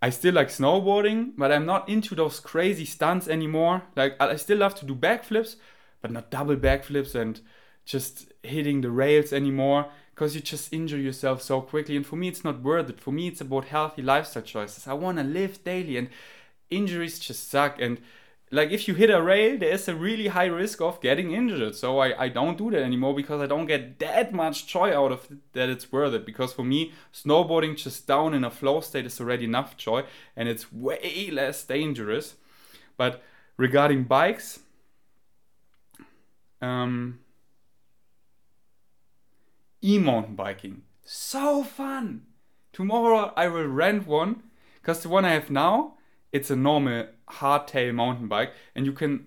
I 0.00 0.10
still 0.10 0.34
like 0.34 0.48
snowboarding, 0.48 1.32
but 1.36 1.50
I'm 1.50 1.66
not 1.66 1.88
into 1.88 2.14
those 2.14 2.38
crazy 2.38 2.84
stunts 2.84 3.26
anymore. 3.26 3.82
Like 3.96 4.14
I 4.20 4.36
still 4.36 4.58
love 4.58 4.76
to 4.76 4.86
do 4.86 4.94
backflips, 4.94 5.56
but 6.00 6.12
not 6.12 6.30
double 6.30 6.56
backflips 6.56 7.16
and 7.16 7.40
just 7.84 8.32
hitting 8.42 8.82
the 8.82 8.90
rails 8.90 9.32
anymore 9.32 9.86
because 10.18 10.34
you 10.34 10.40
just 10.40 10.72
injure 10.72 10.98
yourself 10.98 11.40
so 11.40 11.60
quickly. 11.60 11.94
And 11.94 12.04
for 12.04 12.16
me, 12.16 12.26
it's 12.26 12.42
not 12.42 12.60
worth 12.60 12.90
it. 12.90 13.00
For 13.00 13.12
me, 13.12 13.28
it's 13.28 13.40
about 13.40 13.66
healthy 13.66 14.02
lifestyle 14.02 14.42
choices. 14.42 14.88
I 14.88 14.94
want 14.94 15.18
to 15.18 15.22
live 15.22 15.62
daily, 15.62 15.96
and 15.96 16.08
injuries 16.70 17.20
just 17.20 17.48
suck. 17.48 17.80
And 17.80 18.00
like 18.50 18.72
if 18.72 18.88
you 18.88 18.94
hit 18.94 19.10
a 19.10 19.22
rail, 19.22 19.56
there's 19.56 19.86
a 19.86 19.94
really 19.94 20.26
high 20.26 20.46
risk 20.46 20.80
of 20.80 21.00
getting 21.00 21.30
injured. 21.30 21.76
So 21.76 22.00
I, 22.00 22.24
I 22.24 22.28
don't 22.30 22.58
do 22.58 22.68
that 22.72 22.82
anymore 22.82 23.14
because 23.14 23.40
I 23.40 23.46
don't 23.46 23.66
get 23.66 24.00
that 24.00 24.32
much 24.32 24.66
joy 24.66 24.92
out 24.92 25.12
of 25.12 25.30
it 25.30 25.38
that 25.52 25.68
it's 25.68 25.92
worth 25.92 26.14
it. 26.14 26.26
Because 26.26 26.52
for 26.52 26.64
me, 26.64 26.92
snowboarding 27.14 27.76
just 27.76 28.08
down 28.08 28.34
in 28.34 28.42
a 28.42 28.50
flow 28.50 28.80
state 28.80 29.06
is 29.06 29.20
already 29.20 29.44
enough 29.44 29.76
joy 29.76 30.02
and 30.34 30.48
it's 30.48 30.72
way 30.72 31.30
less 31.32 31.62
dangerous. 31.62 32.34
But 32.96 33.22
regarding 33.56 34.02
bikes, 34.02 34.58
um, 36.60 37.20
e 39.88 39.98
mountain 39.98 40.34
biking, 40.34 40.82
so 41.02 41.64
fun. 41.64 42.22
Tomorrow 42.72 43.32
I 43.36 43.48
will 43.48 43.66
rent 43.66 44.06
one 44.06 44.42
because 44.74 45.00
the 45.00 45.08
one 45.08 45.24
I 45.24 45.30
have 45.30 45.50
now 45.50 45.94
it's 46.30 46.50
a 46.50 46.56
normal 46.56 47.06
hardtail 47.28 47.94
mountain 47.94 48.28
bike 48.28 48.52
and 48.74 48.84
you 48.84 48.92
can 48.92 49.26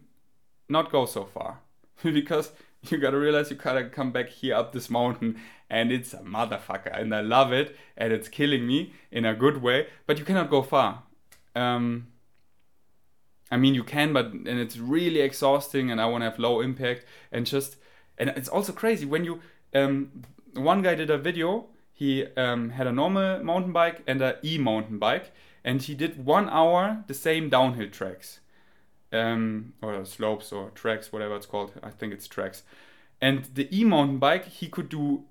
not 0.69 0.91
go 0.91 1.05
so 1.05 1.25
far 1.25 1.59
because 2.03 2.51
you 2.83 2.97
gotta 2.97 3.17
realize 3.17 3.49
you 3.49 3.57
gotta 3.57 3.85
come 3.85 4.11
back 4.11 4.29
here 4.29 4.55
up 4.55 4.71
this 4.71 4.89
mountain 4.89 5.39
and 5.69 5.91
it's 5.91 6.13
a 6.13 6.19
motherfucker 6.19 6.99
and 6.99 7.13
I 7.13 7.21
love 7.21 7.51
it 7.51 7.75
and 7.97 8.13
it's 8.13 8.27
killing 8.27 8.67
me 8.67 8.93
in 9.11 9.25
a 9.25 9.33
good 9.33 9.61
way, 9.61 9.87
but 10.05 10.19
you 10.19 10.25
cannot 10.25 10.49
go 10.49 10.61
far. 10.61 11.03
Um, 11.55 12.07
I 13.49 13.57
mean, 13.57 13.73
you 13.73 13.83
can, 13.83 14.13
but 14.13 14.27
and 14.27 14.47
it's 14.47 14.77
really 14.77 15.19
exhausting, 15.19 15.91
and 15.91 15.99
I 15.99 16.05
want 16.05 16.21
to 16.21 16.29
have 16.29 16.39
low 16.39 16.61
impact 16.61 17.03
and 17.33 17.45
just 17.45 17.75
and 18.17 18.29
it's 18.29 18.47
also 18.47 18.71
crazy 18.71 19.05
when 19.05 19.25
you 19.25 19.41
um, 19.73 20.23
one 20.53 20.81
guy 20.81 20.95
did 20.95 21.09
a 21.09 21.17
video. 21.17 21.67
He 21.93 22.25
um, 22.35 22.71
had 22.71 22.87
a 22.87 22.91
normal 22.91 23.43
mountain 23.43 23.73
bike 23.73 24.01
and 24.07 24.21
a 24.21 24.37
e 24.43 24.57
mountain 24.57 24.97
bike, 24.97 25.31
and 25.63 25.81
he 25.81 25.93
did 25.93 26.25
one 26.25 26.49
hour 26.49 27.03
the 27.07 27.13
same 27.13 27.49
downhill 27.49 27.89
tracks. 27.89 28.39
Um, 29.13 29.73
or 29.81 30.05
slopes 30.05 30.53
or 30.53 30.69
tracks 30.69 31.11
whatever 31.11 31.35
it's 31.35 31.45
called. 31.45 31.73
I 31.83 31.89
think 31.89 32.13
it's 32.13 32.27
tracks. 32.27 32.63
And 33.19 33.45
the 33.53 33.67
e-mountain 33.77 34.19
bike 34.19 34.45
he 34.45 34.67
could 34.67 34.87
do 34.87 35.25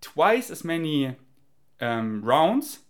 twice 0.00 0.50
as 0.50 0.64
many 0.64 1.14
um, 1.80 2.22
rounds. 2.24 2.80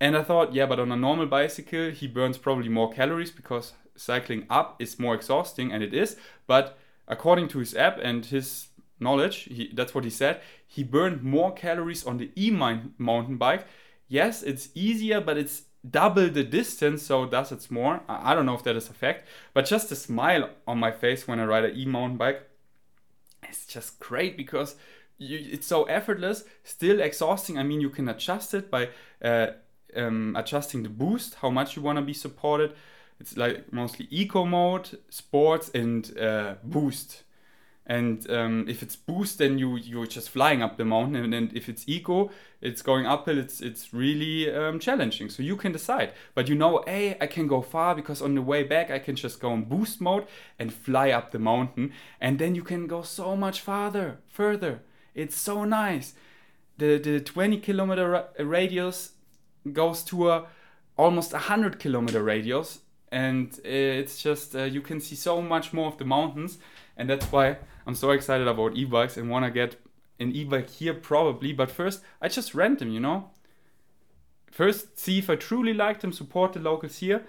And 0.00 0.16
i 0.16 0.22
thought 0.22 0.52
yeah 0.52 0.66
but 0.66 0.80
on 0.80 0.90
a 0.90 0.96
normal 0.96 1.26
bicycle 1.26 1.90
he 1.90 2.08
burns 2.08 2.36
probably 2.36 2.68
more 2.68 2.90
calories 2.90 3.30
because 3.30 3.74
cycling 3.94 4.46
up 4.50 4.80
is 4.80 4.98
more 4.98 5.14
exhausting 5.14 5.70
and 5.70 5.82
it 5.82 5.92
is. 5.92 6.16
But 6.46 6.78
according 7.06 7.48
to 7.48 7.58
his 7.58 7.74
app 7.74 7.98
and 8.02 8.24
his 8.24 8.68
knowledge 9.02 9.48
he, 9.50 9.70
that's 9.74 9.94
what 9.94 10.04
he 10.04 10.10
said 10.10 10.40
he 10.66 10.82
burned 10.82 11.22
more 11.22 11.52
calories 11.52 12.06
on 12.06 12.18
the 12.18 12.30
e-mountain 12.36 13.36
bike 13.36 13.66
yes 14.08 14.42
it's 14.42 14.68
easier 14.74 15.20
but 15.20 15.36
it's 15.36 15.62
double 15.88 16.28
the 16.28 16.44
distance, 16.44 17.02
so 17.02 17.26
does 17.26 17.52
it's 17.52 17.70
more. 17.70 18.00
I 18.08 18.34
don't 18.34 18.46
know 18.46 18.54
if 18.54 18.62
that 18.64 18.76
is 18.76 18.88
a 18.88 18.92
fact, 18.92 19.26
but 19.52 19.66
just 19.66 19.90
a 19.90 19.96
smile 19.96 20.50
on 20.66 20.78
my 20.78 20.92
face 20.92 21.26
when 21.26 21.40
I 21.40 21.44
ride 21.44 21.64
an 21.64 21.76
e-mountain 21.76 22.16
bike, 22.16 22.42
it's 23.42 23.66
just 23.66 23.98
great 23.98 24.36
because 24.36 24.76
you, 25.18 25.38
it's 25.50 25.66
so 25.66 25.84
effortless, 25.84 26.44
still 26.64 27.00
exhausting. 27.00 27.58
I 27.58 27.64
mean, 27.64 27.80
you 27.80 27.90
can 27.90 28.08
adjust 28.08 28.54
it 28.54 28.70
by 28.70 28.90
uh, 29.22 29.48
um, 29.96 30.36
adjusting 30.36 30.82
the 30.84 30.88
boost, 30.88 31.34
how 31.36 31.50
much 31.50 31.76
you 31.76 31.82
want 31.82 31.96
to 31.96 32.02
be 32.02 32.14
supported. 32.14 32.74
It's 33.18 33.36
like 33.36 33.72
mostly 33.72 34.06
eco 34.10 34.44
mode, 34.44 34.98
sports, 35.10 35.70
and 35.74 36.16
uh, 36.18 36.54
boost. 36.62 37.22
And 37.84 38.30
um, 38.30 38.66
if 38.68 38.80
it's 38.82 38.94
boost, 38.94 39.38
then 39.38 39.58
you 39.58 39.76
you're 39.76 40.06
just 40.06 40.30
flying 40.30 40.62
up 40.62 40.76
the 40.76 40.84
mountain, 40.84 41.34
and 41.34 41.52
if 41.52 41.68
it's 41.68 41.88
eco, 41.88 42.30
it's 42.60 42.80
going 42.80 43.06
uphill. 43.06 43.38
It's 43.38 43.60
it's 43.60 43.92
really 43.92 44.54
um, 44.54 44.78
challenging. 44.78 45.28
So 45.30 45.42
you 45.42 45.56
can 45.56 45.72
decide. 45.72 46.12
But 46.34 46.48
you 46.48 46.54
know, 46.54 46.84
hey, 46.86 47.16
I 47.20 47.26
can 47.26 47.48
go 47.48 47.60
far 47.60 47.96
because 47.96 48.22
on 48.22 48.36
the 48.36 48.42
way 48.42 48.62
back 48.62 48.90
I 48.92 49.00
can 49.00 49.16
just 49.16 49.40
go 49.40 49.52
in 49.52 49.64
boost 49.64 50.00
mode 50.00 50.26
and 50.60 50.72
fly 50.72 51.10
up 51.10 51.32
the 51.32 51.40
mountain, 51.40 51.92
and 52.20 52.38
then 52.38 52.54
you 52.54 52.62
can 52.62 52.86
go 52.86 53.02
so 53.02 53.36
much 53.36 53.60
farther, 53.60 54.18
further. 54.28 54.82
It's 55.14 55.36
so 55.36 55.64
nice. 55.64 56.14
The 56.78 56.98
the 56.98 57.20
20 57.20 57.58
kilometer 57.58 58.08
ra 58.10 58.24
radius 58.38 59.12
goes 59.72 60.04
to 60.04 60.30
a 60.30 60.46
almost 60.96 61.32
100 61.32 61.80
kilometer 61.80 62.22
radius, 62.22 62.78
and 63.10 63.58
it's 63.64 64.22
just 64.22 64.54
uh, 64.54 64.62
you 64.62 64.82
can 64.82 65.00
see 65.00 65.16
so 65.16 65.42
much 65.42 65.72
more 65.72 65.88
of 65.88 65.98
the 65.98 66.04
mountains, 66.04 66.58
and 66.96 67.10
that's 67.10 67.26
why 67.26 67.56
I'm 67.86 67.94
so 67.94 68.10
excited 68.10 68.46
about 68.46 68.76
e-bikes 68.76 69.16
and 69.16 69.30
want 69.30 69.44
to 69.44 69.50
get 69.50 69.76
an 70.18 70.32
e-bike 70.32 70.70
here 70.70 70.94
probably. 70.94 71.52
But 71.52 71.70
first, 71.70 72.02
I 72.20 72.28
just 72.28 72.54
rent 72.54 72.78
them, 72.78 72.90
you 72.90 73.00
know. 73.00 73.30
First, 74.50 74.98
see 74.98 75.18
if 75.18 75.30
I 75.30 75.36
truly 75.36 75.72
like 75.72 76.00
them, 76.00 76.12
support 76.12 76.52
the 76.52 76.60
locals 76.60 76.98
here, 76.98 77.24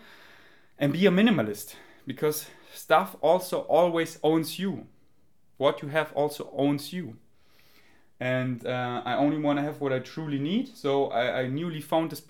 and 0.78 0.91
be 0.91 1.06
a 1.06 1.12
minimalist 1.12 1.76
because 2.06 2.47
stuff 2.74 3.16
also 3.22 3.60
always 3.62 4.20
owns 4.24 4.60
you. 4.60 4.88
What 5.58 5.82
you 5.82 5.88
have 5.88 6.12
also 6.14 6.49
owns 6.56 6.91
you. 6.91 7.16
And 8.20 8.66
uh, 8.66 9.01
I 9.06 9.16
only 9.16 9.38
want 9.38 9.60
to 9.60 9.64
have 9.64 9.82
what 9.82 9.93
I 9.93 9.99
truly 9.99 10.39
need. 10.39 10.76
So 10.76 11.08
I, 11.08 11.41
I 11.41 11.47
newly 11.47 11.82
found 11.82 12.10
this 12.10 12.22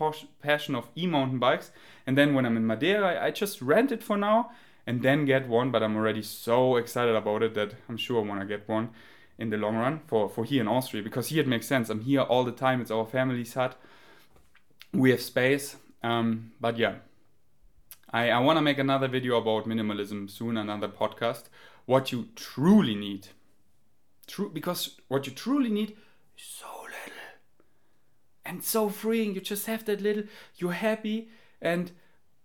passion 0.41 0.75
of 0.75 0.87
e-mountain 0.95 1.39
bikes. 1.39 1.71
And 2.05 2.17
then 2.17 2.33
when 2.33 2.45
I'm 2.45 2.57
in 2.57 2.65
Madeira, 2.65 3.15
I, 3.15 3.27
I 3.27 3.31
just 3.31 3.61
rent 3.61 3.91
it 3.91 4.03
for 4.03 4.17
now 4.17 4.51
and 4.85 5.01
then 5.01 5.25
get 5.25 5.47
one. 5.47 5.71
But 5.71 5.83
I'm 5.83 5.95
already 5.95 6.21
so 6.21 6.75
excited 6.77 7.15
about 7.15 7.43
it 7.43 7.53
that 7.55 7.75
I'm 7.89 7.97
sure 7.97 8.21
I 8.23 8.27
want 8.27 8.41
to 8.41 8.45
get 8.45 8.67
one 8.67 8.89
in 9.37 9.49
the 9.49 9.57
long 9.57 9.75
run 9.75 10.01
for, 10.07 10.29
for 10.29 10.45
here 10.45 10.61
in 10.61 10.67
Austria 10.67 11.01
because 11.01 11.29
here 11.29 11.41
it 11.41 11.47
makes 11.47 11.67
sense. 11.67 11.89
I'm 11.89 12.01
here 12.01 12.21
all 12.21 12.43
the 12.43 12.51
time. 12.51 12.81
It's 12.81 12.91
our 12.91 13.05
family's 13.05 13.53
hut. 13.53 13.75
We 14.93 15.11
have 15.11 15.21
space. 15.21 15.77
Um, 16.03 16.51
but 16.59 16.77
yeah, 16.77 16.95
I, 18.11 18.29
I 18.29 18.39
want 18.39 18.57
to 18.57 18.61
make 18.61 18.77
another 18.77 19.07
video 19.07 19.37
about 19.37 19.67
minimalism 19.67 20.29
soon, 20.29 20.57
another 20.57 20.87
podcast. 20.87 21.45
What 21.85 22.11
you 22.11 22.27
truly 22.35 22.95
need. 22.95 23.29
True, 24.27 24.49
because 24.49 24.97
what 25.07 25.25
you 25.25 25.33
truly 25.33 25.69
need 25.69 25.97
is 26.37 26.45
so 26.45 26.67
little 26.83 27.19
and 28.45 28.63
so 28.63 28.89
freeing. 28.89 29.33
You 29.33 29.41
just 29.41 29.65
have 29.65 29.85
that 29.85 30.01
little, 30.01 30.23
you're 30.57 30.73
happy, 30.73 31.29
and 31.61 31.91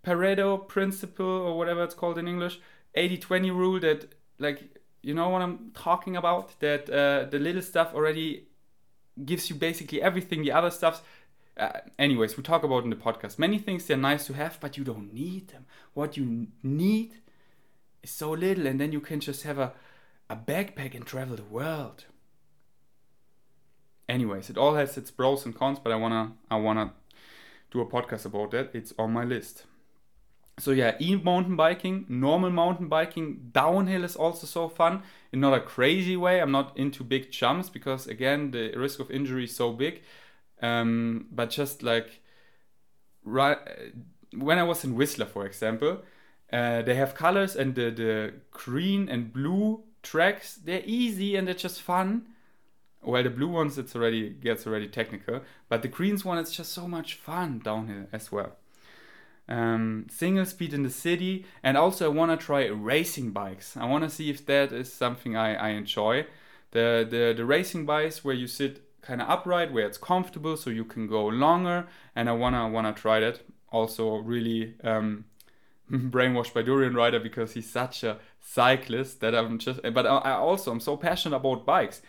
Pareto 0.04 0.66
principle, 0.66 1.26
or 1.26 1.58
whatever 1.58 1.82
it's 1.84 1.94
called 1.94 2.18
in 2.18 2.28
English, 2.28 2.60
80 2.94 3.18
20 3.18 3.50
rule 3.50 3.80
that, 3.80 4.14
like, 4.38 4.78
you 5.02 5.14
know 5.14 5.28
what 5.28 5.42
I'm 5.42 5.70
talking 5.74 6.16
about? 6.16 6.58
That 6.60 6.88
uh, 6.90 7.28
the 7.30 7.38
little 7.38 7.62
stuff 7.62 7.94
already 7.94 8.48
gives 9.24 9.50
you 9.50 9.56
basically 9.56 10.00
everything, 10.00 10.42
the 10.42 10.52
other 10.52 10.70
stuff's 10.70 11.02
uh, 11.58 11.80
anyways, 11.98 12.36
we 12.36 12.42
talk 12.42 12.62
about 12.62 12.84
in 12.84 12.90
the 12.90 12.96
podcast. 12.96 13.38
Many 13.38 13.58
things 13.58 13.84
they're 13.84 13.96
nice 13.96 14.26
to 14.26 14.32
have, 14.32 14.58
but 14.60 14.76
you 14.76 14.84
don't 14.84 15.12
need 15.12 15.48
them. 15.48 15.66
What 15.92 16.16
you 16.16 16.46
need 16.62 17.14
is 18.02 18.10
so 18.10 18.30
little, 18.30 18.66
and 18.66 18.80
then 18.80 18.92
you 18.92 19.00
can 19.00 19.18
just 19.20 19.42
have 19.42 19.58
a, 19.58 19.72
a 20.30 20.36
backpack 20.36 20.94
and 20.94 21.04
travel 21.04 21.36
the 21.36 21.42
world. 21.42 22.04
Anyways, 24.08 24.48
it 24.48 24.56
all 24.56 24.76
has 24.76 24.96
its 24.96 25.10
pros 25.10 25.44
and 25.44 25.54
cons, 25.54 25.78
but 25.82 25.92
I 25.92 25.96
wanna 25.96 26.32
I 26.50 26.56
wanna 26.56 26.92
do 27.70 27.80
a 27.80 27.86
podcast 27.86 28.24
about 28.24 28.52
that. 28.52 28.70
It's 28.72 28.94
on 28.98 29.12
my 29.12 29.24
list. 29.24 29.64
So 30.58 30.72
yeah, 30.72 30.96
e-mountain 31.00 31.56
biking, 31.56 32.04
normal 32.08 32.50
mountain 32.50 32.88
biking, 32.88 33.50
downhill 33.52 34.04
is 34.04 34.16
also 34.16 34.46
so 34.46 34.68
fun 34.68 35.02
in 35.32 35.40
not 35.40 35.54
a 35.54 35.60
crazy 35.60 36.16
way. 36.16 36.40
I'm 36.40 36.50
not 36.50 36.76
into 36.76 37.04
big 37.04 37.30
jumps 37.30 37.70
because 37.70 38.06
again 38.06 38.50
the 38.50 38.72
risk 38.76 38.98
of 39.00 39.10
injury 39.10 39.44
is 39.44 39.54
so 39.54 39.72
big. 39.72 40.02
Um, 40.60 41.26
but 41.30 41.50
just 41.50 41.82
like 41.82 42.20
right 43.24 43.58
when 44.36 44.58
I 44.58 44.64
was 44.64 44.84
in 44.84 44.94
Whistler, 44.94 45.26
for 45.26 45.46
example, 45.46 46.02
uh, 46.52 46.82
they 46.82 46.94
have 46.94 47.14
colors 47.14 47.56
and 47.56 47.74
the 47.74 47.90
the 47.90 48.34
green 48.50 49.08
and 49.08 49.32
blue 49.32 49.84
tracks. 50.02 50.56
They're 50.56 50.82
easy 50.84 51.36
and 51.36 51.46
they're 51.46 51.54
just 51.54 51.82
fun. 51.82 52.26
Well, 53.02 53.22
the 53.22 53.30
blue 53.30 53.48
ones 53.48 53.78
it's 53.78 53.94
already 53.94 54.30
gets 54.30 54.66
already 54.66 54.88
technical, 54.88 55.42
but 55.68 55.82
the 55.82 55.88
greens 55.88 56.24
one 56.24 56.38
it's 56.38 56.54
just 56.54 56.72
so 56.72 56.88
much 56.88 57.14
fun 57.14 57.60
downhill 57.60 58.06
as 58.12 58.32
well. 58.32 58.56
Um, 59.48 60.06
single 60.10 60.44
speed 60.44 60.74
in 60.74 60.82
the 60.82 60.90
city, 60.90 61.46
and 61.62 61.76
also 61.76 62.04
I 62.04 62.14
want 62.14 62.38
to 62.38 62.44
try 62.46 62.66
racing 62.66 63.30
bikes. 63.30 63.76
I 63.76 63.86
want 63.86 64.04
to 64.04 64.10
see 64.10 64.28
if 64.28 64.44
that 64.46 64.72
is 64.72 64.92
something 64.92 65.36
I, 65.36 65.54
I 65.54 65.68
enjoy. 65.70 66.26
The, 66.72 67.06
the 67.08 67.32
the 67.34 67.46
racing 67.46 67.86
bikes 67.86 68.22
where 68.22 68.34
you 68.34 68.46
sit 68.46 68.82
kind 69.00 69.22
of 69.22 69.30
upright 69.30 69.72
where 69.72 69.86
it's 69.86 69.96
comfortable 69.96 70.56
so 70.56 70.68
you 70.68 70.84
can 70.84 71.06
go 71.06 71.26
longer. 71.26 71.86
And 72.14 72.28
i 72.28 72.32
wanna 72.32 72.68
wanna 72.68 72.92
try 72.92 73.20
that. 73.20 73.40
Also 73.70 74.16
really 74.16 74.74
um, 74.84 75.24
brainwashed 75.90 76.52
by 76.52 76.62
Durianrider 76.62 77.22
because 77.22 77.54
he's 77.54 77.70
such 77.70 78.04
a 78.04 78.18
cyclist 78.40 79.20
that 79.20 79.34
i'm 79.34 79.58
just 79.58 79.80
but 79.92 80.06
i 80.06 80.32
also 80.32 80.70
i'm 80.70 80.80
so 80.80 80.96
passionate 80.96 81.36
about 81.36 81.64
bikes. 81.64 82.02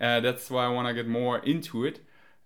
Uh, 0.00 0.18
that's 0.20 0.50
why 0.50 0.64
i 0.64 0.68
want 0.68 0.88
to 0.88 0.94
get 0.94 1.06
more 1.06 1.38
into 1.40 1.84
it 1.84 2.00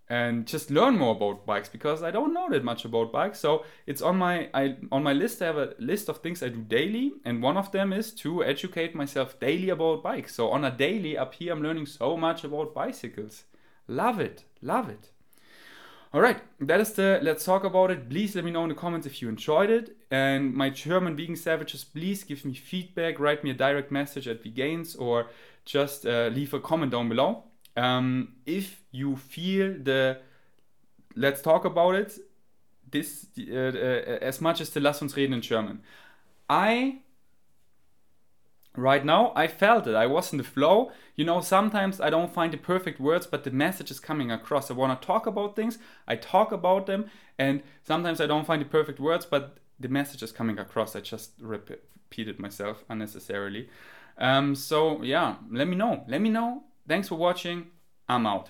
and 0.09 0.45
just 0.45 0.69
learn 0.69 0.97
more 0.97 1.15
about 1.15 1.45
bikes 1.45 1.67
because 1.67 2.03
I 2.03 2.11
don't 2.11 2.33
know 2.33 2.47
that 2.49 2.63
much 2.63 2.85
about 2.85 3.11
bikes. 3.11 3.39
So 3.39 3.65
it's 3.87 4.01
on 4.01 4.17
my 4.17 4.49
I 4.53 4.77
on 4.91 5.03
my 5.03 5.13
list. 5.13 5.41
I 5.41 5.45
have 5.45 5.57
a 5.57 5.73
list 5.79 6.09
of 6.09 6.19
things 6.19 6.43
I 6.43 6.49
do 6.49 6.61
daily, 6.61 7.13
and 7.25 7.41
one 7.41 7.57
of 7.57 7.71
them 7.71 7.91
is 7.91 8.11
to 8.15 8.43
educate 8.43 8.93
myself 8.93 9.39
daily 9.39 9.69
about 9.69 10.03
bikes. 10.03 10.35
So 10.35 10.49
on 10.49 10.63
a 10.63 10.71
daily 10.71 11.17
up 11.17 11.33
here, 11.33 11.53
I'm 11.53 11.63
learning 11.63 11.87
so 11.87 12.17
much 12.17 12.43
about 12.43 12.73
bicycles. 12.73 13.43
Love 13.87 14.19
it. 14.19 14.43
Love 14.61 14.89
it. 14.89 15.09
All 16.13 16.21
right, 16.21 16.37
that 16.61 16.79
is 16.79 16.93
the 16.93 17.19
let's 17.21 17.43
talk 17.43 17.65
about 17.65 17.91
it. 17.91 18.09
Please 18.09 18.35
let 18.35 18.45
me 18.45 18.51
know 18.51 18.63
in 18.63 18.69
the 18.69 18.75
comments 18.75 19.05
if 19.05 19.21
you 19.21 19.27
enjoyed 19.27 19.69
it. 19.69 19.97
And 20.09 20.53
my 20.53 20.69
German 20.69 21.17
vegan 21.17 21.35
savages, 21.35 21.83
please 21.83 22.23
give 22.23 22.45
me 22.45 22.53
feedback. 22.53 23.19
Write 23.19 23.43
me 23.43 23.49
a 23.49 23.53
direct 23.53 23.91
message 23.91 24.25
at 24.25 24.41
Vegains 24.41 24.95
or 24.97 25.27
just 25.65 26.05
uh, 26.05 26.29
leave 26.31 26.53
a 26.53 26.61
comment 26.61 26.93
down 26.93 27.09
below. 27.09 27.43
Um, 27.75 28.33
if 28.45 28.81
you 28.91 29.15
feel 29.15 29.73
the 29.81 30.19
let's 31.15 31.41
talk 31.41 31.65
about 31.65 31.95
it, 31.95 32.17
this 32.91 33.27
uh, 33.39 33.53
uh, 33.53 34.19
as 34.21 34.41
much 34.41 34.61
as 34.61 34.69
the 34.69 34.79
Lass 34.79 35.01
uns 35.01 35.15
reden 35.15 35.33
in 35.33 35.41
German. 35.41 35.81
I 36.49 36.99
right 38.77 39.05
now 39.05 39.31
i 39.35 39.47
felt 39.47 39.87
it. 39.87 39.95
I 39.95 40.05
was 40.05 40.31
in 40.31 40.37
the 40.37 40.43
flow. 40.43 40.91
You 41.15 41.25
know 41.25 41.41
sometimes 41.41 42.01
i 42.01 42.09
don't 42.09 42.33
find 42.33 42.51
the 42.53 42.57
perfect 42.57 42.99
words 42.99 43.25
but 43.27 43.43
the 43.43 43.51
message 43.51 43.91
is 43.91 43.99
coming 43.99 44.31
across. 44.31 44.69
I 44.69 44.73
want 44.73 44.99
to 44.99 45.05
talk 45.05 45.25
about 45.27 45.55
things. 45.55 45.77
I 46.07 46.15
talk 46.15 46.51
about 46.51 46.85
them 46.85 47.05
and 47.37 47.63
sometimes 47.83 48.19
i 48.21 48.27
don't 48.27 48.45
find 48.45 48.61
the 48.61 48.69
perfect 48.77 48.99
words 48.99 49.25
but 49.25 49.57
the 49.79 49.89
message 49.89 50.23
is 50.23 50.31
coming 50.31 50.59
across. 50.59 50.95
I 50.95 51.01
just 51.01 51.31
repeated 51.39 52.39
myself 52.39 52.83
unnecessarily. 52.89 53.69
Um, 54.17 54.55
so 54.55 55.01
yeah 55.03 55.35
let 55.51 55.67
me 55.67 55.75
know. 55.75 56.03
Let 56.07 56.21
me 56.21 56.29
know 56.29 56.63
thanks 56.87 57.07
for 57.07 57.15
watching. 57.15 57.67
I'm 58.07 58.25
out 58.25 58.49